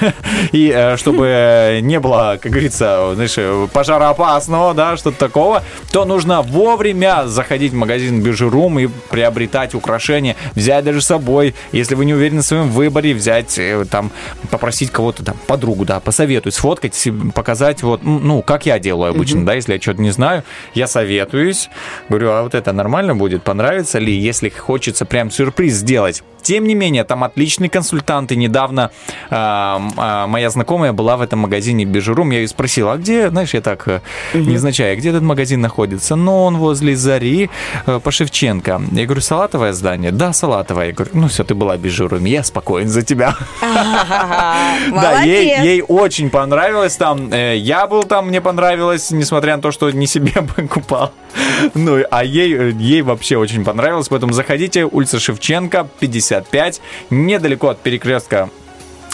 [0.51, 5.63] И э, чтобы не было, как говорится, знаешь, э, пожароопасного, да, что-то такого,
[5.93, 11.93] то нужно вовремя заходить в магазин Бижурум и приобретать украшения, взять даже с собой, если
[11.93, 14.11] вы не уверены в своем выборе, взять э, там,
[14.49, 19.53] попросить кого-то там, подругу, да, посоветовать, сфоткать, показать, вот, ну, как я делаю обычно, да,
[19.53, 21.69] если я что-то не знаю, я советуюсь,
[22.09, 26.23] говорю, а вот это нормально будет, понравится ли, если хочется прям сюрприз сделать.
[26.43, 28.35] Тем не менее, там отличные консультанты.
[28.35, 28.91] Недавно
[29.29, 32.31] а, а, моя знакомая была в этом магазине Бижурум.
[32.31, 34.01] Я ее спросил, а где, знаешь, я так э,
[34.33, 36.15] невзначай, где этот магазин находится?
[36.15, 37.49] Ну, он возле Зари
[37.85, 38.81] э, по Шевченко.
[38.91, 40.11] Я говорю, салатовое здание?
[40.11, 40.87] Да, салатовое.
[40.87, 43.35] Я говорю, ну все, ты была в Бижуруме, я спокоен за тебя.
[44.93, 47.31] Да, ей очень понравилось там.
[47.31, 51.11] Э, Я был там, мне понравилось, несмотря на то, что не себе покупал.
[51.73, 54.07] Ну, а ей, э, ей вообще очень понравилось.
[54.09, 58.49] Поэтому заходите, улица Шевченко, 55, недалеко от перекрестка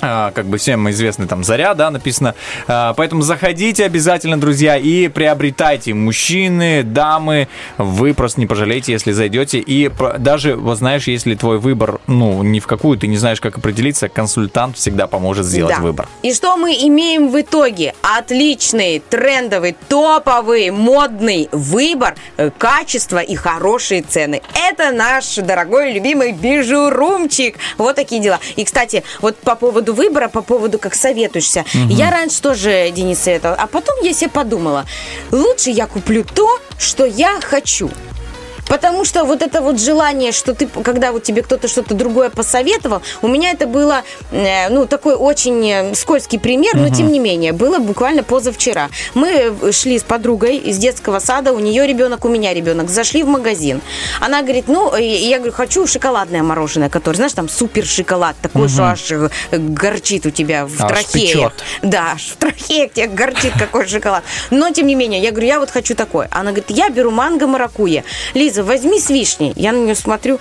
[0.02, 2.36] как бы всем известный там Заря, да, написано.
[2.68, 5.94] А, Поэтому заходите обязательно, друзья, и приобретайте.
[5.94, 7.48] Мужчины, дамы,
[7.78, 9.60] вы просто не пожалеете, если зайдете.
[9.60, 13.58] И даже, вот знаешь, если твой выбор, ну, ни в какую, ты не знаешь, как
[13.58, 15.82] определиться, консультант всегда поможет сделать Да.
[15.82, 16.08] выбор.
[16.24, 17.94] И что мы имеем в итоге?
[18.02, 24.42] Отличный, трендовый, топовый, модный выбор, э, качество и хорошие цены.
[24.70, 27.56] Это наш дорогой, любимый бижурумчик.
[27.78, 28.40] Вот такие дела.
[28.56, 31.66] И, кстати, вот по поводу выбора, по поводу как советуешься.
[31.74, 31.90] Мгм.
[31.90, 34.86] Я раньше тоже Денис советовал, а потом я себе подумала,
[35.32, 37.90] лучше я куплю то, что я хочу.
[38.70, 43.02] Потому что вот это вот желание, что ты, когда вот тебе кто-то что-то другое посоветовал,
[43.22, 46.94] у меня это было, э, ну, такой очень э, скользкий пример, но Мгм.
[46.94, 48.90] тем не менее, было буквально позавчера.
[49.16, 49.28] Мы
[49.62, 53.28] э, шли с подругой из детского сада, у нее ребенок, у меня ребенок, зашли в
[53.28, 53.82] магазин.
[54.22, 58.70] Она говорит, ну, я говорю, хочу шоколадное мороженое, которое, знаешь, там супер шоколад, такой, Мгм.
[58.70, 61.28] что аж горчит у тебя в Аж трахее.
[61.34, 61.54] печет.
[61.82, 64.24] Да, аж в трахее тебе горчит какой шоколад.
[64.52, 66.28] Но, тем не менее, я говорю, я вот хочу такой.
[66.32, 68.04] Она говорит, я беру манго маракуйя.
[68.36, 69.54] Лиза, возьми с вишней.
[69.56, 70.40] Я на нее смотрю.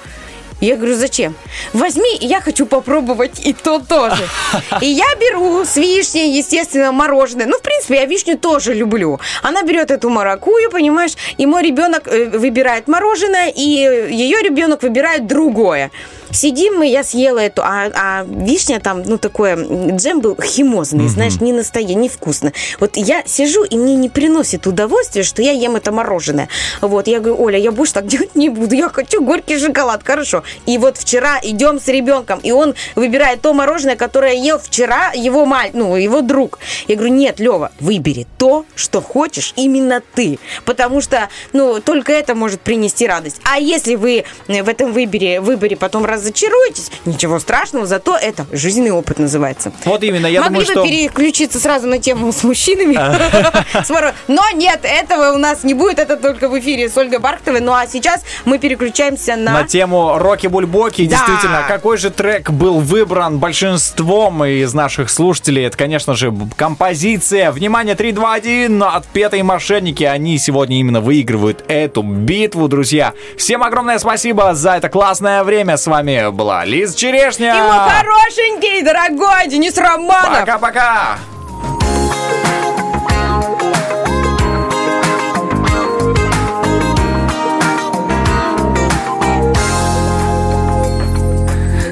[0.61, 1.35] Я говорю, зачем?
[1.73, 4.29] Возьми, я хочу попробовать и то тоже.
[4.81, 7.47] И я беру с вишней, естественно, мороженое.
[7.47, 9.21] Ну, в принципе, я вишню тоже люблю.
[9.43, 15.27] Она берет эту маракую, понимаешь, и мой ребенок э, выбирает мороженое, и ее ребенок выбирает
[15.27, 15.91] другое.
[16.31, 19.57] Сидим мы, я съела эту, а, а вишня там, ну, такое,
[19.97, 21.09] джем был химозный, Мгм.
[21.09, 22.53] знаешь, не настоящий, невкусно.
[22.81, 26.49] Вот я сижу, и мне не приносит удовольствия, что я ем это мороженое.
[26.83, 30.43] Вот, я говорю, Оля, я больше так делать не буду, я хочу горький шоколад, хорошо.
[30.67, 35.45] И вот вчера идем с ребенком, и он выбирает то мороженое, которое ел вчера его
[35.45, 36.59] маль, ну, его друг.
[36.87, 42.35] Я говорю, нет, Лева, выбери то, что хочешь именно ты, потому что, ну, только это
[42.35, 43.41] может принести радость.
[43.45, 48.93] А если вы э, в этом выборе, выборе потом разочаруетесь, ничего страшного, зато это жизненный
[48.93, 49.73] опыт называется.
[49.85, 50.85] Вот именно, я Могли думаю, бы что...
[50.85, 52.95] переключиться сразу на тему с мужчинами.
[53.99, 57.61] Моро- Но нет, этого у нас не будет, это только в эфире с Ольгой Бархтовой.
[57.61, 59.65] Ну а сейчас мы переключаемся На на...
[59.65, 61.07] тему Роки Бульбоки.
[61.07, 61.17] Да.
[61.17, 65.67] Действительно, какой же трек был выбран большинством из наших слушателей?
[65.67, 67.53] Это, конечно же, композиция.
[67.53, 68.83] Внимание, 3, 2, 1.
[68.83, 70.05] Отпетые мошенники.
[70.05, 73.13] Они сегодня именно выигрывают эту битву, друзья.
[73.37, 75.77] Всем огромное спасибо за это классное время.
[75.77, 77.55] С вами была Лиз Черешня.
[77.57, 80.41] И мой хорошенький, дорогой Денис Романов.
[80.41, 81.19] Пока-пока.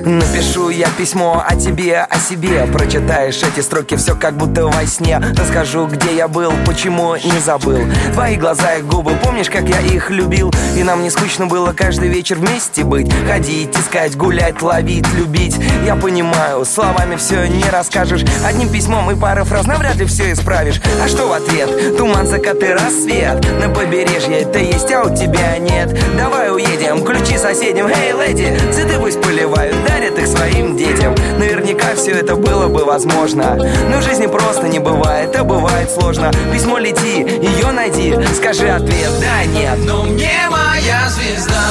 [0.06, 2.64] Напишу я письмо о тебе, о себе.
[2.72, 5.20] Прочитаешь эти строки, все как будто во сне.
[5.36, 7.80] Расскажу, где я был, почему не забыл.
[8.12, 10.54] Твои глаза и губы, помнишь, как я их любил?
[10.76, 13.12] И нам не скучно было каждый вечер вместе быть.
[13.26, 15.56] Ходить, искать, гулять, ловить, любить.
[15.84, 18.22] Я понимаю, словами все не расскажешь.
[18.46, 20.80] Одним письмом и парой фраз навряд ли все исправишь.
[21.02, 21.96] А что в ответ?
[21.98, 23.44] Туман, закаты, рассвет.
[23.58, 25.98] На побережье это есть, а у тебя нет.
[26.16, 31.14] Давай уедем, ключи соседям, эй, леди Цветы пусть поливают, дарят их своим детям.
[31.38, 33.56] Наверняка все это было бы возможно.
[33.90, 36.30] Но в жизни просто не бывает, а бывает сложно.
[36.52, 41.64] Письмо лети, ее найди, скажи ответ, да, нет Но мне моя звезда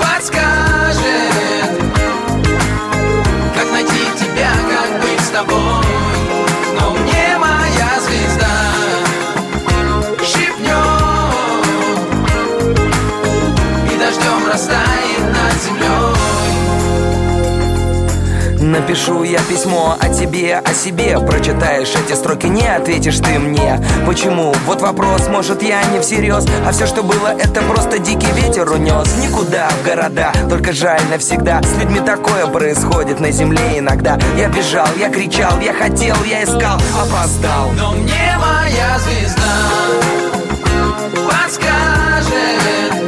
[0.00, 1.02] подскажет,
[3.54, 5.85] как найти тебя, как быть с тобой.
[18.66, 21.16] Напишу я письмо о тебе, о себе.
[21.20, 23.80] Прочитаешь эти строки, не ответишь ты мне.
[24.04, 24.52] Почему?
[24.66, 26.44] Вот вопрос, может я не всерьез.
[26.66, 31.62] А все, что было, это просто дикий ветер унес Никуда в города, только жаль навсегда.
[31.62, 34.18] С людьми такое происходит на земле иногда.
[34.36, 37.70] Я бежал, я кричал, я хотел, я искал, опоздал.
[37.78, 39.42] Но мне моя звезда
[41.14, 43.05] подскажет,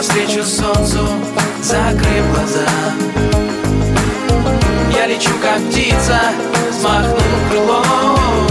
[0.00, 1.06] навстречу солнцу
[1.62, 2.66] закрыв глаза.
[4.96, 6.18] Я лечу как птица,
[6.70, 7.20] взмахнув
[7.50, 8.48] крылом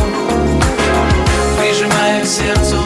[1.59, 2.77] Прижимаю к сердцу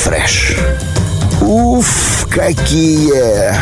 [0.00, 0.56] фреш.
[1.42, 3.52] Уф, какие!